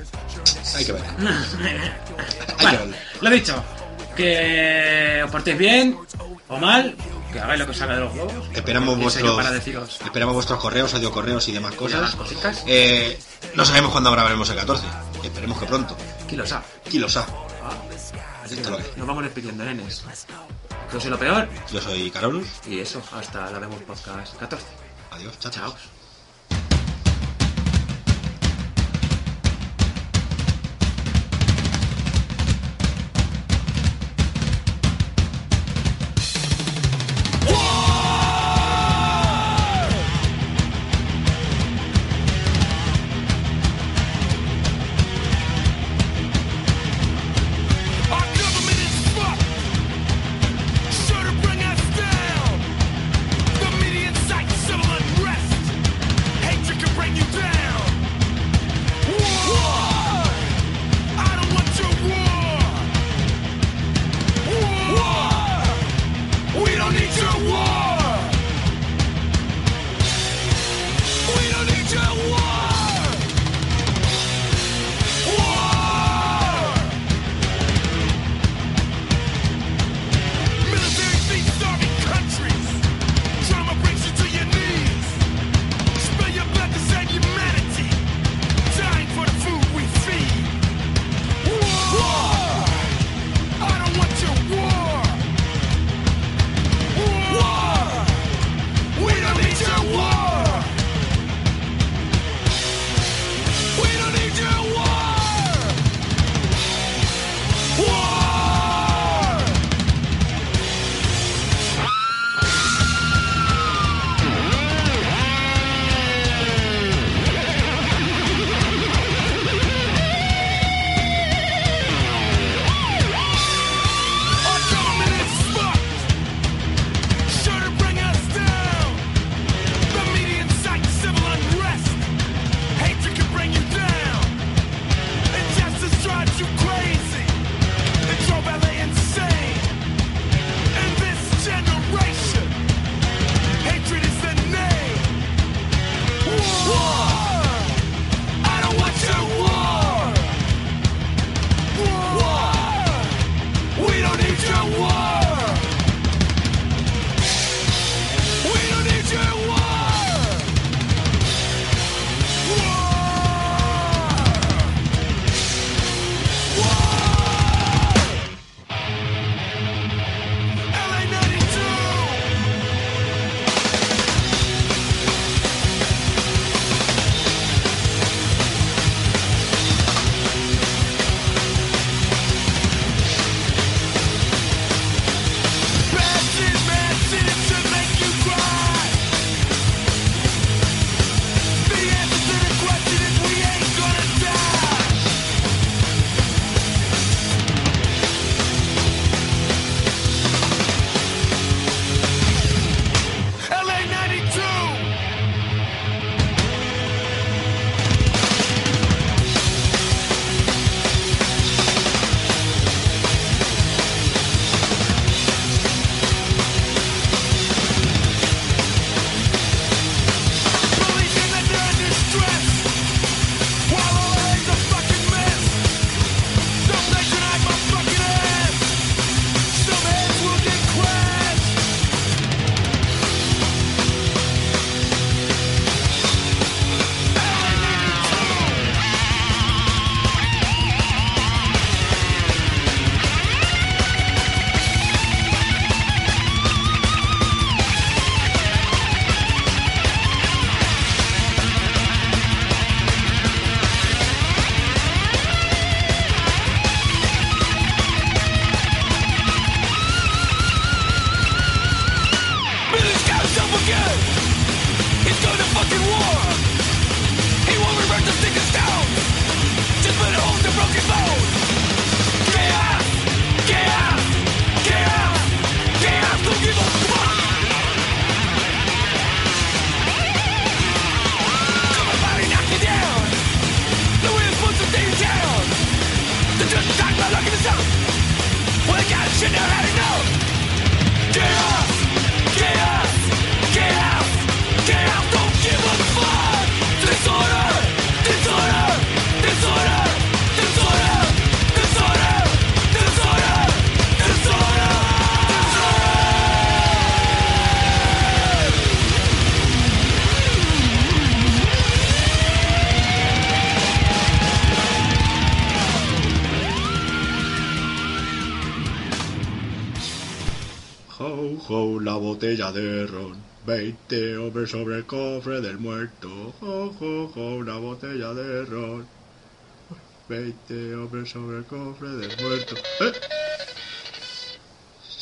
[0.75, 1.07] Hay que verla.
[1.61, 2.97] Hay que Bueno, verla.
[3.21, 3.63] lo dicho,
[4.21, 5.97] que os portéis bien
[6.47, 6.95] o mal,
[7.31, 8.33] que hagáis lo que os salga de los huevos.
[8.53, 11.87] Esperamos ¿Quién soy yo vuestros, para deciros esperamos vuestros correos, audio correos y demás y
[11.87, 12.15] demás cosas.
[12.15, 12.63] cositas.
[12.67, 13.17] Eh,
[13.55, 14.85] no sabemos cuándo grabaremos el 14.
[15.23, 15.97] Esperemos que pronto.
[16.27, 16.65] ¿Quién lo sabe?
[16.89, 17.31] ¿Quién lo sabe?
[18.43, 20.03] Así Esto que lo que- nos vamos despidiendo, nenes.
[20.91, 22.47] Yo soy lo peor Yo soy Carolus.
[22.67, 24.65] y eso, hasta la vemos podcast 14.
[25.11, 25.51] Adiós, chao.
[25.51, 25.75] Chao.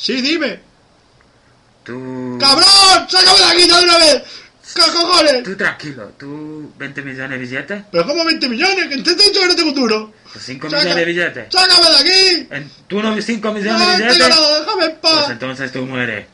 [0.00, 0.60] Sí, dime.
[1.84, 2.38] Tú.
[2.40, 3.06] ¡Cabrón!
[3.08, 4.22] ¡Sácame de aquí de una vez!
[4.74, 5.42] ¿Qué cojones?
[5.42, 7.82] Tú tranquilo, tú 20 millones de billetes.
[7.90, 8.86] ¿Pero cómo 20 millones?
[8.88, 10.12] Que te he dicho que no tengo duro.
[10.32, 11.46] Pues 5 Saca- millones de billetes.
[11.52, 12.70] ¡Sácame de aquí!
[12.86, 14.28] ¿Tú no 5 millones ¡No de billetes?
[14.28, 14.60] nada!
[14.60, 15.30] ¡Déjame en Pues paz!
[15.30, 16.26] entonces tú mueres.